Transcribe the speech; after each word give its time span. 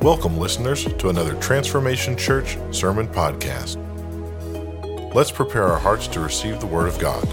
Welcome, 0.00 0.38
listeners, 0.38 0.84
to 0.84 1.08
another 1.08 1.34
Transformation 1.40 2.16
Church 2.16 2.56
Sermon 2.70 3.08
Podcast. 3.08 3.76
Let's 5.12 5.32
prepare 5.32 5.64
our 5.64 5.78
hearts 5.78 6.06
to 6.08 6.20
receive 6.20 6.60
the 6.60 6.66
Word 6.66 6.86
of 6.86 7.00
God. 7.00 7.24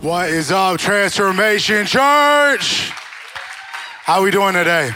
What 0.00 0.30
is 0.30 0.52
up, 0.52 0.78
Transformation 0.78 1.84
Church? 1.84 2.90
How 4.04 4.20
are 4.20 4.22
we 4.22 4.30
doing 4.30 4.54
today? 4.54 4.90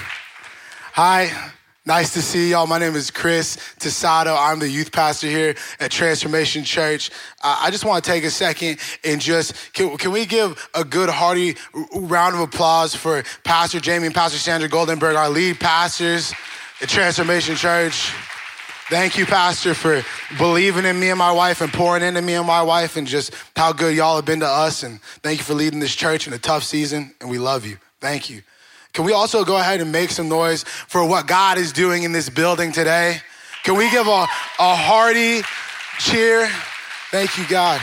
Hi, 0.92 1.52
nice 1.84 2.12
to 2.12 2.22
see 2.22 2.50
y'all. 2.50 2.66
My 2.66 2.78
name 2.78 2.94
is 2.94 3.10
Chris 3.10 3.56
Tasato. 3.78 4.36
I'm 4.38 4.58
the 4.58 4.68
youth 4.68 4.92
pastor 4.92 5.26
here 5.26 5.54
at 5.80 5.90
Transformation 5.90 6.64
Church. 6.64 7.10
Uh, 7.42 7.58
I 7.60 7.70
just 7.70 7.84
want 7.84 8.04
to 8.04 8.10
take 8.10 8.24
a 8.24 8.30
second 8.30 8.78
and 9.04 9.20
just 9.20 9.72
can, 9.72 9.96
can 9.96 10.12
we 10.12 10.26
give 10.26 10.68
a 10.74 10.84
good 10.84 11.08
hearty 11.08 11.56
round 11.94 12.34
of 12.34 12.40
applause 12.40 12.94
for 12.94 13.22
Pastor 13.44 13.80
Jamie 13.80 14.06
and 14.06 14.14
Pastor 14.14 14.38
Sandra 14.38 14.68
Goldenberg, 14.68 15.16
our 15.16 15.28
lead 15.30 15.58
pastors 15.58 16.32
at 16.80 16.88
Transformation 16.88 17.56
Church. 17.56 18.12
Thank 18.88 19.16
you, 19.16 19.24
Pastor, 19.24 19.74
for 19.74 20.02
believing 20.36 20.84
in 20.84 21.00
me 21.00 21.08
and 21.08 21.18
my 21.18 21.32
wife 21.32 21.62
and 21.62 21.72
pouring 21.72 22.02
into 22.02 22.20
me 22.20 22.34
and 22.34 22.46
my 22.46 22.62
wife 22.62 22.96
and 22.96 23.06
just 23.06 23.32
how 23.56 23.72
good 23.72 23.96
y'all 23.96 24.16
have 24.16 24.26
been 24.26 24.40
to 24.40 24.46
us. 24.46 24.82
And 24.82 25.00
thank 25.22 25.38
you 25.38 25.44
for 25.44 25.54
leading 25.54 25.80
this 25.80 25.94
church 25.94 26.26
in 26.26 26.32
a 26.32 26.38
tough 26.38 26.62
season. 26.62 27.14
And 27.20 27.30
we 27.30 27.38
love 27.38 27.64
you. 27.64 27.78
Thank 28.00 28.28
you. 28.28 28.42
Can 28.92 29.06
we 29.06 29.12
also 29.12 29.44
go 29.44 29.56
ahead 29.56 29.80
and 29.80 29.90
make 29.90 30.10
some 30.10 30.28
noise 30.28 30.64
for 30.64 31.06
what 31.06 31.26
God 31.26 31.56
is 31.56 31.72
doing 31.72 32.02
in 32.02 32.12
this 32.12 32.28
building 32.28 32.72
today? 32.72 33.22
Can 33.64 33.76
we 33.76 33.90
give 33.90 34.06
a, 34.06 34.26
a 34.58 34.76
hearty 34.76 35.40
cheer? 35.98 36.46
Thank 37.10 37.38
you, 37.38 37.46
God. 37.48 37.80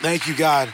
Thank 0.00 0.28
you, 0.28 0.36
God. 0.36 0.72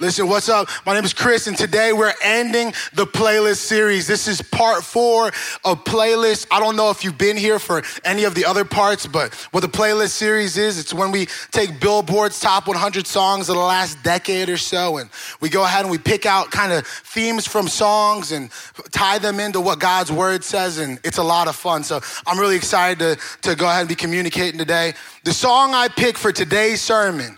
Listen, 0.00 0.28
what's 0.28 0.48
up? 0.48 0.68
My 0.86 0.94
name 0.94 1.04
is 1.04 1.12
Chris, 1.12 1.48
and 1.48 1.58
today 1.58 1.92
we're 1.92 2.14
ending 2.22 2.72
the 2.92 3.04
playlist 3.04 3.56
series. 3.56 4.06
This 4.06 4.28
is 4.28 4.40
part 4.40 4.84
four 4.84 5.26
of 5.64 5.82
playlist. 5.82 6.46
I 6.52 6.60
don't 6.60 6.76
know 6.76 6.90
if 6.90 7.02
you've 7.02 7.18
been 7.18 7.36
here 7.36 7.58
for 7.58 7.82
any 8.04 8.22
of 8.22 8.36
the 8.36 8.44
other 8.44 8.64
parts, 8.64 9.08
but 9.08 9.34
what 9.50 9.62
the 9.62 9.68
playlist 9.68 10.10
series 10.10 10.56
is, 10.56 10.78
it's 10.78 10.94
when 10.94 11.10
we 11.10 11.26
take 11.50 11.80
Billboard's 11.80 12.38
top 12.38 12.68
100 12.68 13.08
songs 13.08 13.48
of 13.48 13.56
the 13.56 13.60
last 13.60 14.00
decade 14.04 14.48
or 14.48 14.56
so, 14.56 14.98
and 14.98 15.10
we 15.40 15.48
go 15.48 15.64
ahead 15.64 15.80
and 15.80 15.90
we 15.90 15.98
pick 15.98 16.26
out 16.26 16.52
kind 16.52 16.72
of 16.72 16.86
themes 16.86 17.44
from 17.48 17.66
songs 17.66 18.30
and 18.30 18.52
tie 18.92 19.18
them 19.18 19.40
into 19.40 19.60
what 19.60 19.80
God's 19.80 20.12
word 20.12 20.44
says, 20.44 20.78
and 20.78 21.00
it's 21.02 21.18
a 21.18 21.24
lot 21.24 21.48
of 21.48 21.56
fun. 21.56 21.82
So 21.82 22.00
I'm 22.24 22.38
really 22.38 22.54
excited 22.54 23.00
to, 23.00 23.48
to 23.48 23.56
go 23.56 23.66
ahead 23.66 23.80
and 23.80 23.88
be 23.88 23.96
communicating 23.96 24.60
today. 24.60 24.94
The 25.24 25.32
song 25.32 25.74
I 25.74 25.88
picked 25.88 26.18
for 26.18 26.30
today's 26.30 26.80
sermon 26.80 27.36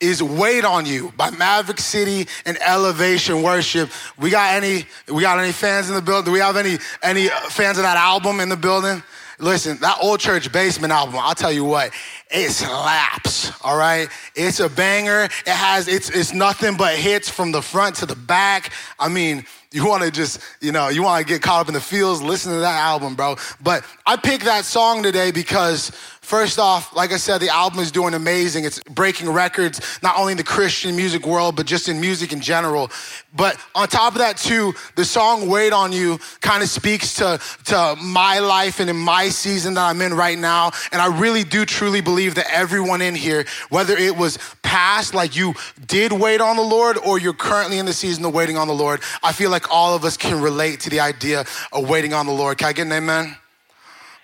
is 0.00 0.22
Wait 0.22 0.64
on 0.64 0.86
You 0.86 1.12
by 1.16 1.30
Maverick 1.30 1.80
City 1.80 2.28
and 2.46 2.56
Elevation 2.62 3.42
Worship. 3.42 3.90
We 4.18 4.30
got 4.30 4.54
any 4.54 4.86
we 5.12 5.22
got 5.22 5.38
any 5.38 5.52
fans 5.52 5.88
in 5.88 5.94
the 5.94 6.02
building? 6.02 6.26
Do 6.26 6.32
we 6.32 6.38
have 6.38 6.56
any 6.56 6.78
any 7.02 7.28
fans 7.50 7.78
of 7.78 7.84
that 7.84 7.96
album 7.96 8.40
in 8.40 8.48
the 8.48 8.56
building? 8.56 9.02
Listen, 9.40 9.76
that 9.78 9.98
old 10.02 10.18
church 10.18 10.50
basement 10.50 10.92
album, 10.92 11.14
I'll 11.16 11.34
tell 11.34 11.52
you 11.52 11.64
what, 11.64 11.92
it 12.28 12.50
slaps, 12.50 13.52
all 13.62 13.78
right? 13.78 14.08
It's 14.34 14.58
a 14.58 14.68
banger. 14.68 15.24
It 15.24 15.46
has 15.46 15.88
it's 15.88 16.10
it's 16.10 16.32
nothing 16.32 16.76
but 16.76 16.96
hits 16.96 17.28
from 17.28 17.52
the 17.52 17.62
front 17.62 17.96
to 17.96 18.06
the 18.06 18.16
back. 18.16 18.72
I 18.98 19.08
mean, 19.08 19.44
you 19.70 19.86
want 19.86 20.02
to 20.02 20.10
just, 20.10 20.40
you 20.60 20.72
know, 20.72 20.88
you 20.88 21.02
want 21.02 21.26
to 21.26 21.32
get 21.32 21.42
caught 21.42 21.60
up 21.60 21.68
in 21.68 21.74
the 21.74 21.80
feels, 21.80 22.22
listen 22.22 22.52
to 22.52 22.60
that 22.60 22.80
album, 22.80 23.14
bro. 23.14 23.36
But 23.60 23.84
I 24.06 24.16
picked 24.16 24.44
that 24.44 24.64
song 24.64 25.02
today 25.02 25.30
because 25.30 25.92
First 26.28 26.58
off, 26.58 26.94
like 26.94 27.10
I 27.10 27.16
said, 27.16 27.38
the 27.38 27.48
album 27.48 27.78
is 27.78 27.90
doing 27.90 28.12
amazing. 28.12 28.66
It's 28.66 28.80
breaking 28.80 29.30
records, 29.30 29.80
not 30.02 30.18
only 30.18 30.32
in 30.32 30.36
the 30.36 30.44
Christian 30.44 30.94
music 30.94 31.26
world, 31.26 31.56
but 31.56 31.64
just 31.64 31.88
in 31.88 32.02
music 32.02 32.34
in 32.34 32.42
general. 32.42 32.90
But 33.34 33.56
on 33.74 33.88
top 33.88 34.12
of 34.12 34.18
that, 34.18 34.36
too, 34.36 34.74
the 34.94 35.06
song 35.06 35.48
Wait 35.48 35.72
on 35.72 35.90
You 35.90 36.18
kind 36.42 36.62
of 36.62 36.68
speaks 36.68 37.14
to, 37.14 37.40
to 37.64 37.96
my 38.02 38.40
life 38.40 38.78
and 38.78 38.90
in 38.90 38.96
my 38.96 39.30
season 39.30 39.72
that 39.72 39.88
I'm 39.88 40.02
in 40.02 40.12
right 40.12 40.38
now. 40.38 40.72
And 40.92 41.00
I 41.00 41.18
really 41.18 41.44
do 41.44 41.64
truly 41.64 42.02
believe 42.02 42.34
that 42.34 42.52
everyone 42.52 43.00
in 43.00 43.14
here, 43.14 43.46
whether 43.70 43.96
it 43.96 44.14
was 44.14 44.38
past, 44.62 45.14
like 45.14 45.34
you 45.34 45.54
did 45.86 46.12
wait 46.12 46.42
on 46.42 46.56
the 46.56 46.62
Lord, 46.62 46.98
or 46.98 47.18
you're 47.18 47.32
currently 47.32 47.78
in 47.78 47.86
the 47.86 47.94
season 47.94 48.22
of 48.26 48.34
waiting 48.34 48.58
on 48.58 48.68
the 48.68 48.74
Lord, 48.74 49.00
I 49.22 49.32
feel 49.32 49.48
like 49.48 49.72
all 49.72 49.94
of 49.94 50.04
us 50.04 50.18
can 50.18 50.42
relate 50.42 50.80
to 50.80 50.90
the 50.90 51.00
idea 51.00 51.46
of 51.72 51.88
waiting 51.88 52.12
on 52.12 52.26
the 52.26 52.32
Lord. 52.32 52.58
Can 52.58 52.68
I 52.68 52.74
get 52.74 52.84
an 52.84 52.92
amen? 52.92 53.34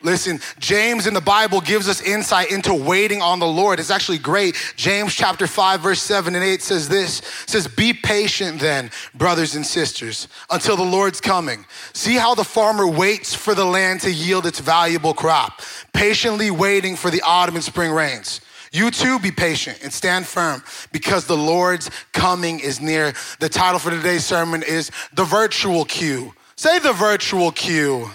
Listen, 0.05 0.39
James 0.59 1.07
in 1.07 1.15
the 1.15 1.21
Bible 1.21 1.63
gives 1.63 1.89
us 1.89 2.03
insight 2.03 2.51
into 2.51 2.75
waiting 2.75 3.23
on 3.23 3.39
the 3.39 3.47
Lord. 3.47 3.81
It's 3.81 3.91
actually 3.91 4.19
great. 4.19 4.55
James 4.77 5.15
chapter 5.15 5.47
5 5.47 5.81
verse 5.81 6.03
7 6.03 6.35
and 6.35 6.45
8 6.45 6.61
says 6.61 6.89
this. 6.89 7.23
says 7.47 7.67
be 7.67 7.95
patient 7.95 8.61
then, 8.61 8.91
brothers 9.15 9.55
and 9.55 9.65
sisters, 9.65 10.29
until 10.51 10.77
the 10.77 10.83
Lord's 10.83 11.23
coming. 11.23 11.65
See 11.95 12.17
how 12.17 12.35
the 12.35 12.45
farmer 12.45 12.87
waits 12.87 13.35
for 13.35 13.55
the 13.55 13.65
land 13.65 14.03
to 14.03 14.13
yield 14.13 14.45
its 14.45 14.61
valuable 14.61 15.15
crop, 15.15 15.63
patiently 15.95 16.51
waiting 16.51 16.97
for 16.97 17.11
the 17.11 17.23
autumn 17.23 17.55
and 17.55 17.65
spring 17.65 17.91
rains. 17.91 18.43
You 18.73 18.91
too 18.91 19.19
be 19.19 19.31
patient 19.31 19.79
and 19.83 19.93
stand 19.93 20.27
firm 20.27 20.63
because 20.93 21.27
the 21.27 21.37
Lord's 21.37 21.91
coming 22.13 22.61
is 22.61 22.81
near. 22.81 23.15
The 23.41 23.49
title 23.49 23.79
for 23.79 23.91
today's 23.91 24.27
sermon 24.27 24.63
is 24.63 24.91
The 25.15 25.25
Virtual 25.25 25.87
Queue. 25.87 26.35
Say 26.57 26.79
the 26.79 26.93
virtual 26.93 27.51
queue. 27.51 28.11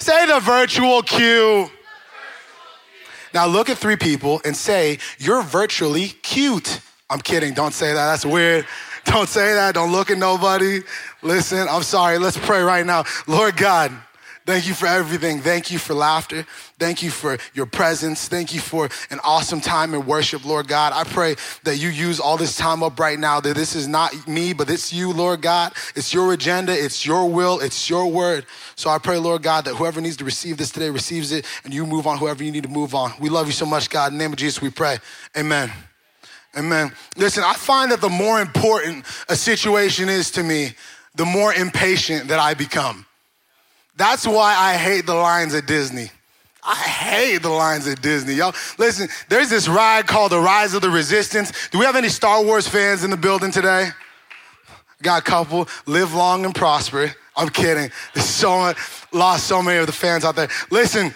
Say 0.00 0.26
the 0.26 0.40
virtual 0.40 1.02
queue. 1.02 1.70
Now 3.32 3.46
look 3.46 3.68
at 3.68 3.78
three 3.78 3.96
people 3.96 4.40
and 4.44 4.56
say, 4.56 4.98
You're 5.18 5.42
virtually 5.42 6.08
cute. 6.22 6.80
I'm 7.10 7.20
kidding. 7.20 7.54
Don't 7.54 7.74
say 7.74 7.88
that. 7.88 8.06
That's 8.06 8.24
weird. 8.24 8.66
Don't 9.04 9.28
say 9.28 9.54
that. 9.54 9.74
Don't 9.74 9.92
look 9.92 10.10
at 10.10 10.18
nobody. 10.18 10.80
Listen, 11.22 11.68
I'm 11.68 11.82
sorry. 11.82 12.18
Let's 12.18 12.38
pray 12.38 12.62
right 12.62 12.84
now. 12.84 13.04
Lord 13.26 13.56
God, 13.56 13.92
Thank 14.50 14.66
you 14.66 14.74
for 14.74 14.86
everything. 14.86 15.42
Thank 15.42 15.70
you 15.70 15.78
for 15.78 15.94
laughter. 15.94 16.44
Thank 16.76 17.04
you 17.04 17.10
for 17.12 17.38
your 17.54 17.66
presence. 17.66 18.26
Thank 18.26 18.52
you 18.52 18.58
for 18.58 18.88
an 19.08 19.20
awesome 19.22 19.60
time 19.60 19.94
in 19.94 20.04
worship, 20.04 20.44
Lord 20.44 20.66
God. 20.66 20.92
I 20.92 21.04
pray 21.04 21.36
that 21.62 21.76
you 21.76 21.88
use 21.88 22.18
all 22.18 22.36
this 22.36 22.56
time 22.56 22.82
up 22.82 22.98
right 22.98 23.16
now, 23.16 23.38
that 23.38 23.54
this 23.54 23.76
is 23.76 23.86
not 23.86 24.26
me, 24.26 24.52
but 24.52 24.68
it's 24.68 24.92
you, 24.92 25.12
Lord 25.12 25.40
God. 25.40 25.72
It's 25.94 26.12
your 26.12 26.32
agenda, 26.32 26.72
it's 26.72 27.06
your 27.06 27.30
will, 27.30 27.60
it's 27.60 27.88
your 27.88 28.10
word. 28.10 28.44
So 28.74 28.90
I 28.90 28.98
pray, 28.98 29.18
Lord 29.18 29.44
God, 29.44 29.66
that 29.66 29.76
whoever 29.76 30.00
needs 30.00 30.16
to 30.16 30.24
receive 30.24 30.56
this 30.56 30.72
today 30.72 30.90
receives 30.90 31.30
it, 31.30 31.46
and 31.62 31.72
you 31.72 31.86
move 31.86 32.08
on 32.08 32.18
whoever 32.18 32.42
you 32.42 32.50
need 32.50 32.64
to 32.64 32.68
move 32.68 32.92
on. 32.92 33.12
We 33.20 33.28
love 33.28 33.46
you 33.46 33.52
so 33.52 33.66
much, 33.66 33.88
God. 33.88 34.10
In 34.10 34.18
the 34.18 34.24
name 34.24 34.32
of 34.32 34.38
Jesus, 34.38 34.60
we 34.60 34.70
pray. 34.70 34.98
Amen. 35.38 35.70
Amen. 36.58 36.90
Listen, 37.16 37.44
I 37.46 37.54
find 37.54 37.92
that 37.92 38.00
the 38.00 38.08
more 38.08 38.40
important 38.40 39.04
a 39.28 39.36
situation 39.36 40.08
is 40.08 40.32
to 40.32 40.42
me, 40.42 40.72
the 41.14 41.24
more 41.24 41.54
impatient 41.54 42.26
that 42.26 42.40
I 42.40 42.54
become. 42.54 43.06
That's 44.00 44.26
why 44.26 44.54
I 44.56 44.78
hate 44.78 45.04
the 45.04 45.14
lines 45.14 45.54
at 45.54 45.66
Disney. 45.66 46.10
I 46.64 46.74
hate 46.74 47.42
the 47.42 47.50
lines 47.50 47.86
at 47.86 48.00
Disney. 48.00 48.32
Y'all, 48.32 48.54
listen, 48.78 49.10
there's 49.28 49.50
this 49.50 49.68
ride 49.68 50.06
called 50.06 50.32
The 50.32 50.40
Rise 50.40 50.72
of 50.72 50.80
the 50.80 50.88
Resistance. 50.88 51.68
Do 51.68 51.78
we 51.78 51.84
have 51.84 51.96
any 51.96 52.08
Star 52.08 52.42
Wars 52.42 52.66
fans 52.66 53.04
in 53.04 53.10
the 53.10 53.18
building 53.18 53.50
today? 53.50 53.90
Got 55.02 55.20
a 55.20 55.22
couple. 55.22 55.68
Live 55.84 56.14
long 56.14 56.46
and 56.46 56.54
prosper. 56.54 57.14
I'm 57.36 57.50
kidding. 57.50 57.90
There's 58.14 58.26
so 58.42 58.60
much, 58.60 58.78
lost 59.12 59.46
so 59.46 59.60
many 59.62 59.76
of 59.80 59.86
the 59.86 59.92
fans 59.92 60.24
out 60.24 60.34
there. 60.34 60.48
Listen, 60.70 61.14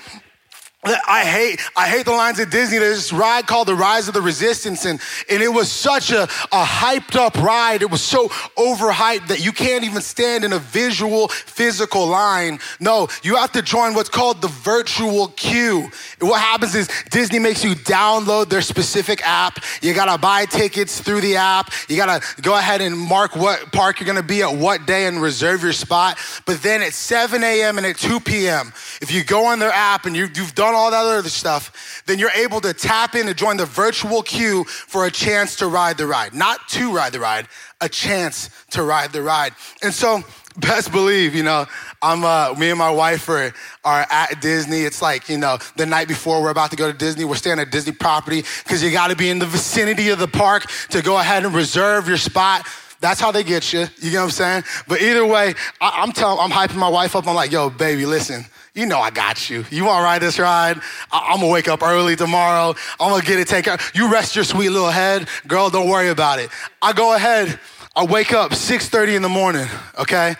I 0.85 1.25
hate, 1.25 1.61
I 1.77 1.89
hate 1.89 2.05
the 2.05 2.13
lines 2.13 2.39
at 2.41 2.51
Disney. 2.51 2.79
There's 2.79 2.99
this 2.99 3.13
ride 3.13 3.47
called 3.47 3.69
The 3.69 3.75
Rise 3.75 4.07
of 4.07 4.13
the 4.13 4.21
Resistance, 4.21 4.85
and, 4.85 5.01
and 5.31 5.43
it 5.43 5.49
was 5.49 5.73
such 5.73 6.11
a, 6.11 6.25
a 6.25 6.65
hyped 6.65 7.17
up 7.17 7.37
ride. 7.37 7.81
It 7.81 7.91
was 7.91 8.03
so 8.03 8.29
overhyped 8.59 9.29
that 9.29 9.43
you 9.43 9.53
can't 9.53 9.85
even 9.85 10.03
stand 10.03 10.45
in 10.45 10.53
a 10.53 10.59
visual, 10.59 11.29
physical 11.29 12.07
line. 12.07 12.59
No, 12.81 13.09
you 13.23 13.37
have 13.37 13.53
to 13.53 13.63
join 13.63 13.95
what's 13.95 14.11
called 14.11 14.43
the 14.43 14.49
virtual 14.49 15.29
queue. 15.29 15.91
What 16.21 16.41
happens 16.41 16.75
is 16.75 16.89
Disney 17.11 17.39
makes 17.39 17.65
you 17.65 17.75
download 17.75 18.51
their 18.51 18.63
specific 18.63 19.27
app. 19.27 19.65
You 19.81 19.95
gotta 19.95 20.19
buy 20.19 20.45
tickets 20.45 21.01
through 21.01 21.23
the 21.23 21.37
app. 21.37 21.73
You 21.89 21.97
gotta 21.97 22.23
go 22.43 22.59
ahead 22.59 22.83
and 22.83 22.99
mark 22.99 23.37
what 23.37 23.73
park 23.73 24.01
you're 24.01 24.07
gonna 24.07 24.23
be 24.23 24.43
at 24.43 24.55
what 24.55 24.85
day 24.87 25.07
and 25.07 25.23
reserve 25.23 25.63
your 25.63 25.73
spot. 25.73 26.19
But 26.45 26.63
then 26.63 26.83
at 26.83 26.93
7 26.93 27.43
a.m. 27.43 27.79
and 27.79 27.87
at 27.87 27.97
2 27.97 28.21
p.m., 28.21 28.75
if 29.01 29.11
you 29.11 29.25
go 29.25 29.47
on 29.47 29.59
their 29.59 29.73
app 29.73 30.05
and 30.05 30.15
you, 30.15 30.29
you've 30.35 30.55
done 30.55 30.74
all 30.75 30.91
that 30.91 31.05
other 31.05 31.29
stuff, 31.29 32.03
then 32.07 32.19
you're 32.19 32.31
able 32.31 32.61
to 32.61 32.73
tap 32.73 33.15
in 33.15 33.27
to 33.27 33.35
join 33.35 33.57
the 33.57 33.67
virtual 33.67 34.23
queue 34.23 34.65
for 34.65 35.07
a 35.07 35.11
chance 35.11 35.57
to 35.57 35.67
ride 35.67 35.99
the 35.99 36.07
ride. 36.07 36.35
Not 36.35 36.69
to 36.71 36.95
ride 36.95 37.13
the 37.13 37.21
ride, 37.21 37.49
a 37.81 37.89
chance 37.89 38.51
to 38.71 38.83
ride 38.83 39.13
the 39.13 39.23
ride. 39.23 39.55
And 39.83 39.93
so, 39.93 40.23
best 40.57 40.93
believe, 40.93 41.35
you 41.35 41.43
know, 41.43 41.67
I'm 42.01 42.25
uh, 42.25 42.55
me 42.59 42.71
and 42.71 42.79
my 42.79 42.91
wife 42.91 43.29
are, 43.29 43.53
are 43.85 44.07
at 44.11 44.41
Disney. 44.41 44.83
It's 44.83 45.03
like, 45.03 45.29
you 45.29 45.39
know, 45.39 45.59
the 45.77 45.87
night 45.87 46.09
before 46.09 46.43
we're 46.43 46.51
about 46.51 46.71
to 46.71 46.77
go 46.77 46.91
to 46.91 46.97
Disney, 46.97 47.25
we're 47.25 47.35
staying 47.35 47.59
at 47.59 47.71
Disney 47.71 47.93
property 47.93 48.45
because 48.63 48.83
you 48.83 48.91
got 48.91 49.09
to 49.09 49.17
be 49.17 49.31
in 49.31 49.39
the 49.39 49.47
vicinity 49.47 50.11
of 50.11 50.19
the 50.19 50.29
park 50.29 50.67
to 50.91 51.03
go 51.03 51.19
ahead 51.19 51.45
and 51.45 51.55
reserve 51.55 52.07
your 52.07 52.17
spot. 52.17 52.67
That's 53.01 53.21
how 53.21 53.33
they 53.33 53.43
get 53.43 53.73
you. 53.73 53.87
You 53.99 54.13
know 54.13 54.21
what 54.21 54.25
I'm 54.25 54.31
saying? 54.31 54.65
But 54.89 55.03
either 55.03 55.27
way, 55.27 55.55
I, 55.81 56.03
am 56.03 56.13
telling, 56.13 56.39
I'm 56.41 56.51
hyping 56.51 56.77
my 56.77 56.89
wife 56.89 57.17
up. 57.17 57.27
I'm 57.27 57.35
like, 57.35 57.51
yo, 57.51 57.69
baby, 57.69 58.07
listen, 58.07 58.47
you 58.75 58.87
know 58.87 58.99
I 58.99 59.11
got 59.11 59.49
you. 59.49 59.65
You 59.71 59.85
want 59.85 60.01
to 60.01 60.03
ride 60.03 60.21
this 60.21 60.39
ride? 60.39 60.81
I- 61.13 61.33
am 61.33 61.41
gonna 61.41 61.53
wake 61.53 61.69
up 61.69 61.83
early 61.83 62.17
tomorrow. 62.17 62.75
I'm 62.99 63.11
gonna 63.11 63.23
get 63.25 63.39
it 63.39 63.49
taken. 63.49 63.79
You 63.95 64.13
rest 64.13 64.35
your 64.35 64.45
sweet 64.45 64.71
little 64.71 64.91
head, 64.91 65.29
girl. 65.47 65.71
Don't 65.71 65.89
worry 65.89 66.09
about 66.09 66.41
it. 66.41 66.51
I 66.83 66.93
go 66.93 67.15
ahead. 67.15 67.59
I 67.97 68.05
wake 68.05 68.33
up 68.33 68.55
6:30 68.55 69.15
in 69.15 69.23
the 69.23 69.29
morning, 69.29 69.69
okay? 69.99 70.35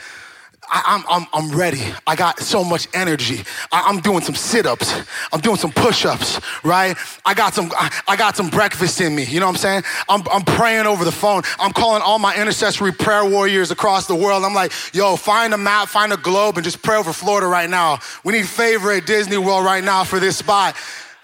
I, 0.71 0.95
am 0.95 1.05
I'm, 1.09 1.27
I'm 1.33 1.57
ready. 1.57 1.83
I 2.07 2.17
got 2.17 2.41
so 2.41 2.65
much 2.65 2.89
energy. 2.95 3.45
I, 3.73 3.89
am 3.91 4.01
doing 4.01 4.23
some 4.23 4.35
sit-ups. 4.35 5.03
I'm 5.33 5.41
doing 5.41 5.57
some 5.57 5.73
push-ups, 5.73 6.41
right? 6.65 6.97
I 7.25 7.35
got 7.35 7.55
some 7.55 7.71
I, 7.75 7.91
I, 8.09 8.17
got 8.17 8.37
some 8.37 8.51
breakfast 8.51 9.01
in 9.01 9.15
me. 9.15 9.25
You 9.25 9.41
know 9.41 9.47
what 9.47 9.53
I'm 9.53 9.59
saying? 9.59 9.83
I'm, 10.09 10.23
I'm 10.31 10.43
praying 10.43 10.87
over 10.87 11.05
the 11.05 11.13
phone. 11.13 11.43
I'm 11.59 11.73
calling 11.73 12.03
all 12.03 12.19
my 12.19 12.35
intercessory 12.37 12.93
prayer 12.93 13.25
warriors 13.25 13.71
across 13.71 14.07
the 14.07 14.15
world. 14.15 14.45
I'm 14.45 14.55
like, 14.55 14.73
yo, 14.95 15.17
find 15.17 15.55
a 15.55 15.59
map, 15.59 15.89
find 15.89 16.13
a 16.13 16.17
globe, 16.17 16.57
and 16.57 16.65
just 16.65 16.83
pray 16.83 16.97
over 16.97 17.13
Florida 17.13 17.47
right 17.47 17.69
now. 17.69 17.99
We 18.25 18.33
need 18.33 18.49
favor 18.49 18.93
at 18.93 19.07
Disney 19.07 19.39
World 19.39 19.65
right 19.65 19.85
now 19.85 20.05
for 20.05 20.21
this 20.21 20.37
spot. 20.37 20.77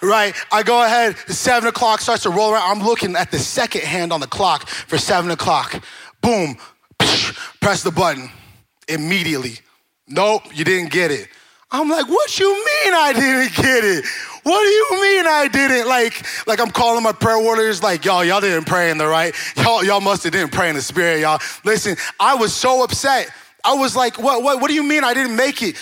Right, 0.02 0.34
I 0.50 0.62
go 0.62 0.82
ahead, 0.82 1.18
seven 1.28 1.68
o'clock 1.68 2.00
starts 2.00 2.22
to 2.22 2.30
roll 2.30 2.54
around. 2.54 2.78
I'm 2.78 2.82
looking 2.82 3.16
at 3.16 3.30
the 3.30 3.38
second 3.38 3.82
hand 3.82 4.14
on 4.14 4.20
the 4.20 4.26
clock 4.26 4.66
for 4.66 4.96
seven 4.96 5.30
o'clock. 5.30 5.84
Boom, 6.22 6.56
press 7.60 7.82
the 7.82 7.90
button 7.90 8.30
immediately. 8.90 9.58
Nope, 10.08 10.42
you 10.52 10.64
didn't 10.64 10.90
get 10.90 11.10
it. 11.10 11.28
I'm 11.72 11.88
like, 11.88 12.08
what 12.08 12.38
you 12.38 12.52
mean 12.52 12.94
I 12.94 13.12
didn't 13.12 13.54
get 13.54 13.84
it? 13.84 14.04
What 14.42 14.60
do 14.60 14.68
you 14.68 15.02
mean 15.02 15.26
I 15.26 15.48
didn't? 15.52 15.86
Like, 15.86 16.26
like 16.46 16.60
I'm 16.60 16.70
calling 16.70 17.02
my 17.04 17.12
prayer 17.12 17.38
warriors, 17.38 17.82
like, 17.82 18.04
y'all, 18.04 18.24
y'all 18.24 18.40
didn't 18.40 18.64
pray 18.64 18.90
in 18.90 18.98
the 18.98 19.06
right. 19.06 19.34
Y'all, 19.56 19.84
y'all 19.84 20.00
must 20.00 20.24
have 20.24 20.32
didn't 20.32 20.50
pray 20.52 20.68
in 20.68 20.74
the 20.74 20.82
spirit, 20.82 21.20
y'all. 21.20 21.40
Listen, 21.64 21.96
I 22.18 22.34
was 22.34 22.52
so 22.52 22.82
upset 22.82 23.30
I 23.64 23.74
was 23.74 23.94
like, 23.94 24.18
what, 24.18 24.42
what, 24.42 24.60
what 24.60 24.68
do 24.68 24.74
you 24.74 24.82
mean 24.82 25.04
I 25.04 25.14
didn't 25.14 25.36
make 25.36 25.62
it? 25.62 25.76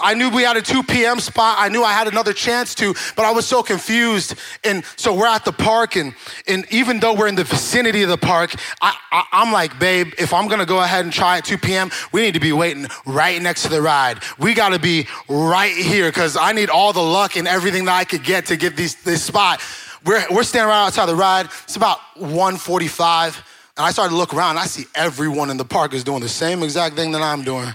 I 0.00 0.14
knew 0.14 0.30
we 0.30 0.42
had 0.42 0.56
a 0.56 0.62
2 0.62 0.82
p.m. 0.82 1.20
spot. 1.20 1.56
I 1.58 1.68
knew 1.68 1.82
I 1.82 1.92
had 1.92 2.08
another 2.08 2.32
chance 2.32 2.74
to, 2.76 2.94
but 3.16 3.24
I 3.24 3.30
was 3.30 3.46
so 3.46 3.62
confused. 3.62 4.34
And 4.64 4.84
so 4.96 5.14
we're 5.14 5.26
at 5.26 5.44
the 5.44 5.52
park, 5.52 5.96
and, 5.96 6.14
and 6.46 6.66
even 6.70 7.00
though 7.00 7.14
we're 7.14 7.28
in 7.28 7.34
the 7.34 7.44
vicinity 7.44 8.02
of 8.02 8.08
the 8.08 8.18
park, 8.18 8.54
I, 8.80 8.94
I, 9.10 9.24
I'm 9.32 9.52
like, 9.52 9.78
babe, 9.78 10.12
if 10.18 10.32
I'm 10.32 10.48
gonna 10.48 10.66
go 10.66 10.80
ahead 10.80 11.04
and 11.04 11.12
try 11.12 11.38
at 11.38 11.44
2 11.44 11.58
p.m., 11.58 11.90
we 12.12 12.22
need 12.22 12.34
to 12.34 12.40
be 12.40 12.52
waiting 12.52 12.86
right 13.06 13.40
next 13.40 13.62
to 13.62 13.68
the 13.68 13.80
ride. 13.80 14.18
We 14.38 14.54
gotta 14.54 14.78
be 14.78 15.06
right 15.28 15.74
here, 15.74 16.08
because 16.08 16.36
I 16.36 16.52
need 16.52 16.70
all 16.70 16.92
the 16.92 17.02
luck 17.02 17.36
and 17.36 17.48
everything 17.48 17.86
that 17.86 17.94
I 17.94 18.04
could 18.04 18.24
get 18.24 18.46
to 18.46 18.56
get 18.56 18.76
these, 18.76 18.96
this 19.02 19.22
spot. 19.22 19.60
We're, 20.04 20.24
we're 20.30 20.42
standing 20.42 20.68
right 20.68 20.86
outside 20.86 21.06
the 21.06 21.16
ride. 21.16 21.46
It's 21.64 21.76
about 21.76 21.98
145 22.16 23.42
and 23.76 23.86
I 23.86 23.90
started 23.90 24.10
to 24.10 24.16
look 24.16 24.34
around. 24.34 24.58
I 24.58 24.66
see 24.66 24.84
everyone 24.94 25.50
in 25.50 25.56
the 25.56 25.64
park 25.64 25.94
is 25.94 26.04
doing 26.04 26.20
the 26.20 26.28
same 26.28 26.62
exact 26.62 26.94
thing 26.94 27.12
that 27.12 27.22
I'm 27.22 27.42
doing. 27.42 27.68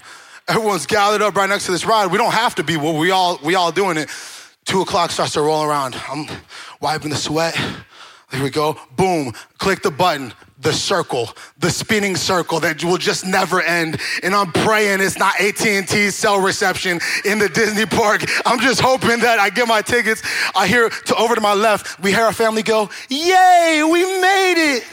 Everyone's 0.48 0.86
gathered 0.86 1.22
up 1.22 1.36
right 1.36 1.50
next 1.50 1.66
to 1.66 1.72
this 1.72 1.86
ride. 1.86 2.12
We 2.12 2.18
don't 2.18 2.34
have 2.34 2.56
to 2.56 2.64
be, 2.64 2.78
but 2.78 2.94
we 2.94 3.12
all 3.12 3.40
we 3.44 3.56
all 3.56 3.72
doing 3.72 3.98
it. 3.98 4.10
Two 4.66 4.82
o'clock 4.82 5.12
starts 5.12 5.34
to 5.34 5.42
roll 5.42 5.64
around. 5.64 5.96
I'm 6.08 6.28
wiping 6.82 7.10
the 7.10 7.16
sweat. 7.16 7.58
There 8.32 8.44
we 8.44 8.50
go. 8.50 8.78
Boom. 8.96 9.34
Click 9.58 9.82
the 9.82 9.92
button. 9.92 10.34
The 10.60 10.74
circle, 10.74 11.30
the 11.60 11.70
spinning 11.70 12.16
circle 12.16 12.60
that 12.62 12.84
will 12.84 12.98
just 12.98 13.24
never 13.28 13.62
end. 13.62 14.02
And 14.24 14.34
I'm 14.34 14.52
praying 14.52 15.02
it's 15.02 15.20
not 15.20 15.40
AT&T 15.40 16.10
cell 16.10 16.42
reception 16.42 17.00
in 17.26 17.38
the 17.38 17.48
Disney 17.48 17.86
park. 17.86 18.24
I'm 18.44 18.60
just 18.60 18.82
hoping 18.82 19.20
that 19.20 19.38
I 19.38 19.52
get 19.52 19.68
my 19.68 19.84
tickets. 19.84 20.24
I 20.56 20.66
hear 20.66 20.90
to 20.90 21.16
over 21.16 21.36
to 21.36 21.42
my 21.42 21.54
left, 21.54 22.00
we 22.00 22.12
hear 22.12 22.24
our 22.24 22.34
family 22.34 22.64
go, 22.64 22.90
"Yay, 23.08 23.84
we 23.84 24.04
made 24.20 24.78
it!" 24.78 24.84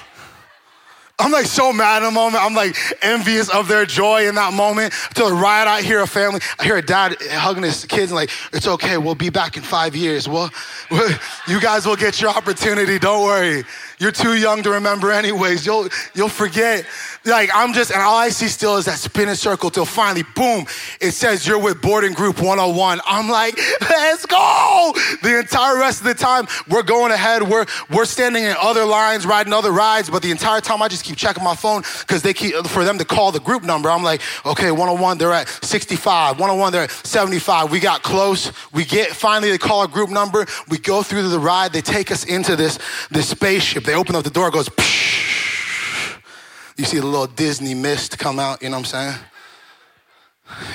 I'm 1.16 1.30
like 1.30 1.46
so 1.46 1.72
mad 1.72 2.02
in 2.02 2.08
a 2.08 2.10
moment. 2.10 2.42
I'm 2.42 2.54
like 2.54 2.76
envious 3.00 3.48
of 3.48 3.68
their 3.68 3.86
joy 3.86 4.26
in 4.26 4.34
that 4.34 4.52
moment. 4.52 4.92
To 5.14 5.26
right, 5.26 5.66
I 5.66 5.80
hear 5.80 6.00
a 6.00 6.08
family. 6.08 6.40
I 6.58 6.64
hear 6.64 6.76
a 6.76 6.82
dad 6.82 7.16
hugging 7.30 7.62
his 7.62 7.84
kids 7.84 8.10
and 8.10 8.16
like, 8.16 8.30
it's 8.52 8.66
okay. 8.66 8.98
We'll 8.98 9.14
be 9.14 9.30
back 9.30 9.56
in 9.56 9.62
five 9.62 9.94
years. 9.94 10.28
Well, 10.28 10.50
you 11.46 11.60
guys 11.60 11.86
will 11.86 11.94
get 11.94 12.20
your 12.20 12.30
opportunity. 12.30 12.98
Don't 12.98 13.22
worry. 13.22 13.62
You're 13.98 14.10
too 14.10 14.34
young 14.34 14.62
to 14.64 14.70
remember 14.70 15.12
anyways. 15.12 15.64
You'll, 15.64 15.88
you'll 16.14 16.28
forget. 16.28 16.84
Like, 17.24 17.48
I'm 17.54 17.72
just, 17.72 17.92
and 17.92 18.02
all 18.02 18.16
I 18.16 18.28
see 18.30 18.48
still 18.48 18.76
is 18.76 18.86
that 18.86 18.98
spinning 18.98 19.36
circle 19.36 19.70
till 19.70 19.86
finally, 19.86 20.24
boom, 20.34 20.66
it 21.00 21.12
says 21.12 21.46
you're 21.46 21.60
with 21.60 21.80
boarding 21.80 22.12
group 22.12 22.40
101. 22.40 23.00
I'm 23.06 23.28
like, 23.30 23.56
let's 23.80 24.26
go. 24.26 24.92
The 25.22 25.38
entire 25.38 25.78
rest 25.78 26.00
of 26.00 26.06
the 26.08 26.14
time, 26.14 26.46
we're 26.68 26.82
going 26.82 27.12
ahead. 27.12 27.42
We're, 27.42 27.66
we're 27.90 28.04
standing 28.04 28.44
in 28.44 28.56
other 28.60 28.84
lines, 28.84 29.26
riding 29.26 29.52
other 29.52 29.70
rides, 29.70 30.10
but 30.10 30.22
the 30.22 30.32
entire 30.32 30.60
time 30.60 30.82
I 30.82 30.88
just 30.88 31.03
keep 31.04 31.16
checking 31.16 31.44
my 31.44 31.54
phone 31.54 31.82
because 32.00 32.22
they 32.22 32.32
keep, 32.32 32.54
for 32.66 32.84
them 32.84 32.98
to 32.98 33.04
call 33.04 33.30
the 33.32 33.40
group 33.40 33.62
number. 33.62 33.90
I'm 33.90 34.02
like, 34.02 34.20
okay, 34.44 34.70
101, 34.70 35.18
they're 35.18 35.32
at 35.32 35.48
65. 35.48 36.40
101, 36.40 36.72
they're 36.72 36.82
at 36.84 36.90
75. 36.90 37.70
We 37.70 37.80
got 37.80 38.02
close. 38.02 38.52
We 38.72 38.84
get, 38.84 39.10
finally, 39.10 39.50
they 39.50 39.58
call 39.58 39.84
a 39.84 39.88
group 39.88 40.10
number. 40.10 40.46
We 40.68 40.78
go 40.78 41.02
through 41.02 41.28
the 41.28 41.38
ride. 41.38 41.72
They 41.72 41.82
take 41.82 42.10
us 42.10 42.24
into 42.24 42.56
this, 42.56 42.78
this 43.10 43.28
spaceship. 43.28 43.84
They 43.84 43.94
open 43.94 44.16
up 44.16 44.24
the 44.24 44.30
door, 44.30 44.50
goes, 44.50 44.68
Psh 44.68 45.14
you 46.76 46.84
see 46.84 46.98
the 46.98 47.06
little 47.06 47.26
Disney 47.26 47.74
mist 47.74 48.18
come 48.18 48.38
out, 48.38 48.62
you 48.62 48.68
know 48.68 48.78
what 48.78 48.94
I'm 48.94 49.12
saying? 49.12 49.18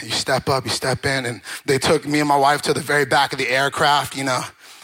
You 0.04 0.12
step 0.12 0.50
up, 0.50 0.64
you 0.64 0.72
step 0.72 1.06
in, 1.06 1.26
and 1.26 1.42
they 1.66 1.78
took 1.78 2.08
me 2.08 2.20
and 2.20 2.28
my 2.28 2.38
wife 2.38 2.62
to 2.64 2.74
the 2.74 2.80
very 2.80 3.06
back 3.06 3.34
of 3.34 3.40
the 3.40 3.50
aircraft, 3.50 4.16
you 4.16 4.24
know, 4.24 4.42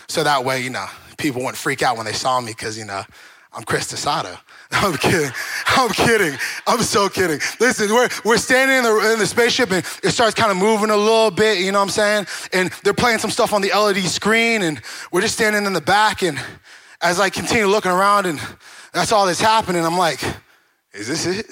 so 0.07 0.24
that 0.24 0.44
way, 0.44 0.62
you 0.62 0.69
know, 0.69 0.86
people 1.18 1.41
wouldn't 1.41 1.57
freak 1.57 1.81
out 1.81 1.98
when 1.98 2.06
they 2.06 2.13
saw 2.13 2.39
me 2.41 2.51
because, 2.51 2.77
you 2.77 2.86
know, 2.86 3.01
I'm 3.53 3.63
Chris 3.63 3.91
Tesado. 3.91 4.38
I'm 4.75 4.98
kidding. 4.98 5.31
I'm 5.68 5.89
kidding. 5.89 6.38
I'm 6.68 6.81
so 6.81 7.10
kidding. 7.10 7.39
Listen, 7.60 7.89
we're, 7.89 8.10
we're 8.24 8.38
standing 8.38 8.77
in 8.77 8.83
the, 8.83 9.13
in 9.13 9.19
the 9.19 9.25
spaceship 9.25 9.72
and 9.72 9.86
it 10.04 10.10
starts 10.10 10.36
kind 10.36 10.51
of 10.51 10.57
moving 10.57 10.89
a 10.89 10.98
little 10.98 11.31
bit, 11.31 11.60
you 11.60 11.72
know 11.72 11.80
what 11.80 11.86
I'm 11.86 11.89
saying? 11.89 12.27
And 12.54 12.72
they're 12.83 12.94
playing 12.94 13.19
some 13.19 13.31
stuff 13.31 13.54
on 13.54 13.62
the 13.62 13.72
LED 13.72 14.04
screen 14.04 14.62
and 14.62 14.81
we're 15.12 15.22
just 15.22 15.36
standing 15.36 15.66
in 15.66 15.74
the 15.74 15.81
back. 15.81 16.24
And 16.24 16.39
as 17.01 17.19
I 17.19 17.30
continue 17.30 17.68
looking 17.68 17.92
around 17.92 18.25
and 18.25 18.39
that's 18.94 19.12
all 19.12 19.25
that's 19.25 19.42
happening, 19.42 19.86
I'm 19.86 19.98
like, 19.98 20.22
is 20.94 21.07
this 21.07 21.25
it? 21.25 21.45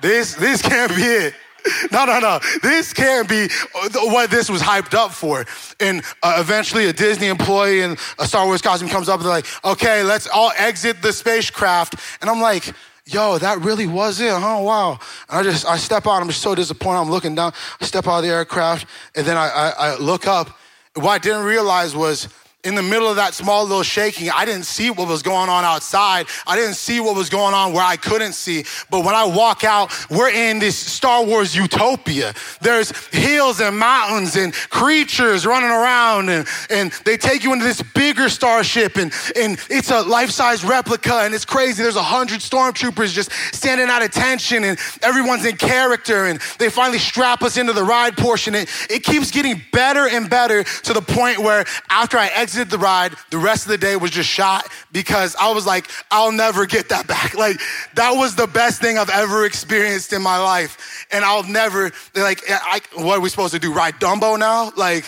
This, 0.00 0.34
this 0.34 0.62
can't 0.62 0.94
be 0.94 1.02
it. 1.02 1.34
No, 1.92 2.04
no, 2.04 2.18
no. 2.18 2.40
This 2.62 2.92
can't 2.92 3.28
be 3.28 3.48
what 3.94 4.30
this 4.30 4.50
was 4.50 4.60
hyped 4.60 4.94
up 4.94 5.12
for. 5.12 5.44
And 5.80 6.02
uh, 6.22 6.36
eventually, 6.38 6.86
a 6.86 6.92
Disney 6.92 7.28
employee 7.28 7.80
in 7.80 7.96
a 8.18 8.26
Star 8.26 8.46
Wars 8.46 8.62
costume 8.62 8.88
comes 8.88 9.08
up 9.08 9.20
and 9.20 9.24
they're 9.24 9.32
like, 9.32 9.46
okay, 9.64 10.02
let's 10.02 10.26
all 10.28 10.52
exit 10.56 11.02
the 11.02 11.12
spacecraft. 11.12 11.94
And 12.20 12.28
I'm 12.28 12.40
like, 12.40 12.72
yo, 13.06 13.38
that 13.38 13.60
really 13.60 13.86
was 13.86 14.20
it, 14.20 14.30
huh? 14.30 14.60
Wow. 14.60 14.98
And 15.28 15.38
I 15.38 15.42
just, 15.42 15.66
I 15.66 15.76
step 15.76 16.06
out, 16.06 16.20
I'm 16.20 16.28
just 16.28 16.42
so 16.42 16.54
disappointed. 16.54 17.00
I'm 17.00 17.10
looking 17.10 17.34
down, 17.34 17.52
I 17.80 17.84
step 17.84 18.06
out 18.06 18.18
of 18.18 18.24
the 18.24 18.30
aircraft, 18.30 18.86
and 19.14 19.26
then 19.26 19.36
I, 19.36 19.48
I, 19.48 19.72
I 19.78 19.96
look 19.98 20.26
up. 20.26 20.58
What 20.94 21.10
I 21.10 21.18
didn't 21.18 21.44
realize 21.44 21.94
was 21.94 22.28
in 22.66 22.74
the 22.74 22.82
middle 22.82 23.08
of 23.08 23.14
that 23.14 23.32
small 23.32 23.62
little 23.62 23.84
shaking, 23.84 24.28
I 24.28 24.44
didn't 24.44 24.64
see 24.64 24.90
what 24.90 25.06
was 25.06 25.22
going 25.22 25.48
on 25.48 25.64
outside. 25.64 26.26
I 26.48 26.56
didn't 26.56 26.74
see 26.74 26.98
what 26.98 27.14
was 27.14 27.30
going 27.30 27.54
on 27.54 27.72
where 27.72 27.84
I 27.84 27.96
couldn't 27.96 28.32
see. 28.32 28.64
But 28.90 29.04
when 29.04 29.14
I 29.14 29.24
walk 29.24 29.62
out, 29.62 29.92
we're 30.10 30.30
in 30.30 30.58
this 30.58 30.76
Star 30.76 31.24
Wars 31.24 31.54
utopia. 31.54 32.34
There's 32.60 32.90
hills 33.08 33.60
and 33.60 33.78
mountains 33.78 34.34
and 34.34 34.52
creatures 34.52 35.46
running 35.46 35.70
around, 35.70 36.28
and, 36.28 36.48
and 36.68 36.90
they 37.04 37.16
take 37.16 37.44
you 37.44 37.52
into 37.52 37.64
this 37.64 37.80
bigger 37.94 38.28
starship, 38.28 38.96
and, 38.96 39.12
and 39.36 39.58
it's 39.70 39.92
a 39.92 40.02
life 40.02 40.30
size 40.30 40.64
replica, 40.64 41.20
and 41.20 41.34
it's 41.34 41.44
crazy. 41.44 41.84
There's 41.84 41.94
a 41.94 42.02
hundred 42.02 42.40
stormtroopers 42.40 43.12
just 43.12 43.30
standing 43.54 43.88
at 43.88 44.02
attention, 44.02 44.64
and 44.64 44.76
everyone's 45.02 45.44
in 45.44 45.56
character, 45.56 46.26
and 46.26 46.40
they 46.58 46.68
finally 46.68 46.98
strap 46.98 47.42
us 47.42 47.56
into 47.58 47.72
the 47.72 47.84
ride 47.84 48.16
portion. 48.16 48.56
It, 48.56 48.68
it 48.90 49.04
keeps 49.04 49.30
getting 49.30 49.62
better 49.72 50.08
and 50.08 50.28
better 50.28 50.64
to 50.64 50.92
the 50.92 51.02
point 51.02 51.38
where 51.38 51.64
after 51.90 52.18
I 52.18 52.26
exit, 52.34 52.55
exited 52.56 52.70
the 52.70 52.82
ride. 52.82 53.14
The 53.30 53.38
rest 53.38 53.64
of 53.66 53.70
the 53.70 53.78
day 53.78 53.96
was 53.96 54.10
just 54.10 54.28
shot 54.28 54.68
because 54.92 55.36
I 55.36 55.52
was 55.52 55.66
like, 55.66 55.88
I'll 56.10 56.32
never 56.32 56.66
get 56.66 56.88
that 56.88 57.06
back. 57.06 57.34
Like, 57.46 57.60
that 57.94 58.12
was 58.12 58.34
the 58.34 58.46
best 58.46 58.80
thing 58.80 58.98
I've 58.98 59.10
ever 59.10 59.44
experienced 59.44 60.12
in 60.12 60.22
my 60.22 60.38
life. 60.38 61.06
And 61.12 61.24
I'll 61.24 61.42
never, 61.42 61.92
like, 62.14 62.40
I, 62.48 62.80
what 62.94 63.18
are 63.18 63.20
we 63.20 63.28
supposed 63.28 63.52
to 63.52 63.58
do? 63.58 63.72
Ride 63.72 63.94
Dumbo 63.96 64.38
now? 64.38 64.72
Like, 64.74 65.04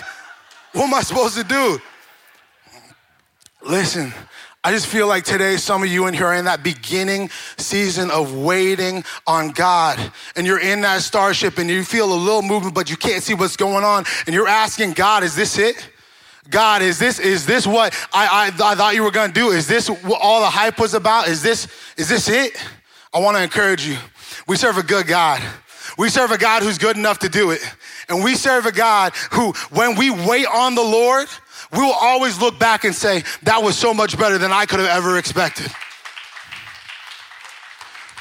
what 0.72 0.84
am 0.84 0.94
I 0.94 1.00
supposed 1.00 1.36
to 1.36 1.44
do? 1.44 1.78
Listen, 3.62 4.12
I 4.62 4.72
just 4.72 4.86
feel 4.86 5.06
like 5.06 5.24
today, 5.24 5.56
some 5.56 5.82
of 5.82 5.88
you 5.88 6.06
in 6.06 6.14
here 6.14 6.26
are 6.26 6.34
in 6.34 6.44
that 6.44 6.62
beginning 6.62 7.30
season 7.56 8.10
of 8.10 8.36
waiting 8.36 9.04
on 9.26 9.50
God. 9.50 9.98
And 10.36 10.46
you're 10.46 10.60
in 10.60 10.82
that 10.82 11.00
starship 11.00 11.58
and 11.58 11.70
you 11.70 11.82
feel 11.82 12.12
a 12.12 12.14
little 12.14 12.42
movement, 12.42 12.74
but 12.74 12.90
you 12.90 12.96
can't 12.96 13.22
see 13.22 13.34
what's 13.34 13.56
going 13.56 13.84
on. 13.84 14.04
And 14.26 14.34
you're 14.34 14.48
asking 14.48 14.92
God, 14.92 15.24
is 15.24 15.34
this 15.34 15.58
it? 15.58 15.88
God, 16.50 16.82
is 16.82 16.98
this 16.98 17.18
is 17.18 17.44
this 17.46 17.66
what 17.66 17.94
I, 18.12 18.50
I, 18.60 18.72
I 18.72 18.74
thought 18.74 18.94
you 18.94 19.02
were 19.02 19.10
gonna 19.10 19.32
do? 19.32 19.50
Is 19.50 19.66
this 19.66 19.88
what 19.88 20.20
all 20.20 20.40
the 20.40 20.50
hype 20.50 20.78
was 20.78 20.94
about? 20.94 21.28
Is 21.28 21.42
this 21.42 21.68
is 21.96 22.08
this 22.08 22.28
it? 22.28 22.56
I 23.12 23.20
want 23.20 23.36
to 23.36 23.42
encourage 23.42 23.86
you. 23.86 23.96
We 24.46 24.56
serve 24.56 24.78
a 24.78 24.82
good 24.82 25.06
God. 25.06 25.42
We 25.96 26.08
serve 26.10 26.30
a 26.30 26.38
God 26.38 26.62
who's 26.62 26.78
good 26.78 26.96
enough 26.96 27.20
to 27.20 27.28
do 27.28 27.50
it. 27.50 27.60
And 28.08 28.22
we 28.22 28.34
serve 28.34 28.66
a 28.66 28.72
God 28.72 29.14
who, 29.32 29.52
when 29.70 29.96
we 29.96 30.10
wait 30.10 30.46
on 30.46 30.74
the 30.74 30.82
Lord, 30.82 31.26
we 31.72 31.80
will 31.80 31.96
always 32.00 32.40
look 32.40 32.58
back 32.58 32.84
and 32.84 32.94
say, 32.94 33.24
that 33.42 33.62
was 33.62 33.76
so 33.76 33.92
much 33.92 34.18
better 34.18 34.38
than 34.38 34.52
I 34.52 34.66
could 34.66 34.78
have 34.80 34.88
ever 34.88 35.18
expected. 35.18 35.70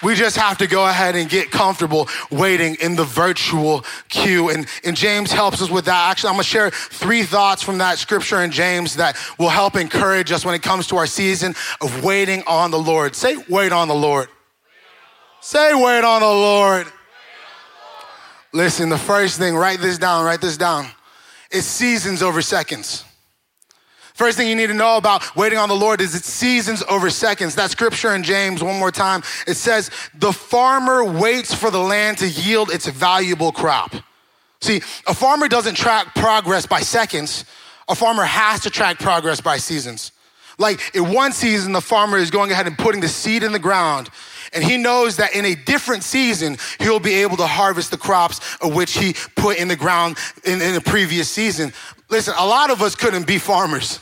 We 0.03 0.15
just 0.15 0.37
have 0.37 0.57
to 0.59 0.67
go 0.67 0.87
ahead 0.87 1.15
and 1.15 1.29
get 1.29 1.51
comfortable 1.51 2.07
waiting 2.29 2.75
in 2.81 2.95
the 2.95 3.03
virtual 3.03 3.83
queue. 4.09 4.49
And, 4.49 4.67
and 4.83 4.95
James 4.95 5.31
helps 5.31 5.61
us 5.61 5.69
with 5.69 5.85
that. 5.85 6.09
Actually, 6.09 6.29
I'm 6.29 6.35
gonna 6.35 6.43
share 6.43 6.69
three 6.69 7.23
thoughts 7.23 7.63
from 7.63 7.79
that 7.79 7.97
scripture 7.97 8.41
in 8.41 8.51
James 8.51 8.95
that 8.95 9.17
will 9.39 9.49
help 9.49 9.75
encourage 9.75 10.31
us 10.31 10.45
when 10.45 10.55
it 10.55 10.61
comes 10.61 10.87
to 10.87 10.97
our 10.97 11.07
season 11.07 11.55
of 11.81 12.03
waiting 12.03 12.43
on 12.47 12.71
the 12.71 12.79
Lord. 12.79 13.15
Say, 13.15 13.37
wait 13.49 13.71
on 13.71 13.87
the 13.87 13.95
Lord. 13.95 14.29
Say, 15.41 15.73
wait 15.73 16.03
on 16.03 16.21
the 16.21 16.27
Lord. 16.27 16.87
Listen, 18.53 18.89
the 18.89 18.97
first 18.97 19.37
thing, 19.37 19.55
write 19.55 19.79
this 19.79 19.97
down, 19.97 20.25
write 20.25 20.41
this 20.41 20.57
down. 20.57 20.87
It's 21.51 21.67
seasons 21.67 22.21
over 22.21 22.41
seconds. 22.41 23.03
First 24.17 24.35
thing 24.35 24.49
you 24.49 24.55
need 24.55 24.67
to 24.67 24.73
know 24.73 24.97
about 24.97 25.35
waiting 25.35 25.59
on 25.59 25.69
the 25.69 25.75
Lord 25.75 26.01
is 26.01 26.15
it's 26.15 26.27
seasons 26.27 26.81
over 26.89 27.11
seconds. 27.11 27.53
That 27.53 27.69
scripture 27.69 28.15
in 28.15 28.23
James, 28.23 28.63
one 28.63 28.79
more 28.79 28.89
time, 28.89 29.21
it 29.45 29.53
says, 29.53 29.91
The 30.15 30.33
farmer 30.33 31.05
waits 31.05 31.53
for 31.53 31.69
the 31.69 31.79
land 31.79 32.17
to 32.17 32.27
yield 32.27 32.71
its 32.71 32.87
valuable 32.87 33.51
crop. 33.51 33.93
See, 34.59 34.77
a 35.05 35.13
farmer 35.13 35.47
doesn't 35.47 35.75
track 35.75 36.15
progress 36.15 36.65
by 36.65 36.79
seconds, 36.79 37.45
a 37.87 37.93
farmer 37.93 38.23
has 38.23 38.61
to 38.61 38.71
track 38.71 38.97
progress 38.97 39.39
by 39.39 39.57
seasons. 39.57 40.11
Like 40.57 40.95
in 40.95 41.13
one 41.13 41.31
season, 41.31 41.71
the 41.71 41.79
farmer 41.79 42.17
is 42.17 42.31
going 42.31 42.51
ahead 42.51 42.65
and 42.65 42.75
putting 42.75 43.01
the 43.01 43.07
seed 43.07 43.43
in 43.43 43.51
the 43.51 43.59
ground. 43.59 44.09
And 44.51 44.63
he 44.63 44.77
knows 44.77 45.17
that 45.17 45.35
in 45.35 45.45
a 45.45 45.53
different 45.53 46.01
season, 46.01 46.57
he'll 46.79 46.99
be 46.99 47.13
able 47.21 47.37
to 47.37 47.45
harvest 47.45 47.91
the 47.91 47.97
crops 47.97 48.39
of 48.61 48.73
which 48.73 48.97
he 48.97 49.13
put 49.35 49.59
in 49.59 49.67
the 49.67 49.75
ground 49.75 50.17
in, 50.43 50.59
in 50.59 50.73
the 50.73 50.81
previous 50.81 51.29
season. 51.29 51.71
Listen, 52.09 52.33
a 52.35 52.47
lot 52.47 52.71
of 52.71 52.81
us 52.81 52.95
couldn't 52.95 53.27
be 53.27 53.37
farmers. 53.37 53.99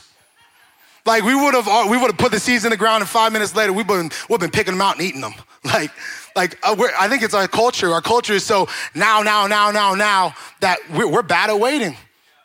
Like 1.06 1.22
we 1.22 1.34
would 1.34 1.54
have, 1.54 1.68
uh, 1.68 1.86
we 1.88 1.96
would 1.96 2.10
have 2.10 2.18
put 2.18 2.32
the 2.32 2.40
seeds 2.40 2.64
in 2.64 2.70
the 2.70 2.76
ground, 2.76 3.02
and 3.02 3.08
five 3.08 3.32
minutes 3.32 3.54
later, 3.54 3.72
we've 3.72 3.86
been, 3.86 4.10
we've 4.28 4.40
been 4.40 4.50
picking 4.50 4.74
them 4.74 4.80
out 4.80 4.96
and 4.96 5.04
eating 5.04 5.20
them. 5.20 5.34
Like, 5.64 5.90
like 6.36 6.56
uh, 6.62 6.76
I 6.96 7.08
think 7.08 7.24
it's 7.24 7.34
our 7.34 7.48
culture. 7.48 7.90
Our 7.90 8.00
culture 8.00 8.34
is 8.34 8.44
so 8.44 8.68
now, 8.94 9.22
now, 9.22 9.48
now, 9.48 9.72
now, 9.72 9.96
now 9.96 10.36
that 10.60 10.78
we're, 10.94 11.08
we're 11.08 11.22
bad 11.24 11.50
at 11.50 11.58
waiting. 11.58 11.96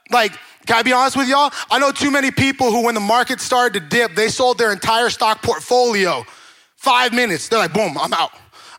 Like, 0.09 0.31
can 0.65 0.77
I 0.77 0.81
be 0.81 0.91
honest 0.91 1.15
with 1.15 1.27
y'all? 1.27 1.51
I 1.69 1.77
know 1.77 1.91
too 1.91 2.09
many 2.09 2.31
people 2.31 2.71
who, 2.71 2.85
when 2.85 2.95
the 2.95 3.01
market 3.01 3.39
started 3.39 3.79
to 3.79 3.87
dip, 3.87 4.15
they 4.15 4.29
sold 4.29 4.57
their 4.57 4.71
entire 4.71 5.11
stock 5.11 5.43
portfolio. 5.43 6.25
Five 6.77 7.13
minutes, 7.13 7.47
they're 7.47 7.59
like, 7.59 7.73
boom, 7.73 7.95
I'm 7.95 8.11
out. 8.11 8.31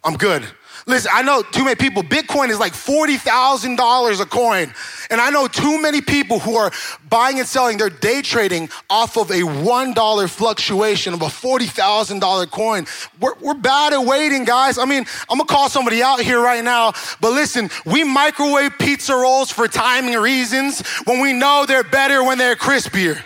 I'm 0.02 0.16
good. 0.16 0.44
Listen, 0.86 1.12
I 1.14 1.22
know 1.22 1.42
too 1.42 1.64
many 1.64 1.76
people, 1.76 2.02
Bitcoin 2.02 2.48
is 2.48 2.58
like 2.58 2.72
$40,000 2.72 4.20
a 4.20 4.26
coin. 4.26 4.72
And 5.10 5.20
I 5.20 5.30
know 5.30 5.46
too 5.46 5.80
many 5.80 6.00
people 6.00 6.38
who 6.38 6.56
are 6.56 6.72
buying 7.08 7.38
and 7.38 7.46
selling, 7.46 7.78
they're 7.78 7.90
day 7.90 8.22
trading 8.22 8.68
off 8.90 9.16
of 9.16 9.30
a 9.30 9.42
$1 9.42 10.30
fluctuation 10.30 11.14
of 11.14 11.22
a 11.22 11.26
$40,000 11.26 12.50
coin. 12.50 12.86
We're, 13.20 13.34
we're 13.40 13.54
bad 13.54 13.92
at 13.92 14.04
waiting, 14.04 14.44
guys. 14.44 14.78
I 14.78 14.84
mean, 14.84 15.04
I'm 15.30 15.38
gonna 15.38 15.44
call 15.44 15.68
somebody 15.68 16.02
out 16.02 16.20
here 16.20 16.40
right 16.40 16.64
now, 16.64 16.92
but 17.20 17.32
listen, 17.32 17.70
we 17.84 18.04
microwave 18.04 18.78
pizza 18.78 19.14
rolls 19.14 19.52
for 19.52 19.68
timing 19.68 20.18
reasons 20.18 20.80
when 21.04 21.20
we 21.20 21.32
know 21.32 21.64
they're 21.66 21.84
better 21.84 22.24
when 22.24 22.38
they're 22.38 22.56
crispier. 22.56 23.22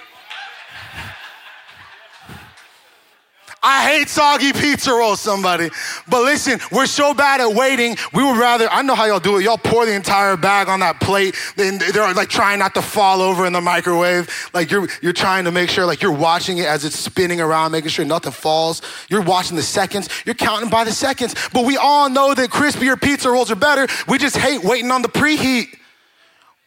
I 3.69 3.83
hate 3.83 4.09
soggy 4.09 4.53
pizza 4.53 4.93
rolls, 4.93 5.21
somebody. 5.21 5.71
But 6.09 6.23
listen, 6.23 6.61
we're 6.71 6.87
so 6.87 7.13
bad 7.13 7.41
at 7.41 7.53
waiting. 7.53 7.97
We 8.15 8.23
would 8.23 8.39
rather, 8.39 8.69
I 8.71 8.83
know 8.83 8.95
how 8.95 9.07
y'all 9.07 9.19
do 9.19 9.39
it. 9.39 9.43
Y'all 9.43 9.59
pour 9.59 9.85
the 9.85 9.93
entire 9.93 10.37
bag 10.37 10.69
on 10.69 10.79
that 10.81 11.01
plate. 11.01 11.35
Then 11.57 11.79
they're 11.79 12.15
like 12.15 12.29
trying 12.29 12.61
not 12.61 12.75
to 12.75 12.83
fall 12.83 13.21
over 13.21 13.45
in 13.45 13.53
the 13.53 13.61
microwave. 13.61 14.31
Like 14.55 14.71
you're, 14.71 14.87
you're 15.03 15.13
trying 15.13 15.47
to 15.47 15.51
make 15.51 15.69
sure, 15.69 15.85
like 15.85 16.01
you're 16.01 16.13
watching 16.13 16.59
it 16.59 16.67
as 16.67 16.85
it's 16.85 16.95
spinning 16.95 17.41
around, 17.41 17.73
making 17.73 17.91
sure 17.91 18.05
nothing 18.05 18.31
falls. 18.31 18.83
You're 19.09 19.23
watching 19.23 19.57
the 19.57 19.65
seconds. 19.65 20.09
You're 20.25 20.37
counting 20.37 20.71
by 20.71 20.85
the 20.85 20.93
seconds. 20.93 21.35
But 21.53 21.65
we 21.65 21.77
all 21.77 22.09
know 22.09 22.35
that 22.35 22.51
crispier 22.51 23.01
pizza 23.01 23.29
rolls 23.33 23.51
are 23.51 23.57
better. 23.57 23.89
We 24.07 24.19
just 24.19 24.37
hate 24.37 24.63
waiting 24.63 24.93
on 24.93 25.03
the 25.03 25.09
preheat. 25.09 25.77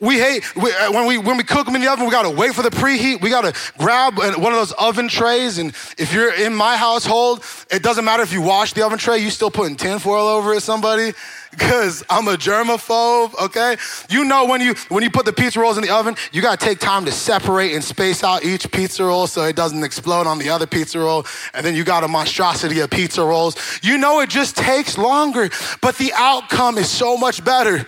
We 0.02 0.18
hate 0.18 0.56
we, 0.56 0.72
uh, 0.72 0.94
when 0.94 1.08
we 1.08 1.18
when 1.18 1.36
we 1.36 1.44
cook 1.44 1.66
them 1.66 1.76
in 1.76 1.82
the 1.82 1.92
oven. 1.92 2.06
We 2.06 2.12
gotta 2.12 2.30
wait 2.30 2.56
for 2.56 2.62
the 2.62 2.70
preheat. 2.70 3.22
We 3.22 3.30
gotta 3.30 3.54
grab 3.78 4.18
one 4.18 4.54
of 4.54 4.58
those 4.58 4.72
oven 4.72 5.10
trays. 5.10 5.58
And 5.58 5.74
if 5.98 6.14
you're 6.14 6.34
in 6.34 6.56
my 6.56 6.78
household, 6.78 7.44
it 7.70 7.84
doesn't 7.84 8.06
matter 8.06 8.24
if 8.24 8.32
you 8.32 8.42
wash 8.42 8.72
the 8.72 8.86
oven 8.86 8.98
tray. 8.98 9.18
You 9.18 9.30
still 9.30 9.52
putting 9.52 9.76
tinfoil 9.76 10.26
over 10.26 10.54
it, 10.54 10.62
somebody, 10.62 11.12
because 11.52 12.02
I'm 12.10 12.30
a 12.30 12.38
germaphobe. 12.38 13.38
Okay, 13.44 13.76
you 14.10 14.24
know 14.24 14.46
when 14.46 14.62
you 14.62 14.74
when 14.88 15.04
you 15.04 15.10
put 15.10 15.26
the 15.26 15.34
pizza 15.34 15.60
rolls 15.60 15.78
in 15.78 15.84
the 15.84 15.94
oven, 15.94 16.16
you 16.32 16.42
gotta 16.42 16.66
take 16.66 16.80
time 16.80 17.04
to 17.04 17.12
separate 17.12 17.74
and 17.74 17.84
space 17.84 18.24
out 18.24 18.46
each 18.46 18.72
pizza 18.72 19.04
roll 19.04 19.28
so 19.28 19.44
it 19.44 19.58
doesn't 19.58 19.84
explode 19.84 20.28
on 20.28 20.40
the 20.40 20.50
other 20.50 20.66
pizza 20.66 20.98
roll. 20.98 21.26
And 21.54 21.66
then 21.66 21.76
you 21.76 21.84
got 21.84 22.06
a 22.06 22.08
monstrosity 22.08 22.80
of 22.80 22.90
pizza 22.90 23.22
rolls. 23.22 23.58
You 23.84 23.98
know 23.98 24.22
it 24.22 24.30
just 24.30 24.56
takes 24.56 24.98
longer, 24.98 25.50
but 25.82 25.98
the 25.98 26.14
outcome 26.16 26.78
is 26.78 26.90
so 26.90 27.18
much 27.18 27.44
better. 27.44 27.86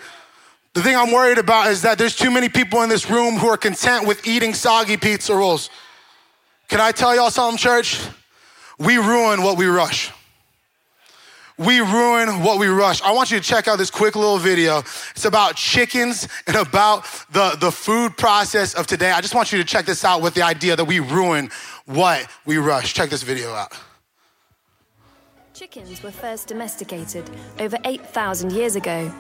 The 0.73 0.81
thing 0.81 0.95
I'm 0.95 1.11
worried 1.11 1.37
about 1.37 1.69
is 1.69 1.81
that 1.81 1.97
there's 1.97 2.15
too 2.15 2.31
many 2.31 2.47
people 2.47 2.81
in 2.81 2.89
this 2.89 3.09
room 3.09 3.35
who 3.35 3.47
are 3.47 3.57
content 3.57 4.07
with 4.07 4.25
eating 4.25 4.53
soggy 4.53 4.95
pizza 4.95 5.35
rolls. 5.35 5.69
Can 6.69 6.79
I 6.79 6.93
tell 6.93 7.13
y'all 7.13 7.29
something, 7.29 7.57
church? 7.57 8.01
We 8.79 8.97
ruin 8.97 9.43
what 9.43 9.57
we 9.57 9.65
rush. 9.65 10.11
We 11.57 11.81
ruin 11.81 12.41
what 12.41 12.57
we 12.57 12.67
rush. 12.67 13.01
I 13.01 13.11
want 13.11 13.29
you 13.29 13.37
to 13.37 13.43
check 13.43 13.67
out 13.67 13.77
this 13.77 13.91
quick 13.91 14.15
little 14.15 14.37
video. 14.37 14.79
It's 14.79 15.25
about 15.25 15.57
chickens 15.57 16.27
and 16.47 16.55
about 16.55 17.03
the, 17.31 17.57
the 17.59 17.71
food 17.71 18.17
process 18.17 18.73
of 18.73 18.87
today. 18.87 19.11
I 19.11 19.19
just 19.19 19.35
want 19.35 19.51
you 19.51 19.57
to 19.57 19.65
check 19.65 19.85
this 19.85 20.05
out 20.05 20.21
with 20.21 20.33
the 20.33 20.41
idea 20.41 20.77
that 20.77 20.85
we 20.85 21.01
ruin 21.01 21.51
what 21.85 22.25
we 22.45 22.57
rush. 22.57 22.93
Check 22.93 23.09
this 23.09 23.23
video 23.23 23.51
out. 23.51 23.73
Chickens 25.53 26.01
were 26.01 26.11
first 26.11 26.47
domesticated 26.47 27.29
over 27.59 27.77
8,000 27.83 28.53
years 28.53 28.77
ago. 28.77 29.11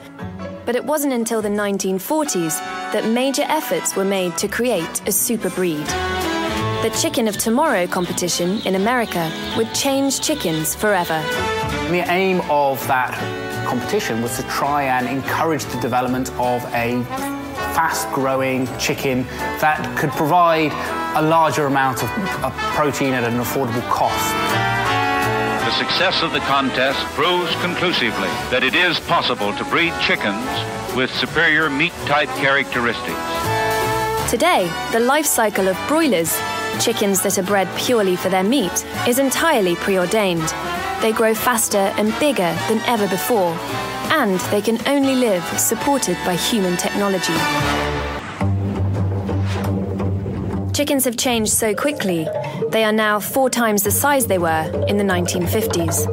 But 0.71 0.77
it 0.77 0.85
wasn't 0.85 1.11
until 1.11 1.41
the 1.41 1.49
1940s 1.49 2.57
that 2.93 3.05
major 3.05 3.41
efforts 3.41 3.93
were 3.97 4.05
made 4.05 4.37
to 4.37 4.47
create 4.47 5.05
a 5.05 5.11
super 5.11 5.49
breed. 5.49 5.85
The 5.85 6.97
Chicken 6.97 7.27
of 7.27 7.37
Tomorrow 7.37 7.87
competition 7.87 8.61
in 8.61 8.75
America 8.75 9.29
would 9.57 9.75
change 9.75 10.21
chickens 10.21 10.73
forever. 10.73 11.21
The 11.89 12.05
aim 12.07 12.39
of 12.49 12.79
that 12.87 13.11
competition 13.67 14.21
was 14.21 14.37
to 14.37 14.43
try 14.43 14.83
and 14.83 15.09
encourage 15.09 15.65
the 15.65 15.79
development 15.81 16.29
of 16.39 16.63
a 16.73 17.03
fast 17.75 18.09
growing 18.13 18.65
chicken 18.77 19.23
that 19.59 19.97
could 19.99 20.11
provide 20.11 20.71
a 21.17 21.21
larger 21.21 21.65
amount 21.65 22.01
of, 22.01 22.09
of 22.45 22.53
protein 22.75 23.13
at 23.13 23.25
an 23.25 23.41
affordable 23.41 23.83
cost. 23.89 24.70
The 25.71 25.87
success 25.87 26.21
of 26.21 26.33
the 26.33 26.39
contest 26.41 26.99
proves 27.15 27.55
conclusively 27.61 28.27
that 28.51 28.61
it 28.61 28.75
is 28.75 28.99
possible 28.99 29.53
to 29.55 29.63
breed 29.63 29.93
chickens 30.01 30.45
with 30.97 31.09
superior 31.15 31.69
meat 31.69 31.93
type 32.05 32.27
characteristics. 32.35 33.17
Today, 34.29 34.69
the 34.91 34.99
life 34.99 35.25
cycle 35.25 35.69
of 35.69 35.77
broilers, 35.87 36.37
chickens 36.81 37.21
that 37.21 37.39
are 37.39 37.43
bred 37.43 37.69
purely 37.77 38.17
for 38.17 38.27
their 38.27 38.43
meat, 38.43 38.85
is 39.07 39.17
entirely 39.17 39.75
preordained. 39.75 40.53
They 41.01 41.13
grow 41.13 41.33
faster 41.33 41.93
and 41.97 42.13
bigger 42.19 42.53
than 42.67 42.79
ever 42.81 43.07
before, 43.07 43.57
and 44.11 44.41
they 44.51 44.61
can 44.61 44.85
only 44.89 45.15
live 45.15 45.43
supported 45.57 46.17
by 46.25 46.35
human 46.35 46.75
technology. 46.75 48.10
Chickens 50.73 51.03
have 51.03 51.17
changed 51.17 51.51
so 51.51 51.75
quickly, 51.75 52.25
they 52.69 52.85
are 52.85 52.93
now 52.93 53.19
four 53.19 53.49
times 53.49 53.83
the 53.83 53.91
size 53.91 54.27
they 54.27 54.37
were 54.37 54.85
in 54.87 54.97
the 54.97 55.03
1950s. 55.03 56.07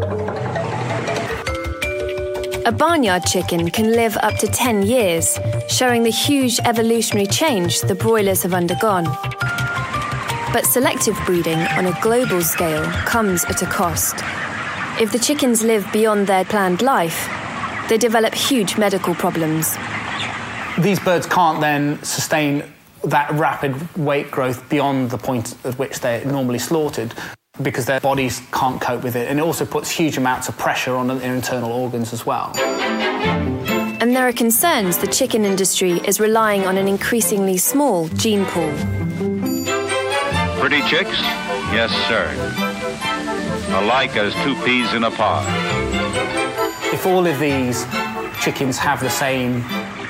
A 2.67 2.73
barnyard 2.73 3.25
chicken 3.25 3.71
can 3.71 3.93
live 3.93 4.17
up 4.17 4.35
to 4.38 4.49
10 4.49 4.83
years, 4.83 5.38
showing 5.69 6.03
the 6.03 6.11
huge 6.11 6.59
evolutionary 6.65 7.29
change 7.29 7.81
the 7.83 7.95
broilers 7.95 8.43
have 8.43 8.53
undergone. 8.53 9.05
But 10.53 10.67
selective 10.67 11.17
breeding 11.25 11.61
on 11.61 11.87
a 11.87 11.99
global 12.03 12.43
scale 12.43 12.85
comes 13.07 13.45
at 13.45 13.62
a 13.62 13.67
cost. 13.67 14.17
If 15.00 15.12
the 15.12 15.21
chickens 15.21 15.62
live 15.62 15.87
beyond 15.93 16.27
their 16.27 16.45
planned 16.45 16.83
life, 16.83 17.29
they 17.88 17.97
develop 17.97 18.35
huge 18.35 18.77
medical 18.77 19.15
problems. 19.15 19.77
These 20.79 20.99
birds 20.99 21.27
can't 21.27 21.61
then 21.61 22.03
sustain 22.03 22.65
that 23.05 23.31
rapid 23.33 23.97
weight 23.97 24.31
growth 24.31 24.69
beyond 24.69 25.11
the 25.11 25.19
point 25.19 25.55
at 25.64 25.78
which 25.78 26.00
they're 26.00 26.25
normally 26.25 26.59
slaughtered 26.59 27.14
because 27.62 27.87
their 27.87 28.00
bodies 28.00 28.43
can't 28.52 28.81
cope 28.81 29.02
with 29.02 29.17
it. 29.17 29.28
And 29.28 29.38
it 29.38 29.43
also 29.43 29.64
puts 29.67 29.90
huge 29.90 30.17
amounts 30.17 30.49
of 30.49 30.57
pressure 30.59 30.95
on 30.95 31.09
their 31.09 31.21
internal 31.21 31.73
organs 31.73 32.12
as 32.12 32.25
well. 32.25 32.52
And 34.00 34.14
there 34.14 34.28
are 34.28 34.33
concerns 34.33 34.99
the 34.99 35.09
chicken 35.09 35.45
industry 35.45 36.00
is 36.05 36.21
relying 36.21 36.67
on 36.67 36.76
an 36.76 36.87
increasingly 36.87 37.57
small 37.57 38.09
gene 38.09 38.45
pool. 38.47 38.73
Pretty 40.61 40.83
chicks? 40.83 41.21
Yes, 41.73 41.90
sir. 42.07 42.26
Alike 43.76 44.17
as 44.17 44.35
two 44.45 44.55
peas 44.64 44.95
in 44.95 45.05
a 45.05 45.11
pod. 45.11 45.45
If 46.95 47.07
all 47.07 47.26
of 47.26 47.38
these 47.38 47.85
chickens 48.40 48.78
have 48.78 49.00
the 49.00 49.11
same 49.11 49.62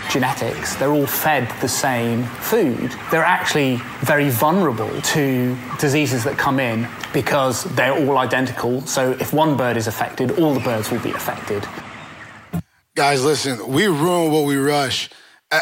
genetics, 0.09 0.75
they're 0.77 0.93
all 0.93 1.07
fed 1.07 1.53
the 1.61 1.69
same 1.69 2.25
food. 2.25 2.93
They're 3.11 3.25
actually 3.25 3.77
very 4.01 4.31
vulnerable 4.31 5.01
to 5.01 5.57
diseases 5.79 6.25
that 6.25 6.39
come 6.39 6.59
in 6.61 6.89
because 7.13 7.65
they're 7.75 7.93
all 7.93 8.19
identical. 8.19 8.81
So 8.83 9.13
if 9.13 9.33
one 9.33 9.57
bird 9.57 9.77
is 9.77 9.87
affected, 9.87 10.39
all 10.39 10.55
the 10.55 10.61
birds 10.61 10.91
will 10.91 11.01
be 11.01 11.11
affected. 11.11 11.67
Guys, 12.95 13.25
listen, 13.25 13.69
we 13.69 13.87
ruin 13.87 14.33
what 14.33 14.45
we 14.45 14.57
rush. 14.57 15.09
Uh, 15.53 15.61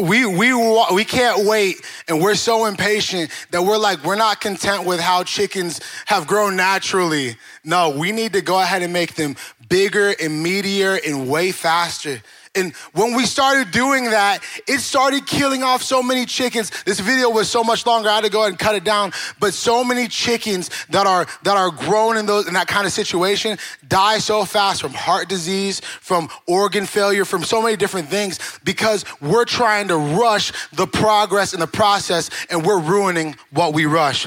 we, 0.00 0.24
we, 0.24 0.54
we 0.94 1.04
can't 1.04 1.44
wait, 1.44 1.76
and 2.06 2.22
we're 2.22 2.36
so 2.36 2.66
impatient 2.66 3.30
that 3.50 3.62
we're 3.62 3.78
like, 3.78 4.04
we're 4.04 4.14
not 4.14 4.40
content 4.40 4.86
with 4.86 5.00
how 5.00 5.24
chickens 5.24 5.80
have 6.06 6.28
grown 6.28 6.54
naturally. 6.54 7.36
No, 7.64 7.90
we 7.90 8.12
need 8.12 8.32
to 8.34 8.42
go 8.42 8.60
ahead 8.60 8.82
and 8.82 8.92
make 8.92 9.14
them 9.14 9.34
bigger 9.68 10.10
and 10.20 10.44
meatier 10.44 10.98
and 11.04 11.28
way 11.28 11.50
faster. 11.50 12.22
And 12.58 12.74
when 12.92 13.14
we 13.14 13.24
started 13.24 13.70
doing 13.70 14.10
that, 14.10 14.42
it 14.66 14.80
started 14.80 15.26
killing 15.26 15.62
off 15.62 15.82
so 15.82 16.02
many 16.02 16.26
chickens. 16.26 16.70
This 16.84 16.98
video 16.98 17.30
was 17.30 17.48
so 17.48 17.62
much 17.62 17.86
longer. 17.86 18.08
I 18.08 18.16
had 18.16 18.24
to 18.24 18.30
go 18.30 18.40
ahead 18.40 18.50
and 18.50 18.58
cut 18.58 18.74
it 18.74 18.84
down. 18.84 19.12
But 19.38 19.54
so 19.54 19.84
many 19.84 20.08
chickens 20.08 20.70
that 20.90 21.06
are 21.06 21.26
that 21.44 21.56
are 21.56 21.70
grown 21.70 22.16
in 22.16 22.26
those 22.26 22.48
in 22.48 22.54
that 22.54 22.66
kind 22.66 22.86
of 22.86 22.92
situation 22.92 23.58
die 23.86 24.18
so 24.18 24.44
fast 24.44 24.82
from 24.82 24.92
heart 24.92 25.28
disease, 25.28 25.80
from 25.80 26.28
organ 26.46 26.84
failure, 26.84 27.24
from 27.24 27.44
so 27.44 27.62
many 27.62 27.76
different 27.76 28.08
things 28.08 28.38
because 28.64 29.04
we're 29.20 29.44
trying 29.44 29.88
to 29.88 29.96
rush 29.96 30.52
the 30.72 30.86
progress 30.86 31.52
and 31.52 31.62
the 31.62 31.66
process 31.66 32.30
and 32.50 32.66
we're 32.66 32.80
ruining 32.80 33.36
what 33.52 33.72
we 33.72 33.86
rush. 33.86 34.26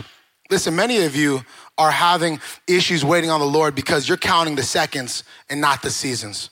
Listen, 0.49 0.75
many 0.75 1.03
of 1.03 1.15
you 1.15 1.41
are 1.77 1.91
having 1.91 2.39
issues 2.67 3.03
waiting 3.03 3.29
on 3.29 3.39
the 3.39 3.45
Lord 3.45 3.75
because 3.75 4.07
you're 4.07 4.17
counting 4.17 4.55
the 4.55 4.63
seconds 4.63 5.23
and 5.49 5.59
not 5.59 5.81
the 5.81 5.89
seasons. 5.89 6.49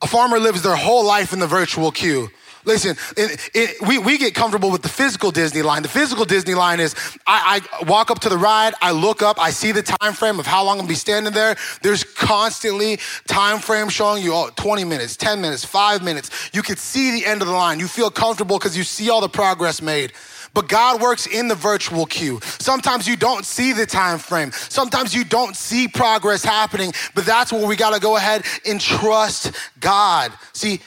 A 0.00 0.06
farmer 0.06 0.38
lives 0.38 0.62
their 0.62 0.76
whole 0.76 1.04
life 1.04 1.32
in 1.32 1.38
the 1.38 1.46
virtual 1.46 1.90
queue. 1.90 2.28
Listen, 2.64 2.96
it, 3.16 3.50
it, 3.54 3.88
we, 3.88 3.98
we 3.98 4.18
get 4.18 4.34
comfortable 4.34 4.70
with 4.70 4.82
the 4.82 4.88
physical 4.88 5.30
Disney 5.30 5.62
line. 5.62 5.82
The 5.82 5.88
physical 5.88 6.24
Disney 6.24 6.54
line 6.54 6.80
is 6.80 6.94
I, 7.26 7.62
I, 7.80 7.84
walk 7.84 8.10
up 8.10 8.18
to 8.20 8.28
the 8.28 8.36
ride, 8.36 8.74
I 8.82 8.90
look 8.90 9.22
up, 9.22 9.40
I 9.40 9.50
see 9.50 9.72
the 9.72 9.82
time 9.82 10.12
frame 10.12 10.38
of 10.38 10.46
how 10.46 10.64
long 10.64 10.74
I'm 10.74 10.80
gonna 10.80 10.88
be 10.88 10.94
standing 10.94 11.32
there. 11.32 11.56
There's 11.82 12.04
constantly 12.04 12.98
time 13.26 13.60
frame 13.60 13.88
showing 13.88 14.22
you 14.22 14.34
oh, 14.34 14.50
20 14.56 14.84
minutes, 14.84 15.16
10 15.16 15.40
minutes, 15.40 15.64
five 15.64 16.04
minutes. 16.04 16.50
You 16.52 16.62
can 16.62 16.76
see 16.76 17.12
the 17.12 17.26
end 17.26 17.40
of 17.40 17.48
the 17.48 17.54
line. 17.54 17.80
You 17.80 17.88
feel 17.88 18.10
comfortable 18.10 18.58
because 18.58 18.76
you 18.76 18.84
see 18.84 19.08
all 19.08 19.20
the 19.20 19.28
progress 19.28 19.80
made. 19.80 20.12
But 20.58 20.66
God 20.66 21.00
works 21.00 21.28
in 21.28 21.46
the 21.46 21.54
virtual 21.54 22.04
queue. 22.04 22.40
Sometimes 22.58 23.06
you 23.06 23.16
don't 23.16 23.44
see 23.44 23.72
the 23.72 23.86
time 23.86 24.18
frame. 24.18 24.50
Sometimes 24.50 25.14
you 25.14 25.24
don't 25.24 25.54
see 25.54 25.86
progress 25.86 26.42
happening, 26.42 26.92
but 27.14 27.24
that's 27.24 27.52
where 27.52 27.64
we 27.64 27.76
got 27.76 27.94
to 27.94 28.00
go 28.00 28.16
ahead 28.16 28.44
and 28.66 28.80
trust 28.80 29.52
God. 29.78 30.32
See, 30.54 30.80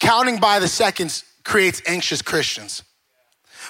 counting 0.00 0.40
by 0.40 0.60
the 0.60 0.66
seconds 0.66 1.24
creates 1.44 1.82
anxious 1.86 2.22
Christians. 2.22 2.84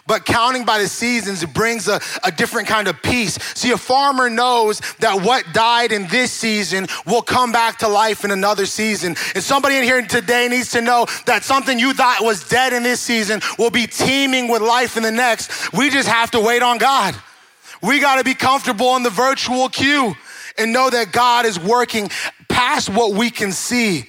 But 0.09 0.25
counting 0.25 0.65
by 0.65 0.79
the 0.79 0.89
seasons 0.89 1.45
brings 1.45 1.87
a, 1.87 2.01
a 2.25 2.33
different 2.33 2.67
kind 2.67 2.89
of 2.89 3.01
peace. 3.03 3.35
See, 3.55 3.73
a 3.73 3.77
farmer 3.77 4.31
knows 4.31 4.81
that 5.01 5.21
what 5.21 5.45
died 5.53 5.93
in 5.93 6.09
this 6.09 6.33
season 6.33 6.89
will 7.07 7.21
come 7.21 7.53
back 7.53 7.79
to 7.81 7.89
life 7.89 8.25
in 8.25 8.31
another 8.31 8.65
season. 8.65 9.17
And 9.35 9.45
somebody 9.45 9.77
in 9.77 9.85
here 9.85 10.01
today 10.01 10.49
needs 10.49 10.71
to 10.71 10.81
know 10.81 11.07
that 11.27 11.45
something 11.45 11.79
you 11.79 11.93
thought 11.93 12.21
was 12.23 12.49
dead 12.49 12.73
in 12.73 12.83
this 12.83 13.03
season 13.03 13.43
will 13.59 13.71
be 13.71 13.87
teeming 13.87 14.49
with 14.49 14.63
life 14.63 14.97
in 14.97 15.03
the 15.03 15.13
next. 15.13 15.75
We 15.75 15.91
just 15.91 16.09
have 16.09 16.31
to 16.31 16.41
wait 16.41 16.63
on 16.63 16.79
God. 16.79 17.15
We 17.83 18.01
got 18.01 18.17
to 18.17 18.25
be 18.25 18.35
comfortable 18.35 18.97
in 18.97 19.03
the 19.03 19.11
virtual 19.11 19.69
queue 19.69 20.17
and 20.57 20.73
know 20.73 20.89
that 20.89 21.13
God 21.13 21.45
is 21.45 21.61
working 21.61 22.09
past 22.49 22.89
what 22.89 23.13
we 23.13 23.29
can 23.29 23.53
see. 23.53 24.09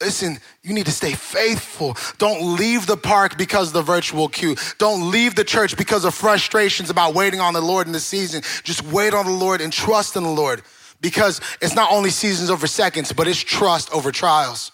Listen, 0.00 0.38
you 0.62 0.72
need 0.72 0.86
to 0.86 0.92
stay 0.92 1.12
faithful. 1.12 1.94
Don't 2.16 2.56
leave 2.56 2.86
the 2.86 2.96
park 2.96 3.36
because 3.36 3.68
of 3.68 3.74
the 3.74 3.82
virtual 3.82 4.28
queue. 4.28 4.56
Don't 4.78 5.10
leave 5.10 5.34
the 5.34 5.44
church 5.44 5.76
because 5.76 6.06
of 6.06 6.14
frustrations 6.14 6.88
about 6.88 7.14
waiting 7.14 7.40
on 7.40 7.52
the 7.52 7.60
Lord 7.60 7.86
in 7.86 7.92
the 7.92 8.00
season. 8.00 8.42
Just 8.64 8.82
wait 8.84 9.12
on 9.12 9.26
the 9.26 9.32
Lord 9.32 9.60
and 9.60 9.70
trust 9.70 10.16
in 10.16 10.22
the 10.22 10.30
Lord 10.30 10.62
because 11.02 11.40
it's 11.60 11.74
not 11.74 11.92
only 11.92 12.08
seasons 12.08 12.48
over 12.48 12.66
seconds, 12.66 13.12
but 13.12 13.28
it's 13.28 13.40
trust 13.40 13.92
over 13.92 14.10
trials. 14.10 14.72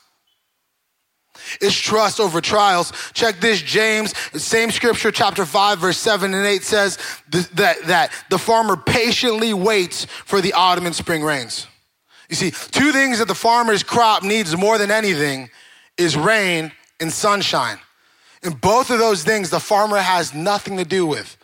It's 1.61 1.77
trust 1.77 2.21
over 2.21 2.41
trials. 2.41 2.93
Check 3.13 3.41
this, 3.41 3.61
James, 3.61 4.17
same 4.41 4.71
scripture, 4.71 5.11
chapter 5.11 5.45
5, 5.45 5.79
verse 5.79 5.99
7 5.99 6.33
and 6.35 6.47
8 6.47 6.63
says 6.63 6.99
that, 7.31 7.83
that 7.87 8.13
the 8.31 8.39
farmer 8.39 8.77
patiently 8.77 9.53
waits 9.53 10.05
for 10.05 10.41
the 10.41 10.53
autumn 10.53 10.87
and 10.87 10.95
spring 10.95 11.23
rains. 11.23 11.67
You 12.29 12.37
see, 12.37 12.51
two 12.51 12.93
things 12.93 13.19
that 13.19 13.29
the 13.29 13.35
farmer's 13.35 13.83
crop 13.83 14.23
needs 14.23 14.57
more 14.57 14.79
than 14.79 14.91
anything 14.91 15.51
is 15.97 16.17
rain 16.17 16.73
and 17.01 17.13
sunshine. 17.13 17.79
And 18.43 18.61
both 18.61 18.91
of 18.91 18.99
those 18.99 19.25
things 19.25 19.51
the 19.51 19.61
farmer 19.61 19.99
has 19.99 20.35
nothing 20.35 20.77
to 20.77 20.85
do 20.85 21.07
with. 21.07 21.37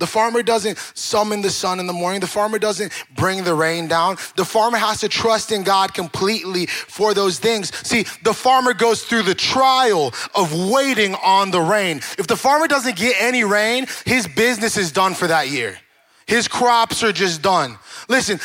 The 0.00 0.06
farmer 0.06 0.42
doesn't 0.42 0.78
summon 0.94 1.42
the 1.42 1.50
sun 1.50 1.78
in 1.78 1.86
the 1.86 1.92
morning. 1.92 2.20
The 2.20 2.26
farmer 2.26 2.58
doesn't 2.58 2.90
bring 3.14 3.44
the 3.44 3.54
rain 3.54 3.86
down. 3.86 4.16
The 4.34 4.46
farmer 4.46 4.78
has 4.78 5.00
to 5.00 5.10
trust 5.10 5.52
in 5.52 5.62
God 5.62 5.92
completely 5.92 6.66
for 6.66 7.12
those 7.12 7.38
things. 7.38 7.74
See, 7.86 8.06
the 8.24 8.32
farmer 8.32 8.72
goes 8.72 9.04
through 9.04 9.22
the 9.22 9.34
trial 9.34 10.14
of 10.34 10.70
waiting 10.70 11.14
on 11.16 11.50
the 11.50 11.60
rain. 11.60 11.98
If 12.16 12.26
the 12.26 12.36
farmer 12.36 12.66
doesn't 12.66 12.96
get 12.96 13.14
any 13.20 13.44
rain, 13.44 13.86
his 14.06 14.26
business 14.26 14.78
is 14.78 14.90
done 14.90 15.12
for 15.12 15.26
that 15.26 15.50
year. 15.50 15.78
His 16.26 16.48
crops 16.48 17.02
are 17.02 17.12
just 17.12 17.42
done. 17.42 17.78
Listen, 18.10 18.40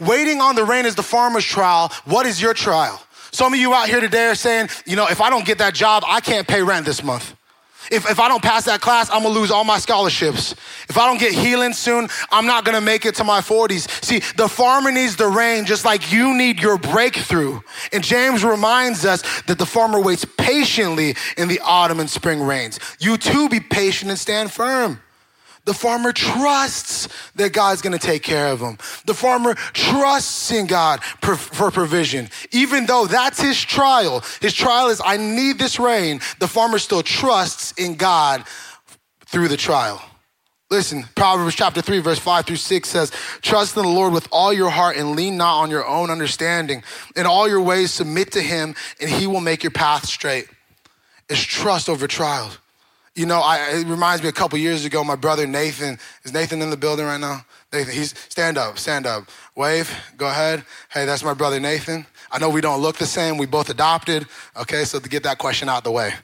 waiting 0.00 0.40
on 0.40 0.56
the 0.56 0.64
rain 0.64 0.86
is 0.86 0.94
the 0.94 1.02
farmer's 1.02 1.44
trial. 1.44 1.92
What 2.06 2.24
is 2.24 2.40
your 2.40 2.54
trial? 2.54 3.00
Some 3.30 3.52
of 3.52 3.60
you 3.60 3.74
out 3.74 3.86
here 3.86 4.00
today 4.00 4.28
are 4.28 4.34
saying, 4.34 4.70
you 4.86 4.96
know, 4.96 5.06
if 5.06 5.20
I 5.20 5.28
don't 5.28 5.44
get 5.44 5.58
that 5.58 5.74
job, 5.74 6.02
I 6.06 6.20
can't 6.20 6.48
pay 6.48 6.62
rent 6.62 6.86
this 6.86 7.04
month. 7.04 7.36
If, 7.90 8.08
if 8.08 8.18
I 8.18 8.28
don't 8.28 8.42
pass 8.42 8.64
that 8.64 8.80
class, 8.80 9.10
I'm 9.10 9.22
gonna 9.22 9.34
lose 9.34 9.50
all 9.50 9.64
my 9.64 9.78
scholarships. 9.78 10.52
If 10.88 10.96
I 10.96 11.06
don't 11.06 11.20
get 11.20 11.32
healing 11.32 11.74
soon, 11.74 12.08
I'm 12.30 12.46
not 12.46 12.64
gonna 12.64 12.80
make 12.80 13.04
it 13.04 13.14
to 13.16 13.24
my 13.24 13.40
40s. 13.40 14.02
See, 14.02 14.20
the 14.36 14.48
farmer 14.48 14.90
needs 14.90 15.16
the 15.16 15.28
rain 15.28 15.66
just 15.66 15.84
like 15.84 16.10
you 16.10 16.34
need 16.34 16.60
your 16.60 16.78
breakthrough. 16.78 17.60
And 17.92 18.02
James 18.02 18.42
reminds 18.44 19.04
us 19.04 19.22
that 19.42 19.58
the 19.58 19.66
farmer 19.66 20.00
waits 20.00 20.24
patiently 20.38 21.16
in 21.36 21.48
the 21.48 21.60
autumn 21.62 22.00
and 22.00 22.08
spring 22.08 22.40
rains. 22.40 22.80
You 22.98 23.18
too 23.18 23.50
be 23.50 23.60
patient 23.60 24.10
and 24.10 24.18
stand 24.18 24.52
firm. 24.52 25.02
The 25.64 25.74
farmer 25.74 26.12
trusts 26.12 27.08
that 27.36 27.52
God's 27.52 27.82
gonna 27.82 27.98
take 27.98 28.22
care 28.22 28.48
of 28.48 28.60
him. 28.60 28.78
The 29.06 29.14
farmer 29.14 29.54
trusts 29.54 30.50
in 30.50 30.66
God 30.66 31.02
for 31.04 31.70
provision. 31.70 32.30
Even 32.50 32.86
though 32.86 33.06
that's 33.06 33.40
his 33.40 33.60
trial, 33.60 34.24
his 34.40 34.54
trial 34.54 34.88
is, 34.88 35.00
I 35.04 35.16
need 35.18 35.58
this 35.58 35.78
rain, 35.78 36.20
the 36.40 36.48
farmer 36.48 36.78
still 36.78 37.02
trusts 37.02 37.72
in 37.72 37.94
God 37.94 38.44
through 39.26 39.48
the 39.48 39.56
trial. 39.56 40.02
Listen, 40.72 41.04
Proverbs 41.14 41.54
chapter 41.54 41.82
3, 41.82 41.98
verse 41.98 42.18
5 42.18 42.46
through 42.46 42.56
6 42.56 42.88
says, 42.88 43.12
Trust 43.42 43.76
in 43.76 43.82
the 43.82 43.88
Lord 43.90 44.14
with 44.14 44.26
all 44.32 44.54
your 44.54 44.70
heart 44.70 44.96
and 44.96 45.14
lean 45.14 45.36
not 45.36 45.60
on 45.60 45.70
your 45.70 45.86
own 45.86 46.10
understanding. 46.10 46.82
In 47.14 47.26
all 47.26 47.46
your 47.46 47.60
ways, 47.60 47.90
submit 47.90 48.32
to 48.32 48.40
him, 48.40 48.74
and 48.98 49.10
he 49.10 49.26
will 49.26 49.42
make 49.42 49.62
your 49.62 49.70
path 49.70 50.06
straight. 50.06 50.46
It's 51.28 51.42
trust 51.42 51.90
over 51.90 52.06
trials. 52.06 52.56
You 53.14 53.26
know, 53.26 53.40
I, 53.40 53.80
it 53.80 53.86
reminds 53.86 54.22
me 54.22 54.30
a 54.30 54.32
couple 54.32 54.58
years 54.58 54.86
ago, 54.86 55.04
my 55.04 55.16
brother 55.16 55.46
Nathan, 55.46 55.98
is 56.24 56.32
Nathan 56.32 56.62
in 56.62 56.70
the 56.70 56.78
building 56.78 57.04
right 57.04 57.20
now? 57.20 57.44
Nathan, 57.70 57.92
he's, 57.92 58.14
stand 58.30 58.56
up, 58.56 58.78
stand 58.78 59.06
up. 59.06 59.24
Wave, 59.54 59.94
go 60.16 60.26
ahead. 60.28 60.64
Hey, 60.88 61.04
that's 61.04 61.22
my 61.22 61.34
brother 61.34 61.60
Nathan. 61.60 62.06
I 62.30 62.38
know 62.38 62.48
we 62.48 62.62
don't 62.62 62.80
look 62.80 62.96
the 62.96 63.04
same, 63.04 63.36
we 63.36 63.44
both 63.44 63.68
adopted. 63.68 64.26
Okay, 64.56 64.84
so 64.84 64.98
to 64.98 65.08
get 65.10 65.24
that 65.24 65.36
question 65.36 65.68
out 65.68 65.84
the 65.84 65.90
way. 65.90 66.14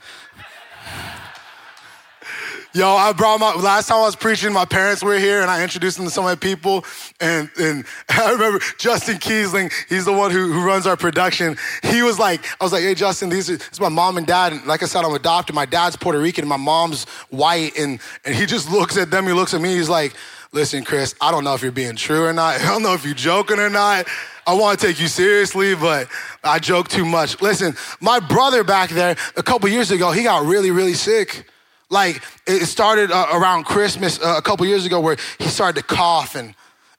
Yo, 2.74 2.86
I 2.86 3.12
brought 3.14 3.40
my, 3.40 3.54
last 3.54 3.88
time 3.88 3.96
I 3.98 4.02
was 4.02 4.14
preaching, 4.14 4.52
my 4.52 4.66
parents 4.66 5.02
were 5.02 5.18
here 5.18 5.40
and 5.40 5.50
I 5.50 5.62
introduced 5.62 5.96
them 5.96 6.04
to 6.04 6.12
some 6.12 6.24
of 6.26 6.28
many 6.28 6.38
people. 6.38 6.84
And, 7.18 7.50
and 7.58 7.86
I 8.10 8.32
remember 8.32 8.62
Justin 8.78 9.16
Kiesling, 9.16 9.72
he's 9.88 10.04
the 10.04 10.12
one 10.12 10.30
who, 10.30 10.52
who 10.52 10.62
runs 10.62 10.86
our 10.86 10.96
production. 10.96 11.56
He 11.82 12.02
was 12.02 12.18
like, 12.18 12.44
I 12.60 12.64
was 12.64 12.72
like, 12.72 12.82
hey, 12.82 12.94
Justin, 12.94 13.30
these 13.30 13.48
are, 13.48 13.56
this 13.56 13.70
is 13.72 13.80
my 13.80 13.88
mom 13.88 14.18
and 14.18 14.26
dad. 14.26 14.52
And 14.52 14.66
like 14.66 14.82
I 14.82 14.86
said, 14.86 15.02
I'm 15.02 15.14
adopted. 15.14 15.54
My 15.54 15.64
dad's 15.64 15.96
Puerto 15.96 16.20
Rican 16.20 16.42
and 16.42 16.48
my 16.50 16.58
mom's 16.58 17.04
white. 17.30 17.78
And, 17.78 18.00
and 18.26 18.34
he 18.34 18.44
just 18.44 18.70
looks 18.70 18.98
at 18.98 19.10
them, 19.10 19.26
he 19.26 19.32
looks 19.32 19.54
at 19.54 19.62
me, 19.62 19.74
he's 19.74 19.88
like, 19.88 20.12
listen, 20.52 20.84
Chris, 20.84 21.14
I 21.22 21.30
don't 21.30 21.44
know 21.44 21.54
if 21.54 21.62
you're 21.62 21.72
being 21.72 21.96
true 21.96 22.26
or 22.26 22.34
not. 22.34 22.60
I 22.60 22.66
don't 22.66 22.82
know 22.82 22.92
if 22.92 23.02
you're 23.02 23.14
joking 23.14 23.60
or 23.60 23.70
not. 23.70 24.06
I 24.46 24.52
want 24.52 24.78
to 24.78 24.86
take 24.86 25.00
you 25.00 25.08
seriously, 25.08 25.74
but 25.74 26.08
I 26.44 26.58
joke 26.58 26.88
too 26.88 27.06
much. 27.06 27.40
Listen, 27.40 27.74
my 28.00 28.20
brother 28.20 28.62
back 28.62 28.90
there, 28.90 29.16
a 29.36 29.42
couple 29.42 29.70
years 29.70 29.90
ago, 29.90 30.12
he 30.12 30.22
got 30.22 30.44
really, 30.44 30.70
really 30.70 30.94
sick. 30.94 31.46
Like 31.90 32.22
it 32.46 32.66
started 32.66 33.10
uh, 33.10 33.28
around 33.32 33.64
Christmas 33.64 34.20
uh, 34.20 34.34
a 34.36 34.42
couple 34.42 34.66
years 34.66 34.84
ago 34.84 35.00
where 35.00 35.16
he 35.38 35.46
started 35.46 35.80
to 35.80 35.86
cough 35.86 36.34
and, 36.34 36.54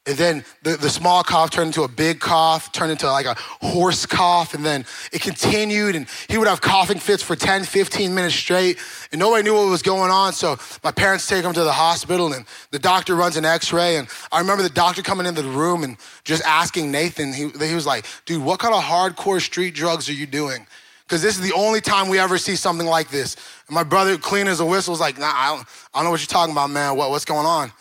and 0.08 0.18
then 0.18 0.46
the, 0.64 0.78
the 0.78 0.90
small 0.90 1.22
cough 1.22 1.52
turned 1.52 1.68
into 1.68 1.84
a 1.84 1.88
big 1.88 2.20
cough, 2.20 2.72
turned 2.72 2.92
into 2.92 3.06
like 3.06 3.28
a 3.28 3.36
hoarse 3.62 4.08
cough. 4.08 4.56
And 4.56 4.66
then 4.66 4.86
it 5.14 5.22
continued 5.22 5.96
and 5.96 6.08
he 6.28 6.40
would 6.40 6.48
have 6.48 6.62
coughing 6.62 6.98
fits 6.98 7.22
for 7.22 7.36
10, 7.36 7.66
15 7.66 8.16
minutes 8.16 8.34
straight. 8.34 8.80
And 9.12 9.20
nobody 9.20 9.44
knew 9.44 9.54
what 9.54 9.70
was 9.70 9.84
going 9.84 10.10
on. 10.10 10.34
So 10.34 10.58
my 10.84 10.92
parents 10.92 11.28
take 11.28 11.46
him 11.46 11.54
to 11.54 11.64
the 11.64 11.72
hospital 11.72 12.34
and 12.34 12.46
the 12.72 12.80
doctor 12.80 13.14
runs 13.14 13.38
an 13.38 13.46
x-ray. 13.46 13.98
And 13.98 14.08
I 14.32 14.40
remember 14.40 14.64
the 14.64 14.70
doctor 14.70 15.04
coming 15.04 15.28
into 15.28 15.44
the 15.44 15.50
room 15.50 15.84
and 15.84 15.98
just 16.24 16.44
asking 16.46 16.92
Nathan, 16.92 17.32
he, 17.32 17.50
he 17.50 17.76
was 17.76 17.86
like, 17.86 18.06
dude, 18.26 18.44
what 18.44 18.60
kind 18.60 18.74
of 18.74 18.82
hardcore 18.82 19.40
street 19.40 19.76
drugs 19.76 20.10
are 20.10 20.14
you 20.14 20.26
doing? 20.26 20.66
Because 21.10 21.24
this 21.24 21.40
is 21.40 21.42
the 21.42 21.56
only 21.56 21.82
time 21.82 22.08
we 22.08 22.20
ever 22.20 22.38
see 22.38 22.56
something 22.56 22.86
like 22.86 23.10
this. 23.10 23.36
And 23.68 23.74
my 23.74 23.82
brother, 23.82 24.16
clean 24.16 24.48
as 24.48 24.60
a 24.60 24.66
whistle, 24.66 24.92
was 24.92 25.00
like, 25.00 25.18
nah, 25.18 25.32
I 25.34 25.56
don't, 25.56 25.68
I 25.92 25.98
don't 25.98 26.04
know 26.04 26.12
what 26.12 26.20
you're 26.20 26.28
talking 26.28 26.52
about, 26.52 26.70
man. 26.70 26.96
What, 26.96 27.10
what's 27.10 27.26
going 27.26 27.48
on? 27.48 27.72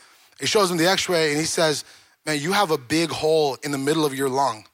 He 0.40 0.46
shows 0.46 0.70
him 0.70 0.78
the 0.78 0.86
x 0.86 1.10
ray 1.10 1.32
and 1.32 1.38
he 1.38 1.44
says, 1.44 1.84
man, 2.24 2.40
you 2.40 2.52
have 2.52 2.70
a 2.70 2.78
big 2.78 3.10
hole 3.10 3.58
in 3.62 3.70
the 3.70 3.76
middle 3.76 4.06
of 4.06 4.14
your 4.14 4.30
lung. 4.30 4.64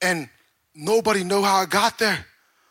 And 0.00 0.28
nobody 0.72 1.24
knew 1.24 1.42
how 1.42 1.62
it 1.62 1.70
got 1.70 1.98
there. 1.98 2.24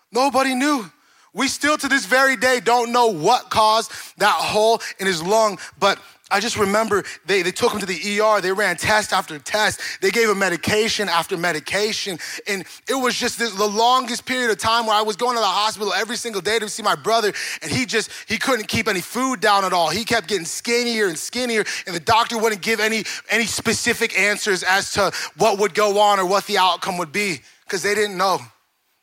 Nobody 0.09 0.55
knew. 0.55 0.89
We 1.33 1.49
still 1.49 1.77
to 1.77 1.89
this 1.89 2.05
very 2.05 2.37
day 2.37 2.61
don't 2.61 2.93
know 2.93 3.07
what 3.07 3.49
caused 3.49 3.91
that 4.19 4.35
hole 4.35 4.81
in 4.99 5.05
his 5.05 5.21
lung, 5.21 5.59
but 5.77 5.99
I 6.31 6.39
just 6.39 6.57
remember 6.57 7.03
they, 7.25 7.41
they 7.41 7.51
took 7.51 7.73
him 7.73 7.79
to 7.79 7.85
the 7.85 8.21
ER. 8.21 8.39
They 8.39 8.51
ran 8.51 8.77
test 8.77 9.13
after 9.13 9.39
test. 9.39 9.81
They 10.01 10.11
gave 10.11 10.29
him 10.29 10.37
medication 10.37 11.09
after 11.09 11.37
medication. 11.37 12.19
And 12.47 12.65
it 12.87 12.93
was 12.93 13.15
just 13.15 13.39
this, 13.39 13.53
the 13.53 13.67
longest 13.67 14.25
period 14.25 14.51
of 14.51 14.57
time 14.57 14.85
where 14.85 14.95
I 14.95 15.01
was 15.01 15.15
going 15.15 15.35
to 15.35 15.41
the 15.41 15.47
hospital 15.47 15.91
every 15.91 16.17
single 16.17 16.41
day 16.41 16.59
to 16.59 16.69
see 16.69 16.83
my 16.83 16.95
brother. 16.95 17.33
And 17.61 17.71
he 17.71 17.85
just, 17.85 18.11
he 18.27 18.37
couldn't 18.37 18.67
keep 18.67 18.87
any 18.87 19.01
food 19.01 19.39
down 19.39 19.65
at 19.65 19.73
all. 19.73 19.89
He 19.89 20.05
kept 20.05 20.27
getting 20.27 20.45
skinnier 20.45 21.07
and 21.07 21.17
skinnier. 21.17 21.63
And 21.87 21.95
the 21.95 21.99
doctor 21.99 22.37
wouldn't 22.37 22.61
give 22.61 22.79
any, 22.79 23.05
any 23.29 23.45
specific 23.45 24.17
answers 24.17 24.61
as 24.61 24.91
to 24.93 25.11
what 25.37 25.59
would 25.59 25.73
go 25.73 25.99
on 25.99 26.19
or 26.19 26.25
what 26.25 26.45
the 26.45 26.59
outcome 26.59 26.97
would 26.99 27.11
be 27.11 27.39
because 27.65 27.81
they 27.81 27.95
didn't 27.95 28.17
know. 28.17 28.39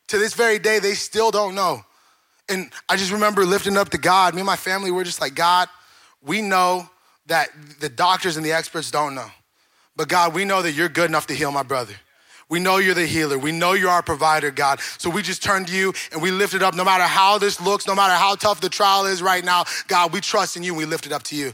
To 0.09 0.19
this 0.19 0.35
very 0.35 0.61
day, 0.61 0.79
they 0.79 0.95
still 0.95 1.33
don't 1.33 1.57
know. 1.57 1.85
And 2.49 2.71
I 2.89 2.97
just 2.97 3.11
remember 3.11 3.45
lifting 3.45 3.77
up 3.77 3.89
to 3.91 3.99
God. 3.99 4.35
Me 4.35 4.41
and 4.41 4.47
my 4.47 4.55
family 4.55 4.93
were 4.93 5.03
just 5.03 5.21
like, 5.21 5.35
God, 5.35 5.69
we 6.23 6.43
know 6.43 6.89
that 7.27 7.49
the 7.81 7.89
doctors 7.89 8.37
and 8.37 8.45
the 8.47 8.53
experts 8.53 8.91
don't 8.91 9.15
know. 9.15 9.31
But 9.97 10.09
God, 10.09 10.35
we 10.35 10.45
know 10.45 10.63
that 10.63 10.73
you're 10.73 10.89
good 10.89 11.09
enough 11.09 11.27
to 11.29 11.35
heal 11.35 11.51
my 11.51 11.63
brother. 11.63 11.95
We 12.49 12.61
know 12.61 12.77
you're 12.77 12.95
the 12.95 13.07
healer. 13.07 13.39
We 13.39 13.51
know 13.51 13.73
you're 13.73 13.91
our 13.91 14.03
provider, 14.03 14.53
God. 14.53 14.79
So 14.99 15.11
we 15.11 15.23
just 15.23 15.43
turn 15.43 15.65
to 15.65 15.77
you 15.77 15.93
and 16.13 16.23
we 16.23 16.31
lift 16.31 16.55
it 16.55 16.63
up 16.63 16.75
no 16.75 16.85
matter 16.85 17.03
how 17.03 17.39
this 17.39 17.61
looks, 17.61 17.87
no 17.87 17.95
matter 17.95 18.15
how 18.15 18.37
tough 18.37 18.61
the 18.61 18.69
trial 18.69 19.07
is 19.07 19.21
right 19.21 19.45
now. 19.45 19.65
God, 19.89 20.13
we 20.13 20.21
trust 20.21 20.57
in 20.57 20.63
you 20.63 20.73
and 20.73 20.79
we 20.79 20.85
lift 20.85 21.07
it 21.07 21.13
up 21.13 21.25
to 21.25 21.37
you. 21.37 21.53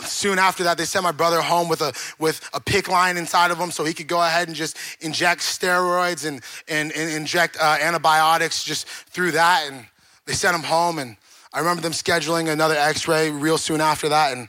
Soon 0.00 0.38
after 0.38 0.64
that, 0.64 0.76
they 0.76 0.84
sent 0.84 1.02
my 1.02 1.12
brother 1.12 1.40
home 1.40 1.70
with 1.70 1.80
a, 1.80 1.94
with 2.18 2.46
a 2.52 2.60
PICC 2.60 2.88
line 2.88 3.16
inside 3.16 3.50
of 3.50 3.56
him 3.56 3.70
so 3.70 3.82
he 3.82 3.94
could 3.94 4.08
go 4.08 4.22
ahead 4.22 4.48
and 4.48 4.54
just 4.54 4.76
inject 5.00 5.40
steroids 5.40 6.26
and, 6.26 6.42
and, 6.68 6.92
and 6.92 7.10
inject 7.10 7.56
uh, 7.58 7.78
antibiotics 7.80 8.62
just 8.62 8.86
through 8.86 9.30
that. 9.30 9.66
And 9.66 9.86
they 10.26 10.34
sent 10.34 10.54
him 10.54 10.62
home 10.62 10.98
and 10.98 11.16
I 11.52 11.58
remember 11.58 11.82
them 11.82 11.92
scheduling 11.92 12.50
another 12.50 12.76
x 12.76 13.08
ray 13.08 13.30
real 13.30 13.58
soon 13.58 13.80
after 13.80 14.08
that. 14.08 14.36
And 14.36 14.48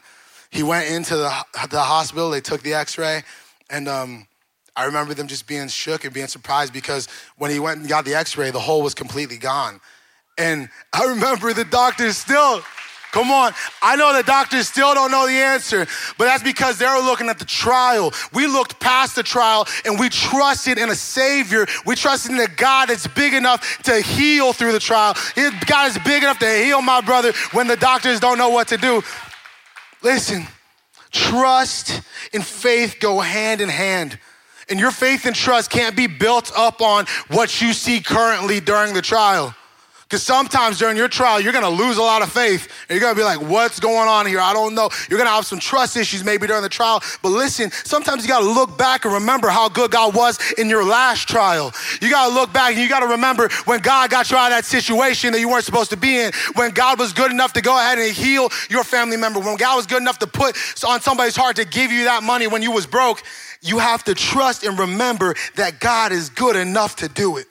he 0.52 0.64
went 0.64 0.90
into 0.90 1.16
the, 1.16 1.34
the 1.70 1.82
hospital, 1.82 2.30
they 2.30 2.42
took 2.42 2.62
the 2.62 2.74
x 2.74 2.98
ray, 2.98 3.24
and 3.70 3.88
um, 3.88 4.28
I 4.76 4.86
remember 4.86 5.14
them 5.14 5.28
just 5.28 5.48
being 5.48 5.68
shook 5.68 6.06
and 6.06 6.14
being 6.14 6.28
surprised 6.28 6.74
because 6.74 7.08
when 7.38 7.52
he 7.52 7.60
went 7.60 7.80
and 7.80 7.90
got 7.90 8.06
the 8.06 8.14
x 8.14 8.38
ray, 8.38 8.52
the 8.52 8.60
hole 8.60 8.82
was 8.82 8.94
completely 8.94 9.38
gone. 9.38 9.80
And 10.38 10.70
I 10.94 11.06
remember 11.06 11.54
the 11.54 11.66
doctors 11.66 12.18
still 12.18 12.62
Come 13.12 13.30
on. 13.30 13.54
I 13.82 13.96
know 13.98 14.16
the 14.16 14.24
doctors 14.24 14.70
still 14.70 14.94
don't 14.94 15.12
know 15.12 15.28
the 15.28 15.34
answer, 15.34 15.86
but 16.18 16.26
that's 16.26 16.44
because 16.44 16.78
they 16.78 16.86
were 16.86 17.00
looking 17.00 17.28
at 17.28 17.40
the 17.40 17.46
trial. 17.46 18.14
We 18.34 18.48
looked 18.48 18.80
past 18.80 19.16
the 19.16 19.24
trial 19.24 19.68
and 19.86 20.00
we 20.00 20.10
trusted 20.10 20.78
in 20.78 20.90
a 20.90 20.96
Savior. 20.96 21.66
We 21.86 21.96
trusted 21.96 22.32
in 22.32 22.40
a 22.40 22.48
God 22.48 22.90
that's 22.90 23.08
big 23.08 23.34
enough 23.34 23.84
to 23.84 24.00
heal 24.02 24.54
through 24.54 24.72
the 24.72 24.80
trial. 24.80 25.16
God 25.66 25.92
is 25.92 25.98
big 26.00 26.24
enough 26.24 26.40
to 26.40 26.50
heal 26.50 26.82
my 26.82 27.02
brother 27.02 27.34
when 27.52 27.68
the 27.68 27.78
doctors 27.78 28.20
don't 28.20 28.38
know 28.38 28.50
what 28.50 28.70
to 28.70 28.78
do. 28.78 29.02
Listen, 30.02 30.48
trust 31.12 32.02
and 32.34 32.46
faith 32.46 32.98
go 33.00 33.20
hand 33.20 33.60
in 33.62 33.70
hand. 33.70 34.18
And 34.70 34.80
your 34.80 34.92
faith 34.92 35.26
and 35.26 35.36
trust 35.36 35.70
can't 35.70 35.98
be 35.98 36.08
built 36.08 36.52
up 36.56 36.82
on 36.82 37.06
what 37.28 37.62
you 37.62 37.74
see 37.74 38.00
currently 38.00 38.62
during 38.62 38.94
the 38.94 39.02
trial. 39.02 39.54
Because 40.12 40.24
sometimes 40.24 40.78
during 40.78 40.98
your 40.98 41.08
trial, 41.08 41.40
you're 41.40 41.54
gonna 41.54 41.70
lose 41.70 41.96
a 41.96 42.02
lot 42.02 42.22
of 42.22 42.30
faith. 42.30 42.68
And 42.90 43.00
you're 43.00 43.00
gonna 43.00 43.16
be 43.16 43.24
like, 43.24 43.40
what's 43.40 43.80
going 43.80 44.10
on 44.10 44.26
here? 44.26 44.42
I 44.42 44.52
don't 44.52 44.76
know. 44.76 44.90
You're 45.10 45.18
gonna 45.18 45.30
have 45.30 45.46
some 45.46 45.58
trust 45.58 45.96
issues 45.96 46.22
maybe 46.26 46.48
during 46.48 46.64
the 46.64 46.68
trial. 46.68 47.02
But 47.22 47.30
listen, 47.30 47.72
sometimes 47.72 48.24
you 48.24 48.28
gotta 48.28 48.44
look 48.44 48.78
back 48.78 49.06
and 49.06 49.14
remember 49.14 49.48
how 49.48 49.70
good 49.70 49.90
God 49.90 50.14
was 50.14 50.38
in 50.58 50.68
your 50.68 50.84
last 50.84 51.30
trial. 51.30 51.72
You 52.02 52.12
gotta 52.12 52.34
look 52.34 52.52
back 52.52 52.74
and 52.74 52.82
you 52.82 52.90
gotta 52.90 53.08
remember 53.08 53.48
when 53.64 53.80
God 53.80 54.10
got 54.10 54.30
you 54.30 54.36
out 54.36 54.52
of 54.52 54.58
that 54.58 54.66
situation 54.66 55.32
that 55.32 55.40
you 55.40 55.48
weren't 55.48 55.64
supposed 55.64 55.92
to 55.92 55.98
be 55.98 56.20
in. 56.20 56.34
When 56.56 56.72
God 56.72 57.00
was 57.00 57.14
good 57.14 57.32
enough 57.32 57.54
to 57.54 57.62
go 57.62 57.80
ahead 57.80 57.98
and 57.98 58.12
heal 58.12 58.50
your 58.70 58.84
family 58.84 59.16
member. 59.16 59.40
When 59.40 59.56
God 59.56 59.78
was 59.78 59.86
good 59.86 60.02
enough 60.02 60.20
to 60.20 60.28
put 60.28 60.58
on 60.86 61.00
somebody's 61.00 61.38
heart 61.38 61.56
to 61.56 61.64
give 61.64 61.90
you 61.90 62.04
that 62.04 62.22
money 62.22 62.48
when 62.48 62.62
you 62.62 62.74
was 62.74 62.86
broke. 62.86 63.24
You 63.62 63.80
have 63.80 64.04
to 64.04 64.14
trust 64.14 64.66
and 64.66 64.78
remember 64.78 65.36
that 65.56 65.80
God 65.80 66.12
is 66.12 66.28
good 66.30 66.58
enough 66.58 66.98
to 66.98 67.08
do 67.08 67.38
it. 67.38 67.48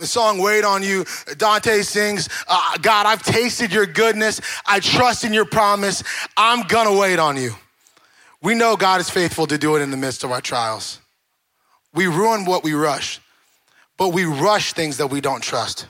The 0.00 0.06
song 0.06 0.38
Wait 0.38 0.64
on 0.64 0.82
You, 0.82 1.04
Dante 1.36 1.82
sings, 1.82 2.30
uh, 2.48 2.78
God, 2.80 3.04
I've 3.04 3.22
tasted 3.22 3.70
your 3.70 3.84
goodness. 3.84 4.40
I 4.66 4.80
trust 4.80 5.24
in 5.24 5.34
your 5.34 5.44
promise. 5.44 6.02
I'm 6.38 6.66
gonna 6.66 6.96
wait 6.96 7.18
on 7.18 7.36
you. 7.36 7.54
We 8.42 8.54
know 8.54 8.76
God 8.76 9.02
is 9.02 9.10
faithful 9.10 9.46
to 9.46 9.58
do 9.58 9.76
it 9.76 9.82
in 9.82 9.90
the 9.90 9.98
midst 9.98 10.24
of 10.24 10.32
our 10.32 10.40
trials. 10.40 11.00
We 11.92 12.06
ruin 12.06 12.46
what 12.46 12.64
we 12.64 12.72
rush, 12.72 13.20
but 13.98 14.08
we 14.08 14.24
rush 14.24 14.72
things 14.72 14.96
that 14.96 15.08
we 15.08 15.20
don't 15.20 15.42
trust. 15.42 15.86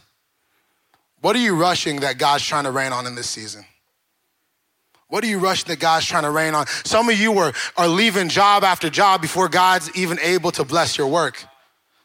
What 1.21 1.37
are 1.37 1.41
you 1.41 1.55
rushing 1.55 2.01
that 2.01 2.19
God's 2.19 2.45
trying 2.45 2.65
to 2.65 2.73
rain 2.73 2.93
on 2.93 3.07
in 3.07 3.15
this 3.15 3.29
season? 3.29 3.65
What 5.07 5.23
are 5.23 5.29
you 5.29 5.39
rushing 5.39 5.69
that 5.69 5.79
God's 5.79 6.07
trying 6.07 6.25
to 6.25 6.31
rain 6.31 6.57
on? 6.57 6.67
Some 6.85 7.09
of 7.09 7.17
you 7.17 7.39
are, 7.39 7.53
are 7.77 7.89
leaving 7.89 8.29
job 8.29 8.65
after 8.65 8.91
job 8.91 9.23
before 9.23 9.49
God's 9.49 9.89
even 9.97 10.19
able 10.21 10.51
to 10.53 10.65
bless 10.65 10.99
your 10.99 11.07
work. 11.07 11.45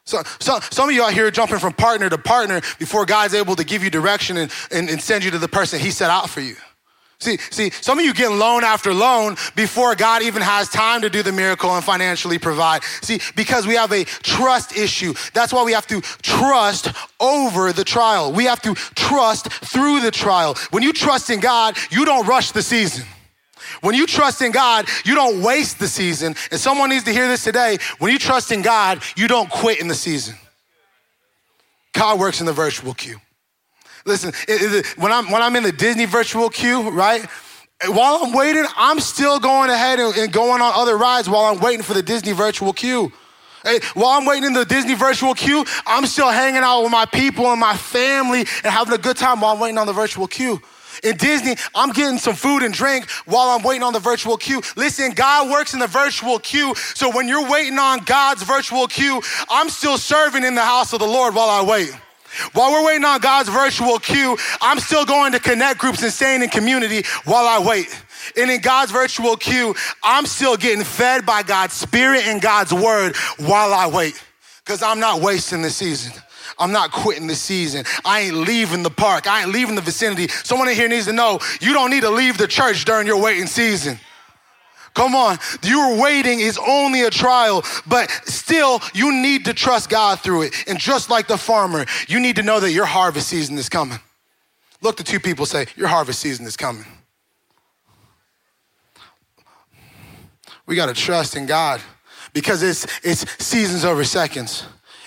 So, 0.06 0.22
so, 0.40 0.60
some 0.70 0.88
of 0.88 0.94
you 0.94 1.04
out 1.04 1.14
here 1.14 1.32
jumping 1.32 1.58
from 1.58 1.74
partner 1.74 2.10
to 2.10 2.18
partner 2.18 2.62
before 2.78 3.08
God's 3.08 3.34
able 3.34 3.56
to 3.56 3.64
give 3.64 3.84
you 3.84 3.90
direction 3.90 4.38
and, 4.38 4.52
and, 4.72 4.88
and 4.88 5.02
send 5.02 5.24
you 5.24 5.32
to 5.32 5.40
the 5.40 5.48
person 5.48 5.80
He 5.80 5.90
set 5.90 6.12
out 6.12 6.30
for 6.30 6.42
you. 6.42 6.56
See, 7.18 7.38
see, 7.50 7.70
some 7.70 7.98
of 7.98 8.06
you 8.06 8.14
get 8.14 8.30
loan 8.30 8.64
after 8.64 8.94
loan 8.94 9.38
before 9.56 9.96
God 9.96 10.22
even 10.22 10.42
has 10.42 10.70
time 10.70 11.02
to 11.02 11.10
do 11.10 11.24
the 11.24 11.32
miracle 11.32 11.72
and 11.72 11.84
financially 11.84 12.38
provide. 12.38 12.84
See, 13.02 13.20
because 13.36 13.66
we 13.66 13.76
have 13.76 13.92
a 13.92 14.04
trust 14.04 14.78
issue. 14.78 15.14
That's 15.34 15.54
why 15.54 15.64
we 15.64 15.72
have 15.72 15.88
to 15.88 16.02
trust 16.22 16.92
over 17.20 17.72
the 17.72 17.86
trial. 17.86 18.34
We 18.34 18.44
have 18.46 18.62
to 18.64 18.76
trust 18.76 19.52
through 19.52 20.02
the 20.02 20.12
trial. 20.12 20.56
When 20.72 20.84
you 20.84 20.92
trust 20.92 21.30
in 21.30 21.40
God, 21.40 21.78
you 21.90 22.06
don't 22.06 22.28
rush 22.28 22.52
the 22.52 22.62
season. 22.62 23.06
When 23.86 23.94
you 23.94 24.08
trust 24.08 24.42
in 24.42 24.52
God, 24.52 24.88
you 25.06 25.14
don't 25.14 25.44
waste 25.44 25.78
the 25.78 25.88
season. 25.88 26.36
And 26.50 26.60
someone 26.60 26.90
needs 26.90 27.04
to 27.04 27.12
hear 27.12 27.28
this 27.28 27.44
today. 27.44 27.78
When 28.00 28.12
you 28.12 28.18
trust 28.18 28.52
in 28.52 28.64
God, 28.64 29.04
you 29.16 29.28
don't 29.28 29.48
quit 29.48 29.80
in 29.80 29.88
the 29.88 29.94
season. 29.94 30.34
God 31.94 32.20
works 32.20 32.40
in 32.40 32.48
the 32.48 32.52
virtual 32.52 32.96
queue. 32.96 33.22
Listen, 34.04 34.34
it, 34.48 34.74
it, 34.74 34.86
when, 34.98 35.12
I'm, 35.12 35.30
when 35.30 35.44
I'm 35.44 35.56
in 35.56 35.62
the 35.62 35.72
Disney 35.72 36.06
virtual 36.06 36.50
queue, 36.50 36.90
right? 36.90 37.28
While 37.88 38.22
I'm 38.24 38.34
waiting, 38.34 38.66
I'm 38.76 39.00
still 39.00 39.40
going 39.40 39.70
ahead 39.70 40.00
and, 40.00 40.18
and 40.18 40.34
going 40.34 40.64
on 40.64 40.74
other 40.74 40.98
rides 40.98 41.30
while 41.30 41.44
I'm 41.44 41.60
waiting 41.60 41.84
for 41.84 41.94
the 41.94 42.02
Disney 42.02 42.32
virtual 42.32 42.74
queue. 42.74 43.12
Hey, 43.64 43.82
while 43.94 44.18
I'm 44.18 44.26
waiting 44.26 44.46
in 44.46 44.54
the 44.54 44.66
Disney 44.66 44.96
virtual 44.96 45.36
queue, 45.36 45.64
I'm 45.86 46.08
still 46.08 46.32
hanging 46.32 46.64
out 46.64 46.82
with 46.82 46.92
my 46.92 47.06
people 47.06 47.52
and 47.52 47.60
my 47.60 47.78
family 47.78 48.40
and 48.40 48.74
having 48.74 48.96
a 48.96 48.98
good 48.98 49.18
time 49.18 49.42
while 49.42 49.54
I'm 49.54 49.60
waiting 49.60 49.78
on 49.78 49.86
the 49.86 49.94
virtual 49.94 50.26
queue. 50.26 50.60
In 51.04 51.18
Disney, 51.18 51.56
I'm 51.74 51.92
getting 51.92 52.18
some 52.18 52.36
food 52.36 52.64
and 52.64 52.74
drink 52.74 53.10
while 53.26 53.50
I'm 53.50 53.64
waiting 53.64 53.84
on 53.84 53.94
the 53.94 54.00
virtual 54.00 54.38
queue. 54.38 54.62
Listen, 54.76 55.12
God 55.12 55.50
works 55.50 55.74
in 55.74 55.80
the 55.80 55.88
virtual 55.88 56.40
queue. 56.40 56.74
So 56.76 57.10
when 57.10 57.28
you're 57.28 57.50
waiting 57.50 57.80
on 57.80 58.00
God's 58.06 58.44
virtual 58.44 58.88
queue, 58.88 59.22
I'm 59.50 59.70
still 59.70 59.98
serving 59.98 60.44
in 60.44 60.56
the 60.56 60.62
house 60.62 60.94
of 60.94 61.00
the 61.00 61.08
Lord 61.08 61.36
while 61.36 61.50
I 61.50 61.64
wait. 61.64 61.92
While 62.54 62.72
we're 62.72 62.86
waiting 62.86 63.06
on 63.06 63.20
God's 63.20 63.50
virtual 63.50 63.98
queue, 63.98 64.38
I'm 64.62 64.80
still 64.80 65.06
going 65.06 65.32
to 65.32 65.40
connect 65.40 65.80
groups 65.80 66.04
and 66.04 66.12
staying 66.12 66.42
in 66.42 66.50
community 66.50 67.04
while 67.24 67.48
I 67.48 67.66
wait. 67.66 67.88
And 68.36 68.52
in 68.52 68.62
God's 68.62 68.92
virtual 68.92 69.38
queue, 69.38 69.76
I'm 70.04 70.26
still 70.26 70.58
getting 70.58 70.84
fed 70.84 71.26
by 71.26 71.44
God's 71.44 71.74
spirit 71.74 72.26
and 72.26 72.42
God's 72.42 72.74
word 72.74 73.16
while 73.38 73.74
I 73.74 73.88
wait. 73.88 74.22
Because 74.66 74.82
I'm 74.82 75.00
not 75.00 75.22
wasting 75.22 75.62
the 75.62 75.70
season. 75.70 76.12
I'm 76.58 76.72
not 76.72 76.92
quitting 76.92 77.28
the 77.28 77.36
season. 77.36 77.86
I 78.04 78.22
ain't 78.22 78.36
leaving 78.36 78.84
the 78.84 78.90
park. 78.90 79.28
I 79.28 79.42
ain't 79.42 79.52
leaving 79.52 79.76
the 79.76 79.82
vicinity. 79.82 80.28
Someone 80.28 80.70
in 80.70 80.76
here 80.76 80.88
needs 80.88 81.06
to 81.06 81.14
know 81.14 81.40
you 81.62 81.74
don't 81.74 81.90
need 81.90 82.02
to 82.02 82.10
leave 82.10 82.38
the 82.38 82.48
church 82.48 82.86
during 82.86 83.08
your 83.08 83.22
waiting 83.22 83.48
season. 83.48 84.00
Come 84.94 85.14
on. 85.14 85.38
Your 85.62 86.02
waiting 86.02 86.40
is 86.40 86.58
only 86.58 87.02
a 87.02 87.10
trial, 87.10 87.64
but 87.86 88.10
still 88.26 88.80
you 88.94 89.12
need 89.12 89.46
to 89.46 89.54
trust 89.54 89.90
God 89.90 90.22
through 90.22 90.44
it. 90.44 90.54
And 90.68 90.80
just 90.80 91.10
like 91.10 91.28
the 91.28 91.38
farmer, 91.38 91.86
you 92.08 92.20
need 92.20 92.38
to 92.38 92.44
know 92.44 92.62
that 92.62 92.72
your 92.72 92.86
harvest 92.86 93.28
season 93.28 93.58
is 93.58 93.68
coming. 93.68 94.00
Look 94.82 94.98
to 94.98 95.04
two 95.04 95.20
people 95.20 95.46
say, 95.46 95.66
Your 95.76 95.90
harvest 95.90 96.20
season 96.20 96.46
is 96.46 96.56
coming. 96.56 96.86
We 100.66 100.76
got 100.76 100.88
to 100.88 100.94
trust 100.94 101.36
in 101.36 101.46
God 101.46 101.82
because 102.34 102.64
it's, 102.64 102.88
it's 103.04 103.26
seasons 103.44 103.86
over 103.86 104.04
seconds. 104.04 104.66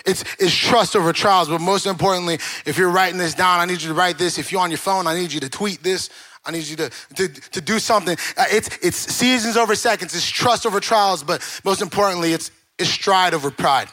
It's, 0.09 0.23
it's 0.39 0.53
trust 0.53 0.95
over 0.95 1.13
trials. 1.13 1.49
But 1.49 1.61
most 1.61 1.85
importantly, 1.85 2.35
if 2.65 2.77
you're 2.77 2.89
writing 2.89 3.17
this 3.17 3.33
down, 3.33 3.59
I 3.59 3.65
need 3.65 3.81
you 3.81 3.89
to 3.89 3.93
write 3.93 4.17
this. 4.17 4.37
If 4.37 4.51
you're 4.51 4.61
on 4.61 4.71
your 4.71 4.77
phone, 4.77 5.07
I 5.07 5.15
need 5.15 5.31
you 5.31 5.39
to 5.41 5.49
tweet 5.49 5.83
this. 5.83 6.09
I 6.45 6.51
need 6.51 6.65
you 6.65 6.75
to, 6.77 6.89
to, 7.15 7.27
to 7.27 7.61
do 7.61 7.79
something. 7.79 8.17
Uh, 8.35 8.45
it's, 8.51 8.69
it's 8.81 8.97
seasons 8.97 9.55
over 9.55 9.75
seconds. 9.75 10.15
It's 10.15 10.27
trust 10.27 10.65
over 10.65 10.79
trials. 10.79 11.23
But 11.23 11.47
most 11.63 11.81
importantly, 11.81 12.33
it's, 12.33 12.51
it's 12.77 12.89
stride 12.89 13.33
over 13.33 13.51
pride. 13.51 13.89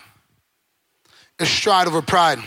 It's 1.39 1.51
stride 1.51 1.87
over 1.87 2.01
pride. 2.01 2.39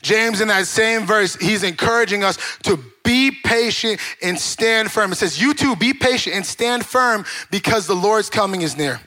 James, 0.00 0.40
in 0.40 0.48
that 0.48 0.66
same 0.66 1.06
verse, 1.06 1.36
he's 1.36 1.64
encouraging 1.64 2.24
us 2.24 2.38
to 2.62 2.78
be 3.04 3.32
patient 3.44 4.00
and 4.22 4.38
stand 4.38 4.90
firm. 4.90 5.12
It 5.12 5.16
says, 5.16 5.40
You 5.40 5.54
too, 5.54 5.76
be 5.76 5.92
patient 5.92 6.36
and 6.36 6.46
stand 6.46 6.86
firm 6.86 7.24
because 7.50 7.86
the 7.86 7.96
Lord's 7.96 8.30
coming 8.30 8.62
is 8.62 8.76
near 8.76 9.00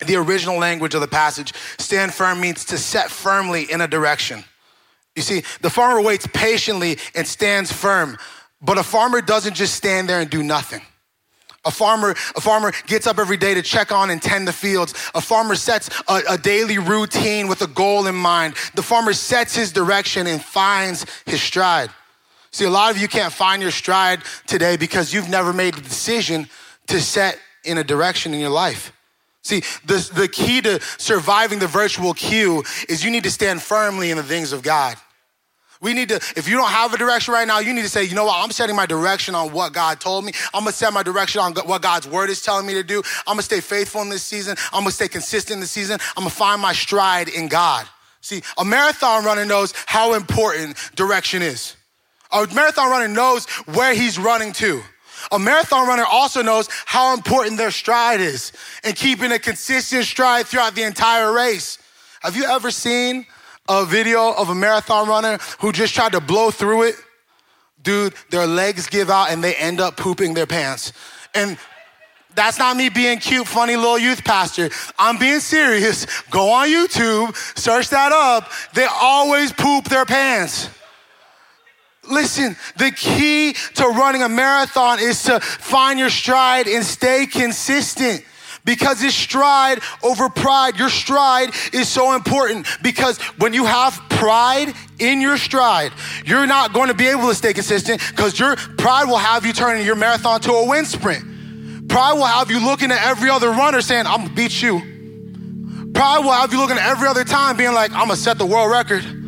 the 0.00 0.16
original 0.16 0.58
language 0.58 0.94
of 0.94 1.00
the 1.00 1.08
passage, 1.08 1.52
stand 1.78 2.12
firm 2.12 2.40
means 2.40 2.64
to 2.66 2.78
set 2.78 3.10
firmly 3.10 3.70
in 3.70 3.80
a 3.80 3.88
direction. 3.88 4.44
You 5.16 5.22
see, 5.22 5.42
the 5.60 5.70
farmer 5.70 6.00
waits 6.00 6.26
patiently 6.32 6.98
and 7.14 7.26
stands 7.26 7.72
firm, 7.72 8.18
but 8.60 8.78
a 8.78 8.82
farmer 8.82 9.20
doesn't 9.20 9.54
just 9.54 9.74
stand 9.74 10.08
there 10.08 10.20
and 10.20 10.28
do 10.28 10.42
nothing. 10.42 10.82
A 11.66 11.70
farmer, 11.70 12.10
a 12.36 12.40
farmer 12.40 12.72
gets 12.86 13.06
up 13.06 13.18
every 13.18 13.38
day 13.38 13.54
to 13.54 13.62
check 13.62 13.90
on 13.90 14.10
and 14.10 14.20
tend 14.20 14.46
the 14.46 14.52
fields. 14.52 14.92
A 15.14 15.20
farmer 15.20 15.54
sets 15.54 15.88
a, 16.08 16.20
a, 16.30 16.38
daily 16.38 16.76
routine 16.78 17.48
with 17.48 17.62
a 17.62 17.66
goal 17.66 18.06
in 18.06 18.14
mind. 18.14 18.54
The 18.74 18.82
farmer 18.82 19.14
sets 19.14 19.54
his 19.54 19.72
direction 19.72 20.26
and 20.26 20.42
finds 20.42 21.06
his 21.24 21.40
stride. 21.40 21.88
See, 22.50 22.66
a 22.66 22.70
lot 22.70 22.90
of 22.90 22.98
you 22.98 23.08
can't 23.08 23.32
find 23.32 23.62
your 23.62 23.70
stride 23.70 24.20
today 24.46 24.76
because 24.76 25.14
you've 25.14 25.30
never 25.30 25.54
made 25.54 25.74
the 25.74 25.80
decision 25.80 26.48
to 26.88 27.00
set 27.00 27.38
in 27.64 27.78
a 27.78 27.84
direction 27.84 28.34
in 28.34 28.40
your 28.40 28.50
life. 28.50 28.92
See, 29.44 29.60
the, 29.84 30.10
the 30.14 30.26
key 30.26 30.62
to 30.62 30.80
surviving 30.96 31.58
the 31.58 31.66
virtual 31.66 32.14
queue 32.14 32.64
is 32.88 33.04
you 33.04 33.10
need 33.10 33.24
to 33.24 33.30
stand 33.30 33.62
firmly 33.62 34.10
in 34.10 34.16
the 34.16 34.22
things 34.22 34.52
of 34.52 34.62
God. 34.62 34.96
We 35.82 35.92
need 35.92 36.08
to, 36.08 36.16
if 36.34 36.48
you 36.48 36.56
don't 36.56 36.70
have 36.70 36.94
a 36.94 36.96
direction 36.96 37.34
right 37.34 37.46
now, 37.46 37.58
you 37.58 37.74
need 37.74 37.82
to 37.82 37.90
say, 37.90 38.04
you 38.04 38.14
know 38.14 38.24
what, 38.24 38.42
I'm 38.42 38.50
setting 38.50 38.74
my 38.74 38.86
direction 38.86 39.34
on 39.34 39.52
what 39.52 39.74
God 39.74 40.00
told 40.00 40.24
me. 40.24 40.32
I'm 40.54 40.62
gonna 40.62 40.72
set 40.72 40.94
my 40.94 41.02
direction 41.02 41.42
on 41.42 41.52
what 41.66 41.82
God's 41.82 42.08
word 42.08 42.30
is 42.30 42.40
telling 42.40 42.66
me 42.66 42.72
to 42.72 42.82
do. 42.82 43.02
I'm 43.26 43.34
gonna 43.34 43.42
stay 43.42 43.60
faithful 43.60 44.00
in 44.00 44.08
this 44.08 44.22
season. 44.22 44.56
I'm 44.72 44.80
gonna 44.80 44.92
stay 44.92 45.08
consistent 45.08 45.56
in 45.56 45.60
this 45.60 45.70
season. 45.70 46.00
I'm 46.16 46.22
gonna 46.22 46.30
find 46.30 46.62
my 46.62 46.72
stride 46.72 47.28
in 47.28 47.48
God. 47.48 47.86
See, 48.22 48.40
a 48.56 48.64
marathon 48.64 49.26
runner 49.26 49.44
knows 49.44 49.74
how 49.84 50.14
important 50.14 50.78
direction 50.96 51.42
is. 51.42 51.76
A 52.32 52.46
marathon 52.54 52.90
runner 52.90 53.08
knows 53.08 53.44
where 53.74 53.92
he's 53.92 54.18
running 54.18 54.54
to. 54.54 54.82
A 55.32 55.38
marathon 55.38 55.86
runner 55.86 56.04
also 56.04 56.42
knows 56.42 56.68
how 56.86 57.14
important 57.14 57.56
their 57.56 57.70
stride 57.70 58.20
is 58.20 58.52
and 58.82 58.94
keeping 58.94 59.32
a 59.32 59.38
consistent 59.38 60.04
stride 60.04 60.46
throughout 60.46 60.74
the 60.74 60.82
entire 60.82 61.32
race. 61.32 61.78
Have 62.22 62.36
you 62.36 62.44
ever 62.44 62.70
seen 62.70 63.26
a 63.68 63.84
video 63.84 64.32
of 64.32 64.50
a 64.50 64.54
marathon 64.54 65.08
runner 65.08 65.38
who 65.58 65.72
just 65.72 65.94
tried 65.94 66.12
to 66.12 66.20
blow 66.20 66.50
through 66.50 66.82
it, 66.82 66.96
dude, 67.82 68.14
their 68.30 68.46
legs 68.46 68.86
give 68.86 69.10
out 69.10 69.30
and 69.30 69.42
they 69.42 69.54
end 69.54 69.80
up 69.80 69.96
pooping 69.96 70.34
their 70.34 70.46
pants. 70.46 70.92
And 71.34 71.58
that's 72.34 72.58
not 72.58 72.76
me 72.76 72.88
being 72.88 73.18
cute, 73.18 73.46
funny 73.46 73.76
little 73.76 73.98
youth 73.98 74.24
pastor. 74.24 74.70
I'm 74.98 75.18
being 75.18 75.40
serious. 75.40 76.06
Go 76.30 76.50
on 76.50 76.68
YouTube, 76.68 77.36
search 77.58 77.90
that 77.90 78.12
up. 78.12 78.50
They 78.74 78.86
always 79.00 79.52
poop 79.52 79.84
their 79.84 80.04
pants. 80.04 80.68
Listen, 82.10 82.56
the 82.76 82.90
key 82.90 83.54
to 83.74 83.84
running 83.84 84.22
a 84.22 84.28
marathon 84.28 84.98
is 85.00 85.22
to 85.24 85.40
find 85.40 85.98
your 85.98 86.10
stride 86.10 86.68
and 86.68 86.84
stay 86.84 87.26
consistent 87.26 88.24
because 88.64 89.02
it's 89.02 89.14
stride 89.14 89.80
over 90.02 90.28
pride. 90.28 90.78
Your 90.78 90.88
stride 90.88 91.50
is 91.72 91.88
so 91.88 92.14
important 92.14 92.66
because 92.82 93.18
when 93.38 93.52
you 93.52 93.64
have 93.64 94.00
pride 94.08 94.74
in 94.98 95.20
your 95.20 95.36
stride, 95.36 95.92
you're 96.24 96.46
not 96.46 96.72
going 96.72 96.88
to 96.88 96.94
be 96.94 97.06
able 97.06 97.28
to 97.28 97.34
stay 97.34 97.52
consistent 97.52 98.00
because 98.10 98.38
your 98.38 98.56
pride 98.56 99.04
will 99.04 99.18
have 99.18 99.44
you 99.44 99.52
turning 99.52 99.84
your 99.84 99.96
marathon 99.96 100.40
to 100.42 100.52
a 100.52 100.66
wind 100.66 100.86
sprint. 100.86 101.88
Pride 101.88 102.14
will 102.14 102.24
have 102.24 102.50
you 102.50 102.64
looking 102.64 102.90
at 102.90 103.06
every 103.06 103.30
other 103.30 103.50
runner 103.50 103.82
saying, 103.82 104.06
I'm 104.06 104.22
gonna 104.22 104.34
beat 104.34 104.62
you. 104.62 104.80
Pride 105.92 106.20
will 106.20 106.32
have 106.32 106.52
you 106.52 106.58
looking 106.58 106.78
at 106.78 106.88
every 106.88 107.06
other 107.06 107.24
time 107.24 107.56
being 107.56 107.74
like, 107.74 107.92
I'm 107.92 108.08
gonna 108.08 108.16
set 108.16 108.38
the 108.38 108.46
world 108.46 108.70
record. 108.70 109.23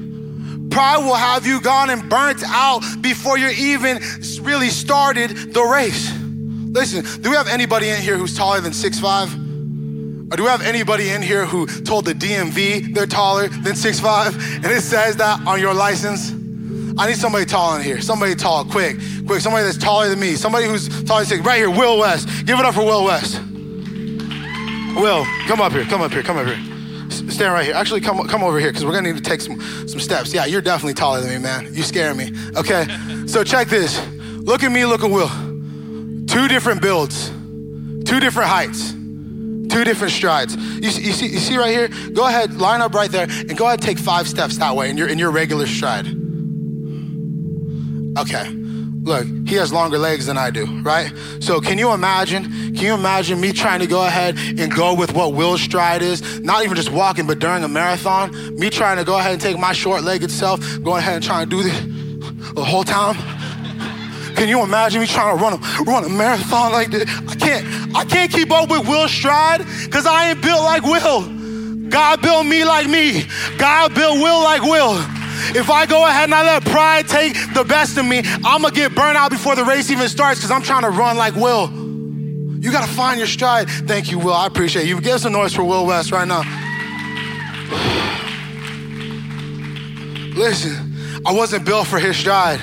Pride 0.76 0.98
will 0.98 1.14
have 1.14 1.46
you 1.46 1.58
gone 1.62 1.88
and 1.88 2.06
burnt 2.06 2.42
out 2.44 2.82
before 3.00 3.38
you're 3.38 3.48
even 3.48 3.98
really 4.42 4.68
started 4.68 5.54
the 5.54 5.62
race. 5.62 6.12
Listen, 6.20 7.02
do 7.22 7.30
we 7.30 7.36
have 7.36 7.48
anybody 7.48 7.88
in 7.88 8.02
here 8.02 8.18
who's 8.18 8.36
taller 8.36 8.60
than 8.60 8.74
six 8.74 9.00
five? 9.00 9.32
Or 9.32 10.36
do 10.36 10.42
we 10.42 10.50
have 10.50 10.60
anybody 10.60 11.08
in 11.08 11.22
here 11.22 11.46
who 11.46 11.66
told 11.66 12.04
the 12.04 12.12
DMV 12.12 12.92
they're 12.92 13.06
taller 13.06 13.48
than 13.48 13.74
six 13.74 13.98
five, 13.98 14.34
and 14.56 14.66
it 14.66 14.82
says 14.82 15.16
that 15.16 15.46
on 15.46 15.60
your 15.60 15.72
license? 15.72 16.32
I 16.98 17.06
need 17.06 17.16
somebody 17.16 17.46
tall 17.46 17.76
in 17.76 17.82
here. 17.82 18.02
Somebody 18.02 18.34
tall, 18.34 18.66
quick, 18.66 18.98
quick. 19.26 19.40
Somebody 19.40 19.64
that's 19.64 19.78
taller 19.78 20.10
than 20.10 20.20
me. 20.20 20.34
Somebody 20.34 20.66
who's 20.66 20.90
taller 21.04 21.22
than 21.22 21.38
six. 21.38 21.42
Right 21.42 21.56
here, 21.56 21.70
Will 21.70 22.00
West. 22.00 22.28
Give 22.44 22.58
it 22.58 22.66
up 22.66 22.74
for 22.74 22.84
Will 22.84 23.06
West. 23.06 23.40
Will, 24.94 25.24
come 25.46 25.62
up 25.62 25.72
here. 25.72 25.86
Come 25.86 26.02
up 26.02 26.12
here. 26.12 26.22
Come 26.22 26.36
up 26.36 26.46
here. 26.46 26.75
Stand 27.28 27.52
right 27.52 27.64
here. 27.64 27.74
Actually, 27.74 28.00
come 28.00 28.26
come 28.28 28.42
over 28.42 28.58
here 28.58 28.70
because 28.70 28.84
we're 28.84 28.92
gonna 28.92 29.12
need 29.12 29.22
to 29.22 29.28
take 29.28 29.40
some 29.40 29.60
some 29.88 30.00
steps. 30.00 30.32
Yeah, 30.32 30.46
you're 30.46 30.60
definitely 30.60 30.94
taller 30.94 31.20
than 31.20 31.30
me, 31.30 31.38
man. 31.38 31.74
You 31.74 31.82
scare 31.82 32.14
me. 32.14 32.32
Okay. 32.56 32.86
So 33.26 33.42
check 33.44 33.68
this. 33.68 34.00
Look 34.18 34.62
at 34.62 34.70
me. 34.70 34.84
Look 34.84 35.02
at 35.02 35.10
Will. 35.10 35.28
Two 36.26 36.48
different 36.48 36.82
builds, 36.82 37.30
two 38.04 38.20
different 38.20 38.50
heights, 38.50 38.92
two 38.92 39.84
different 39.84 40.12
strides. 40.12 40.54
You, 40.56 40.90
you, 40.90 41.12
see, 41.12 41.28
you 41.28 41.38
see 41.38 41.56
right 41.56 41.70
here? 41.70 41.88
Go 42.10 42.26
ahead, 42.26 42.54
line 42.54 42.80
up 42.80 42.94
right 42.94 43.10
there, 43.10 43.26
and 43.28 43.56
go 43.56 43.66
ahead 43.66 43.80
take 43.80 43.98
five 43.98 44.28
steps 44.28 44.58
that 44.58 44.76
way 44.76 44.90
in 44.90 44.96
your, 44.96 45.08
in 45.08 45.18
your 45.18 45.30
regular 45.30 45.66
stride. 45.66 46.06
Okay. 48.18 48.65
Look, 49.07 49.25
he 49.47 49.55
has 49.55 49.73
longer 49.73 49.99
legs 49.99 50.27
than 50.27 50.37
I 50.37 50.51
do, 50.51 50.66
right? 50.83 51.12
So 51.38 51.61
can 51.61 51.79
you 51.79 51.92
imagine? 51.92 52.42
Can 52.75 52.85
you 52.85 52.92
imagine 52.92 53.40
me 53.40 53.53
trying 53.53 53.79
to 53.79 53.87
go 53.87 54.05
ahead 54.05 54.37
and 54.37 54.75
go 54.75 54.95
with 54.95 55.14
what 55.14 55.33
Will's 55.33 55.61
stride 55.61 56.03
is? 56.03 56.40
Not 56.40 56.64
even 56.64 56.75
just 56.75 56.90
walking, 56.90 57.25
but 57.25 57.38
during 57.38 57.62
a 57.62 57.69
marathon, 57.69 58.33
me 58.57 58.69
trying 58.69 58.97
to 58.97 59.05
go 59.05 59.16
ahead 59.16 59.31
and 59.31 59.40
take 59.40 59.61
my 59.61 59.73
short-legged 59.73 60.29
self, 60.29 60.59
going 60.83 60.99
ahead 60.99 61.14
and 61.14 61.25
trying 61.25 61.49
to 61.49 61.57
do 61.57 61.62
this 61.62 61.81
the 62.55 62.64
whole 62.64 62.83
time. 62.83 63.14
Can 64.35 64.49
you 64.49 64.61
imagine 64.64 65.01
me 65.01 65.07
trying 65.07 65.38
to 65.38 65.42
run 65.42 65.53
a, 65.53 65.83
run 65.85 66.05
a 66.05 66.09
marathon 66.09 66.73
like 66.73 66.90
this? 66.90 67.09
I 67.29 67.37
can't, 67.37 67.97
I 67.97 68.05
can't 68.05 68.33
keep 68.33 68.51
up 68.51 68.69
with 68.69 68.88
Will's 68.88 69.12
stride 69.12 69.64
because 69.85 70.05
I 70.05 70.31
ain't 70.31 70.42
built 70.42 70.64
like 70.64 70.83
Will. 70.83 71.23
God 71.90 72.23
built 72.23 72.45
me 72.45 72.64
like 72.64 72.88
me. 72.88 73.25
God 73.57 73.95
built 73.95 74.19
Will 74.19 74.42
like 74.42 74.62
Will. 74.62 75.01
If 75.55 75.70
I 75.70 75.87
go 75.87 76.07
ahead 76.07 76.25
and 76.25 76.35
I 76.35 76.42
let 76.42 76.64
pride 76.64 77.09
take 77.09 77.35
the 77.55 77.64
best 77.64 77.96
of 77.99 78.07
me, 78.07 78.22
I'm 78.44 78.62
gonna 78.62 78.75
get 78.75 78.94
burnt 78.94 79.16
out 79.16 79.31
before 79.31 79.57
the 79.57 79.64
race 79.64 79.90
even 79.90 80.09
starts 80.09 80.40
because 80.40 80.51
I'm 80.51 80.62
trying 80.62 80.83
to 80.83 80.90
run 80.90 81.16
like 81.16 81.35
Will. 81.35 81.70
You 82.61 82.72
gotta 82.72 82.92
find 82.92 83.18
your 83.18 83.29
stride. 83.29 83.68
Thank 83.68 84.11
you, 84.11 84.18
Will. 84.18 84.33
I 84.33 84.46
appreciate 84.46 84.87
you. 84.87 85.01
Give 85.01 85.14
us 85.14 85.25
a 85.25 85.31
noise 85.31 85.55
for 85.55 85.64
Will 85.64 85.87
West 85.87 86.11
right 86.11 86.27
now. 86.27 86.40
Listen, 90.37 91.22
I 91.25 91.33
wasn't 91.33 91.64
built 91.64 91.87
for 91.87 91.99
his 91.99 92.16
stride. 92.16 92.61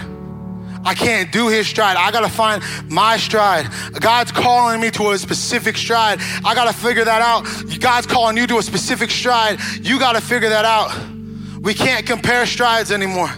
I 0.86 0.94
can't 0.94 1.32
do 1.32 1.48
his 1.48 1.68
stride. 1.68 1.96
I 1.96 2.12
gotta 2.12 2.30
find 2.30 2.62
my 2.90 3.18
stride. 3.18 3.68
God's 4.00 4.32
calling 4.32 4.82
me 4.82 4.92
to 4.92 5.12
a 5.12 5.18
specific 5.18 5.78
stride. 5.78 6.20
I 6.44 6.56
gotta 6.56 6.74
figure 6.74 7.06
that 7.06 7.22
out. 7.22 7.46
God's 7.80 8.06
calling 8.06 8.38
you 8.38 8.48
to 8.48 8.58
a 8.58 8.64
specific 8.64 9.10
stride. 9.10 9.60
You 9.82 10.00
gotta 10.00 10.22
figure 10.22 10.50
that 10.50 10.66
out. 10.66 11.13
We 11.64 11.74
can't 11.74 12.06
compare 12.06 12.46
strides 12.46 12.92
anymore. 12.92 13.30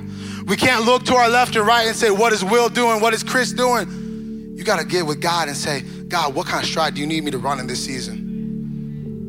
We 0.46 0.58
can't 0.58 0.84
look 0.84 1.06
to 1.06 1.16
our 1.16 1.30
left 1.30 1.56
and 1.56 1.66
right 1.66 1.88
and 1.88 1.96
say, 1.96 2.12
What 2.12 2.34
is 2.34 2.44
Will 2.44 2.70
doing? 2.70 3.00
What 3.00 3.14
is 3.14 3.24
Chris 3.24 3.54
doing? 3.54 4.54
You 4.56 4.64
gotta 4.64 4.84
get 4.84 5.06
with 5.06 5.22
God 5.22 5.48
and 5.48 5.56
say, 5.56 5.82
God, 6.08 6.36
what 6.36 6.48
kind 6.48 6.64
of 6.64 6.70
stride 6.70 6.96
do 6.96 7.02
you 7.02 7.08
need 7.08 7.24
me 7.24 7.32
to 7.32 7.38
run 7.38 7.60
in 7.60 7.68
this 7.68 7.84
season? 7.84 8.26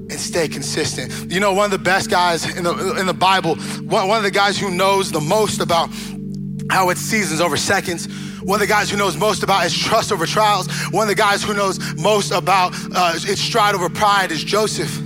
and 0.09 0.21
stay 0.21 0.47
consistent. 0.47 1.33
You 1.33 1.41
know, 1.41 1.53
one 1.53 1.65
of 1.65 1.71
the 1.73 1.79
best 1.79 2.11
guys 2.11 2.57
in 2.57 2.63
the 2.63 2.97
in 2.97 3.07
the 3.07 3.15
Bible, 3.15 3.57
one, 3.57 4.09
one 4.09 4.19
of 4.19 4.23
the 4.23 4.31
guys 4.31 4.57
who 4.57 4.71
knows 4.71 5.11
the 5.11 5.21
most 5.21 5.61
about 5.61 5.91
how 6.71 6.91
it's 6.91 7.01
seasons 7.01 7.41
over 7.41 7.57
seconds. 7.57 8.07
One 8.43 8.63
of 8.63 8.69
the 8.69 8.73
guys 8.73 8.89
who 8.89 8.97
knows 8.97 9.17
most 9.17 9.43
about 9.43 9.67
is 9.67 9.77
trust 9.77 10.13
over 10.13 10.25
trials. 10.25 10.69
One 10.93 11.03
of 11.03 11.09
the 11.09 11.21
guys 11.21 11.43
who 11.43 11.55
knows 11.55 11.81
most 11.97 12.31
about 12.31 12.73
uh, 12.95 13.15
its 13.17 13.41
stride 13.41 13.75
over 13.75 13.89
pride 13.89 14.31
is 14.31 14.45
Joseph. 14.45 15.06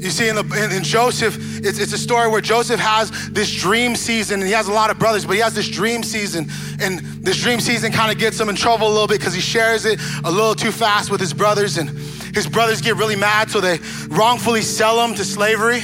You 0.00 0.08
see, 0.08 0.30
in, 0.30 0.34
the, 0.34 0.64
in, 0.64 0.72
in 0.78 0.82
Joseph, 0.82 1.36
it's, 1.62 1.78
it's, 1.78 1.92
a 1.92 1.98
story 1.98 2.26
where 2.26 2.40
Joseph 2.40 2.80
has 2.80 3.10
this 3.32 3.54
dream 3.54 3.94
season, 3.94 4.40
and 4.40 4.48
he 4.48 4.54
has 4.54 4.66
a 4.66 4.72
lot 4.72 4.88
of 4.88 4.98
brothers, 4.98 5.26
but 5.26 5.34
he 5.34 5.42
has 5.42 5.52
this 5.52 5.68
dream 5.68 6.02
season, 6.02 6.48
and 6.80 7.00
this 7.22 7.36
dream 7.36 7.60
season 7.60 7.92
kind 7.92 8.10
of 8.10 8.18
gets 8.18 8.40
him 8.40 8.48
in 8.48 8.56
trouble 8.56 8.88
a 8.88 8.88
little 8.88 9.06
bit 9.06 9.18
because 9.18 9.34
he 9.34 9.42
shares 9.42 9.84
it 9.84 10.00
a 10.24 10.30
little 10.30 10.54
too 10.54 10.72
fast 10.72 11.10
with 11.10 11.20
his 11.20 11.34
brothers, 11.34 11.76
and 11.76 11.90
his 12.34 12.46
brothers 12.46 12.80
get 12.80 12.96
really 12.96 13.14
mad, 13.14 13.50
so 13.50 13.60
they 13.60 13.78
wrongfully 14.08 14.62
sell 14.62 15.04
him 15.04 15.14
to 15.16 15.24
slavery. 15.24 15.80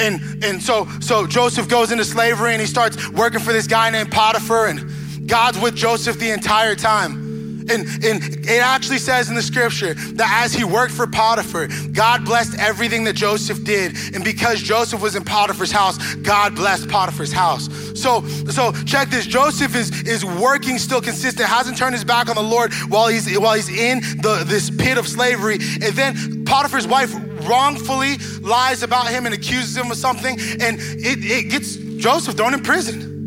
And, 0.00 0.42
and 0.42 0.62
so, 0.62 0.88
so 1.00 1.26
Joseph 1.26 1.68
goes 1.68 1.92
into 1.92 2.06
slavery 2.06 2.52
and 2.52 2.60
he 2.60 2.66
starts 2.66 3.10
working 3.10 3.40
for 3.40 3.52
this 3.52 3.66
guy 3.66 3.90
named 3.90 4.10
Potiphar, 4.10 4.68
and 4.68 5.28
God's 5.28 5.58
with 5.60 5.76
Joseph 5.76 6.18
the 6.18 6.30
entire 6.30 6.74
time. 6.74 7.27
And, 7.70 7.86
and 8.04 8.22
it 8.46 8.62
actually 8.62 8.98
says 8.98 9.28
in 9.28 9.34
the 9.34 9.42
scripture 9.42 9.94
that 9.94 10.42
as 10.44 10.52
he 10.52 10.64
worked 10.64 10.92
for 10.92 11.06
Potiphar, 11.06 11.68
God 11.92 12.24
blessed 12.24 12.58
everything 12.58 13.04
that 13.04 13.14
Joseph 13.14 13.64
did. 13.64 13.96
And 14.14 14.24
because 14.24 14.60
Joseph 14.60 15.02
was 15.02 15.16
in 15.16 15.24
Potiphar's 15.24 15.72
house, 15.72 15.98
God 16.16 16.54
blessed 16.54 16.88
Potiphar's 16.88 17.32
house. 17.32 17.68
So, 18.00 18.26
so 18.26 18.72
check 18.84 19.08
this. 19.08 19.26
Joseph 19.26 19.74
is, 19.74 20.02
is 20.02 20.24
working 20.24 20.78
still 20.78 21.00
consistent, 21.00 21.48
hasn't 21.48 21.76
turned 21.76 21.94
his 21.94 22.04
back 22.04 22.28
on 22.28 22.36
the 22.36 22.42
Lord 22.42 22.72
while 22.88 23.08
he's 23.08 23.38
while 23.38 23.54
he's 23.54 23.68
in 23.68 24.00
the, 24.20 24.44
this 24.46 24.70
pit 24.70 24.98
of 24.98 25.06
slavery. 25.06 25.54
And 25.54 25.94
then 25.94 26.44
Potiphar's 26.44 26.86
wife 26.86 27.14
wrongfully 27.46 28.18
lies 28.40 28.82
about 28.82 29.08
him 29.08 29.26
and 29.26 29.34
accuses 29.34 29.76
him 29.76 29.90
of 29.90 29.96
something, 29.96 30.38
and 30.60 30.78
it, 30.80 31.18
it 31.22 31.50
gets 31.50 31.76
Joseph 31.76 32.36
thrown 32.36 32.54
in 32.54 32.62
prison. 32.62 33.17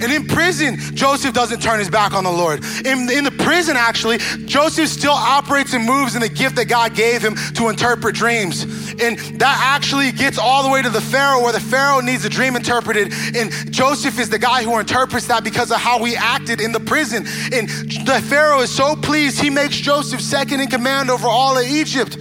And 0.00 0.12
in 0.12 0.26
prison, 0.26 0.76
Joseph 0.94 1.32
doesn't 1.34 1.62
turn 1.62 1.78
his 1.78 1.90
back 1.90 2.12
on 2.12 2.24
the 2.24 2.32
Lord. 2.32 2.64
In, 2.84 3.08
in 3.10 3.24
the 3.24 3.34
prison, 3.38 3.76
actually, 3.76 4.18
Joseph 4.44 4.88
still 4.88 5.12
operates 5.12 5.72
and 5.72 5.84
moves 5.84 6.14
in 6.14 6.20
the 6.20 6.28
gift 6.28 6.56
that 6.56 6.66
God 6.66 6.94
gave 6.94 7.22
him 7.22 7.36
to 7.54 7.68
interpret 7.68 8.14
dreams. 8.14 8.62
And 9.00 9.18
that 9.38 9.60
actually 9.62 10.12
gets 10.12 10.38
all 10.38 10.62
the 10.62 10.68
way 10.68 10.82
to 10.82 10.90
the 10.90 11.00
Pharaoh, 11.00 11.42
where 11.42 11.52
the 11.52 11.60
Pharaoh 11.60 12.00
needs 12.00 12.24
a 12.24 12.28
dream 12.28 12.56
interpreted. 12.56 13.12
And 13.34 13.72
Joseph 13.72 14.18
is 14.18 14.28
the 14.28 14.38
guy 14.38 14.62
who 14.62 14.78
interprets 14.78 15.26
that 15.28 15.44
because 15.44 15.70
of 15.70 15.78
how 15.78 16.02
he 16.04 16.16
acted 16.16 16.60
in 16.60 16.72
the 16.72 16.80
prison. 16.80 17.26
And 17.52 17.68
the 18.06 18.24
Pharaoh 18.28 18.60
is 18.60 18.70
so 18.70 18.96
pleased, 18.96 19.40
he 19.40 19.50
makes 19.50 19.76
Joseph 19.76 20.20
second 20.20 20.60
in 20.60 20.68
command 20.68 21.10
over 21.10 21.28
all 21.28 21.56
of 21.56 21.66
Egypt. 21.66 22.18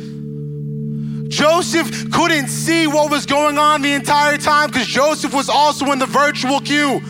Joseph 1.30 2.12
couldn't 2.12 2.48
see 2.48 2.86
what 2.86 3.10
was 3.10 3.26
going 3.26 3.58
on 3.58 3.82
the 3.82 3.94
entire 3.94 4.38
time 4.38 4.70
because 4.70 4.86
Joseph 4.86 5.34
was 5.34 5.50
also 5.50 5.92
in 5.92 5.98
the 5.98 6.06
virtual 6.06 6.60
queue. 6.60 7.02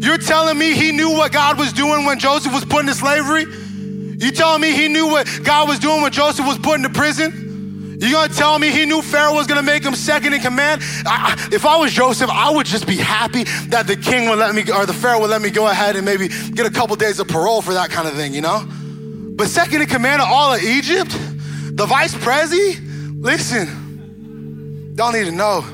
You're 0.00 0.18
telling 0.18 0.58
me 0.58 0.74
he 0.74 0.92
knew 0.92 1.10
what 1.10 1.32
God 1.32 1.58
was 1.58 1.72
doing 1.72 2.04
when 2.04 2.18
Joseph 2.18 2.52
was 2.52 2.64
put 2.64 2.80
into 2.80 2.94
slavery? 2.94 3.44
You 3.44 4.32
telling 4.32 4.60
me 4.60 4.72
he 4.72 4.88
knew 4.88 5.06
what 5.06 5.28
God 5.44 5.68
was 5.68 5.78
doing 5.78 6.02
when 6.02 6.12
Joseph 6.12 6.46
was 6.46 6.58
put 6.58 6.76
into 6.76 6.90
prison? 6.90 7.98
You 8.00 8.12
gonna 8.12 8.32
tell 8.32 8.58
me 8.58 8.70
he 8.70 8.84
knew 8.84 9.02
Pharaoh 9.02 9.34
was 9.34 9.48
gonna 9.48 9.62
make 9.62 9.82
him 9.82 9.94
second 9.94 10.32
in 10.32 10.40
command? 10.40 10.82
I, 11.04 11.36
I, 11.36 11.54
if 11.54 11.66
I 11.66 11.76
was 11.76 11.92
Joseph, 11.92 12.30
I 12.30 12.50
would 12.50 12.66
just 12.66 12.86
be 12.86 12.96
happy 12.96 13.44
that 13.68 13.88
the 13.88 13.96
king 13.96 14.28
would 14.28 14.38
let 14.38 14.54
me, 14.54 14.62
or 14.72 14.86
the 14.86 14.92
Pharaoh 14.92 15.20
would 15.20 15.30
let 15.30 15.42
me 15.42 15.50
go 15.50 15.66
ahead 15.66 15.96
and 15.96 16.04
maybe 16.04 16.28
get 16.28 16.64
a 16.64 16.70
couple 16.70 16.94
days 16.94 17.18
of 17.18 17.26
parole 17.26 17.60
for 17.60 17.74
that 17.74 17.90
kind 17.90 18.06
of 18.06 18.14
thing, 18.14 18.34
you 18.34 18.40
know? 18.40 18.64
But 18.68 19.48
second 19.48 19.82
in 19.82 19.88
command 19.88 20.22
of 20.22 20.28
all 20.28 20.54
of 20.54 20.62
Egypt, 20.62 21.10
the 21.10 21.86
vice 21.86 22.14
prezi, 22.14 22.78
listen, 23.20 24.94
y'all 24.96 25.12
need 25.12 25.24
to 25.24 25.32
know 25.32 25.64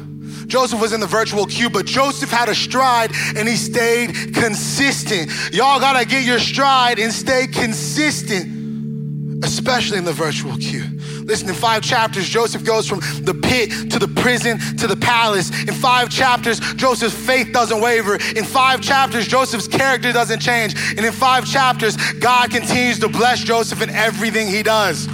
Joseph 0.47 0.81
was 0.81 0.93
in 0.93 1.01
the 1.01 1.07
virtual 1.07 1.47
queue, 1.47 1.71
but 1.71 1.87
Joseph 1.87 2.31
had 2.31 2.49
a 2.49 2.55
stride 2.55 3.11
and 3.37 3.49
he 3.49 3.57
stayed 3.57 4.35
consistent. 4.35 5.31
Y'all 5.53 5.81
gotta 5.81 6.07
get 6.07 6.25
your 6.25 6.39
stride 6.39 6.99
and 6.99 7.13
stay 7.13 7.47
consistent, 7.47 9.45
especially 9.45 9.99
in 9.99 10.05
the 10.05 10.13
virtual 10.13 10.57
queue. 10.57 10.85
Listen, 11.25 11.49
in 11.49 11.55
five 11.55 11.83
chapters, 11.83 12.29
Joseph 12.29 12.65
goes 12.65 12.87
from 12.87 13.01
the 13.23 13.35
pit 13.35 13.91
to 13.91 13.99
the 13.99 14.09
prison 14.09 14.59
to 14.77 14.87
the 14.87 14.97
palace. 14.97 15.51
In 15.63 15.73
five 15.73 16.11
chapters, 16.11 16.61
Joseph's 16.75 17.15
faith 17.15 17.51
doesn't 17.53 17.81
waver. 17.81 18.17
In 18.37 18.45
five 18.45 18.83
chapters, 18.83 19.27
Joseph's 19.27 19.67
character 19.67 20.13
doesn't 20.13 20.41
change. 20.41 20.75
And 20.91 21.01
in 21.01 21.13
five 21.13 21.47
chapters, 21.47 21.97
God 22.15 22.51
continues 22.51 22.99
to 23.01 23.09
bless 23.09 23.43
Joseph 23.43 23.81
in 23.81 23.89
everything 23.91 24.49
he 24.49 24.63
does. 24.63 25.09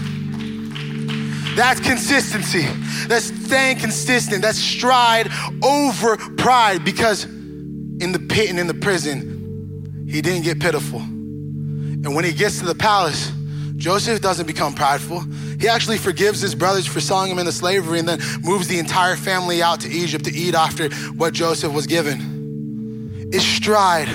That's 1.56 1.80
consistency. 1.80 2.66
That's 3.06 3.26
staying 3.46 3.78
consistent. 3.78 4.42
That's 4.42 4.58
stride 4.58 5.30
over 5.62 6.16
pride 6.36 6.84
because 6.84 7.24
in 7.24 8.12
the 8.12 8.18
pit 8.18 8.50
and 8.50 8.58
in 8.58 8.66
the 8.66 8.74
prison, 8.74 10.06
he 10.08 10.22
didn't 10.22 10.42
get 10.42 10.60
pitiful. 10.60 11.00
And 11.00 12.14
when 12.14 12.24
he 12.24 12.32
gets 12.32 12.58
to 12.60 12.64
the 12.64 12.74
palace, 12.74 13.30
Joseph 13.76 14.20
doesn't 14.20 14.46
become 14.46 14.74
prideful. 14.74 15.20
He 15.58 15.68
actually 15.68 15.98
forgives 15.98 16.40
his 16.40 16.54
brothers 16.54 16.86
for 16.86 17.00
selling 17.00 17.30
him 17.30 17.38
into 17.38 17.52
slavery 17.52 17.98
and 17.98 18.08
then 18.08 18.20
moves 18.42 18.68
the 18.68 18.78
entire 18.78 19.16
family 19.16 19.62
out 19.62 19.80
to 19.80 19.88
Egypt 19.88 20.24
to 20.26 20.32
eat 20.32 20.54
after 20.54 20.88
what 21.16 21.34
Joseph 21.34 21.72
was 21.72 21.86
given. 21.86 23.28
It's 23.32 23.44
stride 23.44 24.08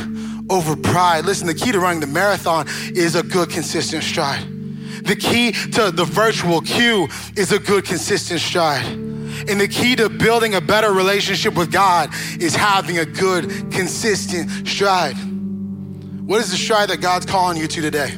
over 0.49 0.75
pride. 0.75 1.25
Listen, 1.25 1.47
the 1.47 1.53
key 1.53 1.71
to 1.71 1.79
running 1.79 1.99
the 1.99 2.07
marathon 2.07 2.67
is 2.95 3.15
a 3.15 3.23
good, 3.23 3.49
consistent 3.49 4.03
stride. 4.03 4.43
The 5.05 5.15
key 5.15 5.51
to 5.51 5.91
the 5.91 6.05
virtual 6.05 6.61
queue 6.61 7.07
is 7.35 7.51
a 7.51 7.59
good, 7.59 7.85
consistent 7.85 8.41
stride. 8.41 8.85
And 8.85 9.61
the 9.61 9.67
key 9.67 9.95
to 9.97 10.09
building 10.09 10.55
a 10.55 10.61
better 10.61 10.91
relationship 10.91 11.55
with 11.55 11.71
God 11.71 12.09
is 12.39 12.55
having 12.55 12.97
a 12.97 13.05
good, 13.05 13.71
consistent 13.71 14.67
stride. 14.67 15.15
What 16.25 16.41
is 16.41 16.49
the 16.49 16.57
stride 16.57 16.89
that 16.89 17.01
God's 17.01 17.25
calling 17.27 17.57
you 17.57 17.67
to 17.67 17.81
today? 17.81 18.09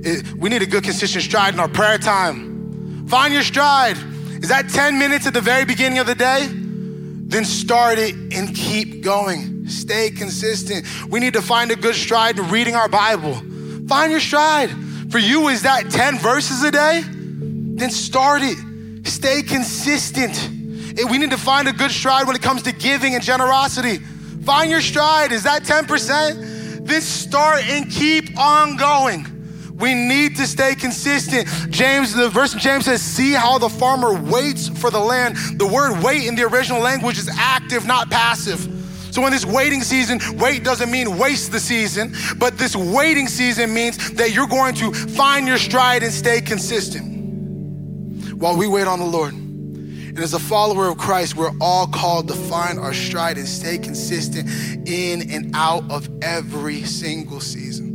It, 0.00 0.32
we 0.34 0.50
need 0.50 0.62
a 0.62 0.66
good, 0.66 0.84
consistent 0.84 1.24
stride 1.24 1.54
in 1.54 1.60
our 1.60 1.68
prayer 1.68 1.96
time. 1.96 3.06
Find 3.08 3.32
your 3.32 3.42
stride. 3.42 3.96
Is 4.42 4.50
that 4.50 4.68
10 4.68 4.98
minutes 4.98 5.26
at 5.26 5.32
the 5.32 5.40
very 5.40 5.64
beginning 5.64 5.98
of 5.98 6.06
the 6.06 6.14
day? 6.14 6.48
Then 6.50 7.44
start 7.44 7.98
it 7.98 8.14
and 8.14 8.54
keep 8.54 9.02
going. 9.02 9.66
Stay 9.68 10.10
consistent. 10.10 10.86
We 11.08 11.20
need 11.20 11.32
to 11.32 11.42
find 11.42 11.70
a 11.70 11.76
good 11.76 11.94
stride 11.94 12.38
in 12.38 12.48
reading 12.50 12.74
our 12.74 12.88
Bible. 12.88 13.34
Find 13.88 14.10
your 14.10 14.20
stride. 14.20 14.70
For 15.10 15.18
you, 15.18 15.48
is 15.48 15.62
that 15.62 15.90
10 15.90 16.18
verses 16.18 16.62
a 16.62 16.70
day? 16.70 17.02
Then 17.04 17.90
start 17.90 18.42
it. 18.42 19.06
Stay 19.06 19.42
consistent. 19.42 20.50
We 21.10 21.18
need 21.18 21.30
to 21.30 21.38
find 21.38 21.68
a 21.68 21.72
good 21.72 21.90
stride 21.90 22.26
when 22.26 22.36
it 22.36 22.42
comes 22.42 22.62
to 22.62 22.72
giving 22.72 23.14
and 23.14 23.22
generosity. 23.22 23.98
Find 24.44 24.70
your 24.70 24.80
stride. 24.80 25.32
Is 25.32 25.44
that 25.44 25.62
10%? 25.62 26.86
Then 26.86 27.00
start 27.00 27.62
and 27.64 27.90
keep 27.90 28.38
on 28.38 28.76
going. 28.76 29.26
We 29.78 29.94
need 29.94 30.36
to 30.36 30.46
stay 30.46 30.74
consistent. 30.74 31.48
James, 31.70 32.12
the 32.12 32.28
verse 32.28 32.52
in 32.52 32.58
James 32.58 32.86
says, 32.86 33.00
See 33.00 33.32
how 33.32 33.58
the 33.58 33.68
farmer 33.68 34.12
waits 34.12 34.68
for 34.68 34.90
the 34.90 34.98
land. 34.98 35.36
The 35.56 35.66
word 35.66 36.02
wait 36.02 36.26
in 36.26 36.34
the 36.34 36.42
original 36.42 36.82
language 36.82 37.16
is 37.16 37.30
active, 37.32 37.86
not 37.86 38.10
passive. 38.10 38.77
So 39.18 39.26
in 39.26 39.32
this 39.32 39.44
waiting 39.44 39.82
season, 39.82 40.20
wait 40.38 40.62
doesn't 40.62 40.92
mean 40.92 41.18
waste 41.18 41.50
the 41.50 41.58
season, 41.58 42.14
but 42.36 42.56
this 42.56 42.76
waiting 42.76 43.26
season 43.26 43.74
means 43.74 44.12
that 44.12 44.30
you're 44.30 44.46
going 44.46 44.76
to 44.76 44.92
find 44.92 45.48
your 45.48 45.58
stride 45.58 46.04
and 46.04 46.12
stay 46.12 46.40
consistent 46.40 48.38
while 48.40 48.56
we 48.56 48.68
wait 48.68 48.86
on 48.86 49.00
the 49.00 49.04
Lord. 49.04 49.34
And 49.34 50.20
as 50.20 50.34
a 50.34 50.38
follower 50.38 50.86
of 50.86 50.98
Christ, 50.98 51.34
we're 51.34 51.50
all 51.60 51.88
called 51.88 52.28
to 52.28 52.34
find 52.34 52.78
our 52.78 52.94
stride 52.94 53.38
and 53.38 53.48
stay 53.48 53.76
consistent 53.78 54.48
in 54.88 55.28
and 55.32 55.50
out 55.52 55.90
of 55.90 56.08
every 56.22 56.84
single 56.84 57.40
season. 57.40 57.88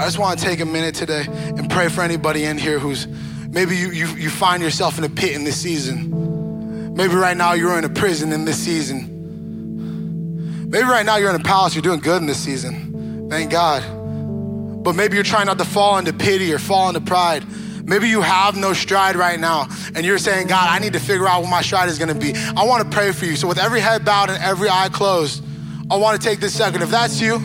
I 0.00 0.04
just 0.04 0.18
want 0.18 0.38
to 0.38 0.44
take 0.46 0.60
a 0.60 0.64
minute 0.64 0.94
today 0.94 1.26
and 1.28 1.68
pray 1.68 1.90
for 1.90 2.00
anybody 2.00 2.44
in 2.44 2.56
here 2.56 2.78
who's 2.78 3.06
maybe 3.06 3.76
you, 3.76 3.90
you, 3.90 4.06
you 4.06 4.30
find 4.30 4.62
yourself 4.62 4.96
in 4.96 5.04
a 5.04 5.10
pit 5.10 5.32
in 5.32 5.44
this 5.44 5.60
season. 5.60 6.94
Maybe 6.94 7.12
right 7.14 7.36
now 7.36 7.52
you're 7.52 7.76
in 7.76 7.84
a 7.84 7.90
prison 7.90 8.32
in 8.32 8.46
this 8.46 8.56
season. 8.56 9.19
Maybe 10.70 10.84
right 10.84 11.04
now 11.04 11.16
you're 11.16 11.30
in 11.30 11.36
a 11.36 11.42
palace, 11.42 11.74
you're 11.74 11.82
doing 11.82 11.98
good 11.98 12.22
in 12.22 12.26
this 12.26 12.38
season. 12.38 13.28
Thank 13.28 13.50
God. 13.50 13.82
But 14.84 14.94
maybe 14.94 15.16
you're 15.16 15.24
trying 15.24 15.46
not 15.46 15.58
to 15.58 15.64
fall 15.64 15.98
into 15.98 16.12
pity 16.12 16.54
or 16.54 16.60
fall 16.60 16.88
into 16.88 17.00
pride. 17.00 17.44
Maybe 17.84 18.08
you 18.08 18.20
have 18.20 18.56
no 18.56 18.72
stride 18.72 19.16
right 19.16 19.40
now 19.40 19.66
and 19.96 20.06
you're 20.06 20.16
saying, 20.16 20.46
God, 20.46 20.68
I 20.70 20.78
need 20.78 20.92
to 20.92 21.00
figure 21.00 21.26
out 21.26 21.42
what 21.42 21.50
my 21.50 21.60
stride 21.60 21.88
is 21.88 21.98
gonna 21.98 22.14
be. 22.14 22.36
I 22.36 22.62
wanna 22.62 22.84
pray 22.84 23.10
for 23.10 23.24
you. 23.24 23.34
So, 23.34 23.48
with 23.48 23.58
every 23.58 23.80
head 23.80 24.04
bowed 24.04 24.30
and 24.30 24.40
every 24.40 24.68
eye 24.68 24.88
closed, 24.92 25.42
I 25.90 25.96
wanna 25.96 26.18
take 26.18 26.38
this 26.38 26.54
second. 26.54 26.82
If 26.82 26.90
that's 26.90 27.20
you, 27.20 27.38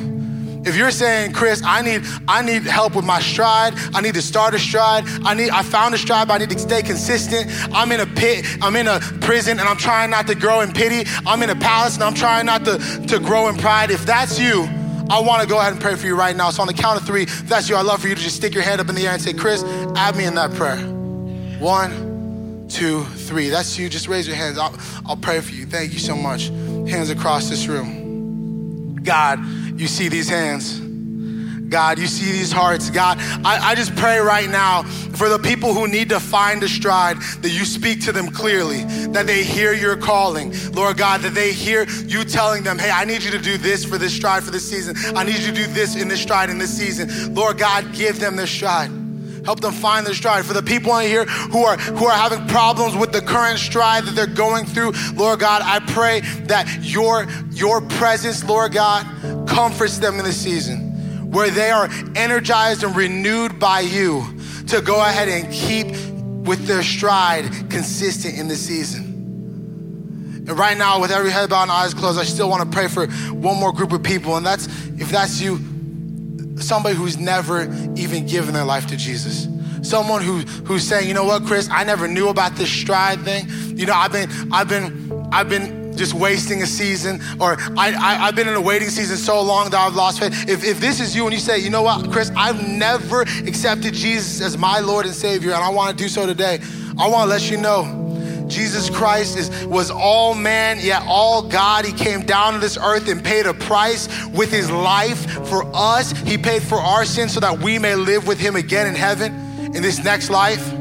if 0.65 0.75
you're 0.75 0.91
saying, 0.91 1.33
Chris, 1.33 1.61
I 1.63 1.81
need, 1.81 2.03
I 2.27 2.41
need 2.41 2.63
help 2.63 2.95
with 2.95 3.05
my 3.05 3.19
stride, 3.19 3.73
I 3.93 4.01
need 4.01 4.15
to 4.15 4.21
start 4.21 4.53
a 4.53 4.59
stride, 4.59 5.03
I 5.23 5.33
need, 5.33 5.49
I 5.49 5.61
found 5.61 5.93
a 5.93 5.97
stride, 5.97 6.27
but 6.27 6.35
I 6.35 6.37
need 6.45 6.49
to 6.51 6.59
stay 6.59 6.81
consistent. 6.81 7.51
I'm 7.73 7.91
in 7.91 7.99
a 7.99 8.05
pit, 8.05 8.45
I'm 8.61 8.75
in 8.75 8.87
a 8.87 8.99
prison, 9.21 9.59
and 9.59 9.67
I'm 9.67 9.77
trying 9.77 10.09
not 10.09 10.27
to 10.27 10.35
grow 10.35 10.61
in 10.61 10.71
pity. 10.73 11.09
I'm 11.25 11.43
in 11.43 11.49
a 11.49 11.55
palace, 11.55 11.95
and 11.95 12.03
I'm 12.03 12.13
trying 12.13 12.45
not 12.45 12.65
to, 12.65 12.77
to 13.07 13.19
grow 13.19 13.47
in 13.47 13.57
pride. 13.57 13.91
If 13.91 14.05
that's 14.05 14.39
you, 14.39 14.67
I 15.09 15.19
want 15.19 15.43
to 15.43 15.47
go 15.47 15.59
ahead 15.59 15.71
and 15.71 15.81
pray 15.81 15.95
for 15.95 16.07
you 16.07 16.15
right 16.15 16.35
now. 16.35 16.49
So 16.49 16.61
on 16.61 16.67
the 16.67 16.73
count 16.73 16.99
of 16.99 17.05
three, 17.05 17.23
if 17.23 17.47
that's 17.47 17.69
you, 17.69 17.75
I'd 17.75 17.85
love 17.85 18.01
for 18.01 18.07
you 18.07 18.15
to 18.15 18.21
just 18.21 18.35
stick 18.35 18.53
your 18.53 18.63
hand 18.63 18.81
up 18.81 18.89
in 18.89 18.95
the 18.95 19.05
air 19.05 19.13
and 19.13 19.21
say, 19.21 19.33
Chris, 19.33 19.63
add 19.95 20.15
me 20.15 20.25
in 20.25 20.33
that 20.35 20.51
prayer. 20.53 20.77
One, 21.59 22.67
two, 22.69 23.03
three. 23.03 23.49
That's 23.49 23.77
you. 23.77 23.87
Just 23.87 24.07
raise 24.07 24.27
your 24.27 24.35
hands. 24.35 24.57
I'll, 24.57 24.75
I'll 25.05 25.17
pray 25.17 25.39
for 25.41 25.53
you. 25.53 25.65
Thank 25.67 25.93
you 25.93 25.99
so 25.99 26.15
much. 26.15 26.47
Hands 26.89 27.09
across 27.11 27.49
this 27.49 27.67
room. 27.67 28.95
God, 29.03 29.39
you 29.75 29.87
see 29.87 30.09
these 30.09 30.29
hands. 30.29 30.81
God, 31.69 31.99
you 31.99 32.07
see 32.07 32.31
these 32.31 32.51
hearts. 32.51 32.89
God, 32.89 33.17
I, 33.43 33.71
I, 33.71 33.75
just 33.75 33.95
pray 33.95 34.19
right 34.19 34.49
now 34.49 34.83
for 34.83 35.29
the 35.29 35.39
people 35.39 35.73
who 35.73 35.87
need 35.87 36.09
to 36.09 36.19
find 36.19 36.61
a 36.63 36.69
stride 36.69 37.17
that 37.41 37.49
you 37.49 37.65
speak 37.65 38.01
to 38.05 38.11
them 38.11 38.29
clearly, 38.29 38.83
that 39.09 39.25
they 39.25 39.43
hear 39.43 39.73
your 39.73 39.97
calling. 39.97 40.53
Lord 40.73 40.97
God, 40.97 41.21
that 41.21 41.33
they 41.33 41.51
hear 41.51 41.85
you 42.05 42.23
telling 42.23 42.63
them, 42.63 42.77
hey, 42.77 42.91
I 42.91 43.03
need 43.03 43.23
you 43.23 43.31
to 43.31 43.39
do 43.39 43.57
this 43.57 43.83
for 43.83 43.97
this 43.97 44.15
stride 44.15 44.43
for 44.43 44.51
this 44.51 44.69
season. 44.69 44.95
I 45.15 45.23
need 45.23 45.39
you 45.39 45.47
to 45.47 45.53
do 45.53 45.67
this 45.67 45.95
in 45.95 46.07
this 46.07 46.21
stride 46.21 46.49
in 46.49 46.59
this 46.59 46.75
season. 46.75 47.33
Lord 47.33 47.57
God, 47.57 47.93
give 47.93 48.19
them 48.19 48.35
this 48.35 48.51
stride. 48.51 48.91
Help 49.45 49.59
them 49.59 49.73
find 49.73 50.05
their 50.05 50.15
stride. 50.15 50.43
For 50.43 50.53
the 50.53 50.63
people 50.63 50.97
in 50.97 51.07
here 51.07 51.25
who 51.25 51.63
are 51.63 51.77
who 51.77 52.05
are 52.05 52.17
having 52.17 52.47
problems 52.47 52.95
with 52.95 53.11
the 53.11 53.21
current 53.21 53.59
stride 53.59 54.05
that 54.05 54.15
they're 54.15 54.25
going 54.25 54.65
through, 54.65 54.93
Lord 55.13 55.39
God, 55.39 55.61
I 55.63 55.79
pray 55.91 56.21
that 56.45 56.79
your 56.81 57.27
your 57.51 57.81
presence, 57.81 58.43
Lord 58.43 58.73
God, 58.73 59.05
comforts 59.55 59.99
them 59.99 60.19
in 60.19 60.25
the 60.25 60.33
season 60.33 61.31
where 61.31 61.49
they 61.49 61.71
are 61.71 61.87
energized 62.15 62.83
and 62.83 62.93
renewed 62.93 63.57
by 63.57 63.79
you 63.79 64.21
to 64.67 64.81
go 64.81 65.01
ahead 65.01 65.29
and 65.29 65.51
keep 65.51 65.87
with 66.45 66.67
their 66.67 66.83
stride 66.83 67.45
consistent 67.69 68.37
in 68.37 68.49
the 68.49 68.55
season. 68.55 70.43
And 70.47 70.59
right 70.59 70.77
now, 70.77 70.99
with 70.99 71.09
every 71.09 71.31
head 71.31 71.49
bowed 71.49 71.63
and 71.63 71.71
eyes 71.71 71.93
closed, 71.93 72.19
I 72.19 72.25
still 72.25 72.49
want 72.49 72.69
to 72.69 72.69
pray 72.69 72.89
for 72.89 73.07
one 73.31 73.57
more 73.57 73.71
group 73.71 73.93
of 73.93 74.03
people. 74.03 74.35
And 74.35 74.45
that's 74.45 74.67
if 74.99 75.09
that's 75.09 75.39
you, 75.41 75.57
somebody 76.57 76.95
who's 76.95 77.17
never 77.17 77.63
even 77.95 78.27
given 78.27 78.53
their 78.53 78.65
life 78.65 78.87
to 78.87 78.97
Jesus. 78.97 79.47
Someone 79.81 80.21
who 80.21 80.39
who's 80.65 80.85
saying, 80.85 81.07
you 81.07 81.13
know 81.13 81.23
what, 81.23 81.45
Chris, 81.45 81.69
I 81.71 81.85
never 81.85 82.09
knew 82.09 82.27
about 82.27 82.57
this 82.57 82.69
stride 82.69 83.21
thing. 83.21 83.45
You 83.77 83.85
know, 83.85 83.93
I've 83.93 84.11
been, 84.11 84.29
I've 84.51 84.67
been, 84.67 85.29
I've 85.31 85.47
been 85.47 85.84
just 85.95 86.13
wasting 86.13 86.61
a 86.61 86.65
season, 86.65 87.21
or 87.39 87.57
I, 87.77 87.93
I, 87.93 88.13
have 88.25 88.35
been 88.35 88.47
in 88.47 88.55
a 88.55 88.61
waiting 88.61 88.89
season 88.89 89.17
so 89.17 89.41
long 89.41 89.69
that 89.69 89.79
I've 89.79 89.95
lost 89.95 90.19
faith. 90.19 90.49
If, 90.49 90.63
if 90.63 90.79
this 90.79 90.99
is 90.99 91.15
you 91.15 91.23
and 91.25 91.33
you 91.33 91.39
say, 91.39 91.59
you 91.59 91.69
know 91.69 91.83
what, 91.83 92.11
Chris, 92.11 92.31
I've 92.35 92.67
never 92.67 93.21
accepted 93.21 93.93
Jesus 93.93 94.41
as 94.41 94.57
my 94.57 94.79
Lord 94.79 95.05
and 95.05 95.15
Savior, 95.15 95.53
and 95.53 95.63
I 95.63 95.69
want 95.69 95.97
to 95.97 96.03
do 96.03 96.09
so 96.09 96.25
today, 96.25 96.59
I 96.97 97.07
want 97.07 97.23
to 97.23 97.29
let 97.29 97.49
you 97.49 97.57
know. 97.57 98.01
Jesus 98.47 98.89
Christ 98.89 99.37
is, 99.37 99.65
was 99.65 99.89
all 99.89 100.35
man, 100.35 100.77
yet 100.79 101.01
all 101.07 101.41
God. 101.41 101.85
He 101.85 101.93
came 101.93 102.25
down 102.25 102.53
to 102.53 102.59
this 102.59 102.77
earth 102.77 103.07
and 103.07 103.23
paid 103.23 103.45
a 103.45 103.53
price 103.53 104.07
with 104.27 104.51
his 104.51 104.69
life 104.69 105.47
for 105.47 105.65
us. 105.73 106.11
He 106.11 106.37
paid 106.37 106.61
for 106.61 106.77
our 106.77 107.05
sins 107.05 107.33
so 107.33 107.39
that 107.39 107.59
we 107.59 107.79
may 107.79 107.95
live 107.95 108.27
with 108.27 108.39
him 108.39 108.55
again 108.55 108.87
in 108.87 108.95
heaven 108.95 109.33
in 109.75 109.81
this 109.81 110.03
next 110.03 110.29
life. 110.29 110.74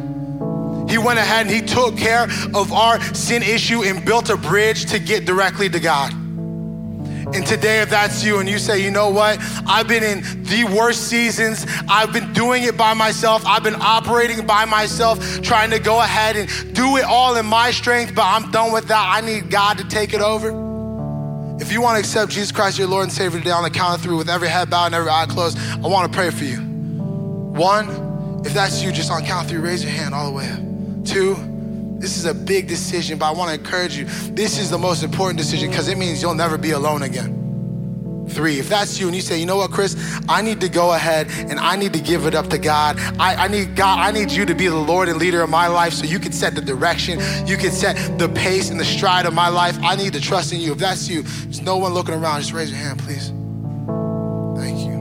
He 0.89 0.99
went 0.99 1.19
ahead 1.19 1.47
and 1.47 1.51
he 1.51 1.61
took 1.61 1.97
care 1.97 2.25
of 2.55 2.73
our 2.73 3.01
sin 3.15 3.43
issue 3.43 3.83
and 3.83 4.05
built 4.05 4.31
a 4.31 4.37
bridge 4.37 4.87
to 4.87 4.99
get 4.99 5.25
directly 5.25 5.69
to 5.69 5.81
God. 5.81 6.13
And 7.35 7.45
today, 7.45 7.81
if 7.81 7.91
that's 7.91 8.23
you 8.23 8.39
and 8.39 8.49
you 8.49 8.59
say, 8.59 8.81
you 8.81 8.91
know 8.91 9.11
what, 9.11 9.39
I've 9.67 9.89
been 9.89 10.05
in 10.05 10.45
the 10.45 10.65
worst 10.65 11.09
seasons, 11.09 11.67
I've 11.89 12.13
been 12.13 12.33
doing 12.33 12.63
it 12.63 12.77
by 12.77 12.95
myself, 12.95 13.45
I've 13.45 13.65
been 13.65 13.81
operating 13.81 14.47
by 14.47 14.67
myself, 14.67 15.43
trying 15.43 15.71
to 15.71 15.81
go 15.81 16.01
ahead 16.01 16.37
and 16.37 16.75
do 16.75 16.97
it 16.97 17.05
all 17.05 17.35
in 17.37 17.47
my 17.47 17.73
strength, 17.73 18.15
but 18.15 18.23
I'm 18.23 18.51
done 18.53 18.73
with 18.73 18.87
that. 18.89 19.09
I 19.09 19.21
need 19.21 19.51
God 19.51 19.79
to 19.79 19.89
take 19.89 20.13
it 20.13 20.21
over. 20.21 20.51
If 21.61 21.73
you 21.73 21.81
want 21.81 21.97
to 21.97 22.01
accept 22.01 22.31
Jesus 22.31 22.53
Christ, 22.53 22.79
your 22.79 22.89
Lord 22.89 23.05
and 23.05 23.13
Savior 23.13 23.39
today 23.39 23.51
on 23.51 23.63
the 23.63 23.71
count 23.71 23.97
of 23.97 24.03
three 24.03 24.17
with 24.17 24.29
every 24.29 24.49
head 24.49 24.71
bowed 24.71 24.87
and 24.87 24.95
every 24.95 25.11
eye 25.11 25.27
closed, 25.27 25.59
I 25.59 25.89
want 25.89 26.13
to 26.13 26.17
pray 26.17 26.31
for 26.31 26.45
you. 26.45 26.59
One, 26.59 28.43
if 28.45 28.53
that's 28.53 28.83
you, 28.83 28.93
just 28.93 29.11
on 29.11 29.25
count 29.25 29.49
three, 29.49 29.59
raise 29.59 29.83
your 29.83 29.93
hand 29.93 30.15
all 30.15 30.27
the 30.27 30.37
way 30.37 30.49
up. 30.51 30.74
Two, 31.05 31.37
this 31.99 32.17
is 32.17 32.27
a 32.27 32.35
big 32.35 32.67
decision, 32.67 33.19
but 33.19 33.27
I 33.27 33.31
want 33.33 33.49
to 33.49 33.59
encourage 33.59 33.97
you. 33.97 34.05
This 34.35 34.59
is 34.59 34.71
the 34.71 34.79
most 34.79 35.03
important 35.03 35.39
decision 35.39 35.71
because 35.71 35.89
it 35.89 35.97
means 35.97 36.21
you'll 36.21 36.35
never 36.35 36.59
be 36.59 36.73
alone 36.73 37.03
again. 37.03 37.45
Three, 38.29 38.59
if 38.59 38.69
that's 38.69 38.99
you 38.99 39.07
and 39.07 39.15
you 39.15 39.23
say, 39.23 39.39
you 39.39 39.47
know 39.47 39.57
what, 39.57 39.71
Chris, 39.71 39.97
I 40.29 40.43
need 40.43 40.61
to 40.63 40.69
go 40.69 40.93
ahead 40.95 41.29
and 41.31 41.61
I 41.61 41.77
need 41.77 41.93
to 41.93 42.01
give 42.01 42.27
it 42.27 42.35
up 42.35 42.49
to 42.49 42.59
God. 42.59 42.99
I, 43.19 43.45
I, 43.45 43.49
need 43.49 43.77
God, 43.77 43.99
I 43.99 44.11
need 44.11 44.31
you 44.31 44.47
to 44.47 44.55
be 44.55 44.67
the 44.67 44.77
Lord 44.77 45.09
and 45.09 45.19
leader 45.19 45.43
of 45.43 45.51
my 45.51 45.67
life 45.67 45.93
so 45.93 46.05
you 46.05 46.19
can 46.19 46.33
set 46.33 46.55
the 46.55 46.61
direction, 46.61 47.21
you 47.47 47.57
can 47.57 47.71
set 47.71 48.19
the 48.19 48.29
pace 48.29 48.71
and 48.71 48.81
the 48.81 48.85
stride 48.85 49.27
of 49.27 49.35
my 49.35 49.49
life. 49.49 49.79
I 49.83 49.97
need 49.97 50.15
to 50.15 50.21
trust 50.21 50.53
in 50.53 50.61
you. 50.61 50.73
If 50.73 50.79
that's 50.79 51.09
you, 51.09 51.23
there's 51.23 51.63
no 51.63 51.77
one 51.77 51.93
looking 51.93 52.15
around. 52.15 52.41
Just 52.41 52.53
raise 52.53 52.71
your 52.71 52.81
hand, 52.81 52.99
please. 52.99 53.29
Thank 54.59 54.79
you. 54.87 54.95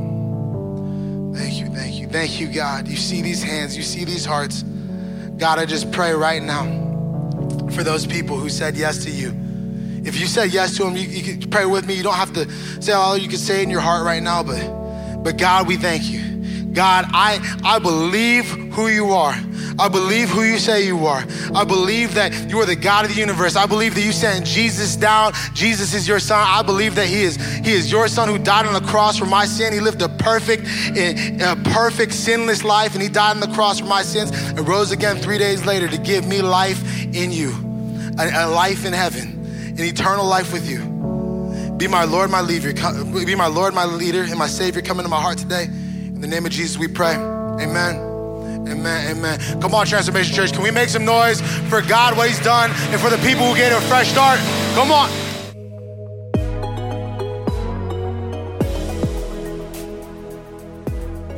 Thank 1.35 1.59
you, 1.59 1.67
thank 1.73 1.95
you, 1.95 2.07
thank 2.07 2.39
you, 2.39 2.47
God. 2.47 2.87
You 2.87 2.97
see 2.97 3.21
these 3.21 3.41
hands, 3.41 3.75
you 3.77 3.83
see 3.83 4.03
these 4.03 4.25
hearts. 4.25 4.63
God, 5.43 5.59
I 5.59 5.65
just 5.65 5.91
pray 5.91 6.13
right 6.13 6.41
now 6.41 6.63
for 7.71 7.83
those 7.83 8.07
people 8.07 8.37
who 8.37 8.47
said 8.47 8.77
yes 8.77 9.03
to 9.03 9.11
you. 9.11 9.33
If 10.05 10.17
you 10.17 10.25
said 10.25 10.53
yes 10.53 10.77
to 10.77 10.85
them, 10.85 10.95
you, 10.95 11.01
you 11.01 11.21
can 11.37 11.49
pray 11.49 11.65
with 11.65 11.85
me. 11.85 11.95
You 11.95 12.03
don't 12.03 12.13
have 12.13 12.31
to 12.35 12.49
say 12.81 12.93
all 12.93 13.17
you 13.17 13.27
can 13.27 13.37
say 13.37 13.61
in 13.61 13.69
your 13.69 13.81
heart 13.81 14.05
right 14.05 14.23
now, 14.23 14.41
but 14.41 15.21
but 15.21 15.37
God, 15.37 15.67
we 15.67 15.75
thank 15.75 16.05
you. 16.05 16.71
God, 16.71 17.07
I, 17.09 17.39
I 17.61 17.79
believe 17.79 18.45
who 18.71 18.87
you 18.87 19.11
are. 19.11 19.33
I 19.79 19.87
believe 19.89 20.29
who 20.29 20.43
you 20.43 20.57
say 20.57 20.85
you 20.85 21.05
are. 21.05 21.23
I 21.53 21.63
believe 21.63 22.13
that 22.15 22.49
you 22.49 22.59
are 22.59 22.65
the 22.65 22.75
God 22.75 23.05
of 23.05 23.13
the 23.13 23.19
universe. 23.19 23.55
I 23.55 23.65
believe 23.65 23.95
that 23.95 24.01
you 24.01 24.11
sent 24.11 24.45
Jesus 24.45 24.95
down. 24.95 25.33
Jesus 25.53 25.93
is 25.93 26.07
your 26.07 26.19
son. 26.19 26.45
I 26.47 26.61
believe 26.61 26.95
that 26.95 27.07
he 27.07 27.23
is 27.23 27.35
he 27.35 27.71
is 27.73 27.91
your 27.91 28.07
son 28.07 28.27
who 28.29 28.37
died 28.37 28.65
on 28.65 28.73
the 28.73 28.87
cross 28.89 29.17
for 29.17 29.25
my 29.25 29.45
sin. 29.45 29.73
He 29.73 29.79
lived 29.79 30.01
a 30.01 30.09
perfect 30.09 30.67
a 30.95 31.55
perfect 31.71 32.13
sinless 32.13 32.63
life 32.63 32.93
and 32.93 33.01
he 33.01 33.09
died 33.09 33.35
on 33.35 33.39
the 33.39 33.53
cross 33.55 33.79
for 33.79 33.85
my 33.85 34.03
sins 34.03 34.31
and 34.31 34.67
rose 34.67 34.91
again 34.91 35.17
3 35.17 35.37
days 35.37 35.65
later 35.65 35.87
to 35.87 35.97
give 35.97 36.27
me 36.27 36.41
life 36.41 37.03
in 37.13 37.31
you. 37.31 37.51
A, 38.19 38.45
a 38.45 38.47
life 38.47 38.85
in 38.85 38.93
heaven, 38.93 39.73
an 39.77 39.81
eternal 39.81 40.25
life 40.25 40.53
with 40.53 40.69
you. 40.69 40.93
Be 41.77 41.87
my 41.87 42.03
Lord, 42.03 42.29
my 42.29 42.41
leader. 42.41 42.71
Be 43.25 43.35
my 43.35 43.47
Lord, 43.47 43.73
my 43.73 43.85
leader, 43.85 44.21
and 44.21 44.37
my 44.37 44.47
Savior. 44.47 44.81
Come 44.81 44.99
into 44.99 45.09
my 45.09 45.19
heart 45.19 45.39
today. 45.39 45.63
In 45.65 46.21
the 46.21 46.27
name 46.27 46.45
of 46.45 46.51
Jesus, 46.51 46.77
we 46.77 46.87
pray. 46.87 47.15
Amen. 47.15 48.12
Amen, 48.67 49.17
amen. 49.17 49.61
Come 49.61 49.75
on, 49.75 49.85
Transformation 49.85 50.35
Church. 50.35 50.53
Can 50.53 50.63
we 50.63 50.71
make 50.71 50.89
some 50.89 51.05
noise 51.05 51.41
for 51.69 51.81
God, 51.81 52.17
what 52.17 52.27
He's 52.27 52.39
done, 52.39 52.71
and 52.71 52.99
for 52.99 53.09
the 53.09 53.17
people 53.17 53.47
who 53.47 53.55
get 53.55 53.71
a 53.71 53.81
fresh 53.87 54.09
start? 54.09 54.39
Come 54.73 54.91
on. 54.91 55.09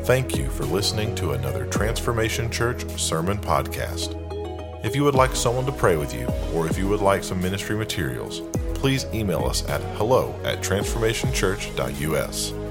Thank 0.05 0.37
you 0.37 0.51
for 0.51 0.65
listening 0.65 1.15
to 1.15 1.31
another 1.31 1.65
Transformation 1.65 2.51
Church 2.51 2.87
sermon 2.99 3.39
podcast. 3.39 4.21
If 4.85 4.95
you 4.95 5.03
would 5.03 5.15
like 5.15 5.35
someone 5.35 5.65
to 5.65 5.71
pray 5.71 5.97
with 5.97 6.13
you, 6.13 6.27
or 6.53 6.67
if 6.67 6.77
you 6.77 6.87
would 6.87 7.01
like 7.01 7.23
some 7.23 7.41
ministry 7.41 7.75
materials, 7.75 8.41
please 8.75 9.07
email 9.15 9.43
us 9.45 9.67
at 9.67 9.81
hello 9.97 10.39
at 10.43 10.61
transformationchurch.us. 10.61 12.64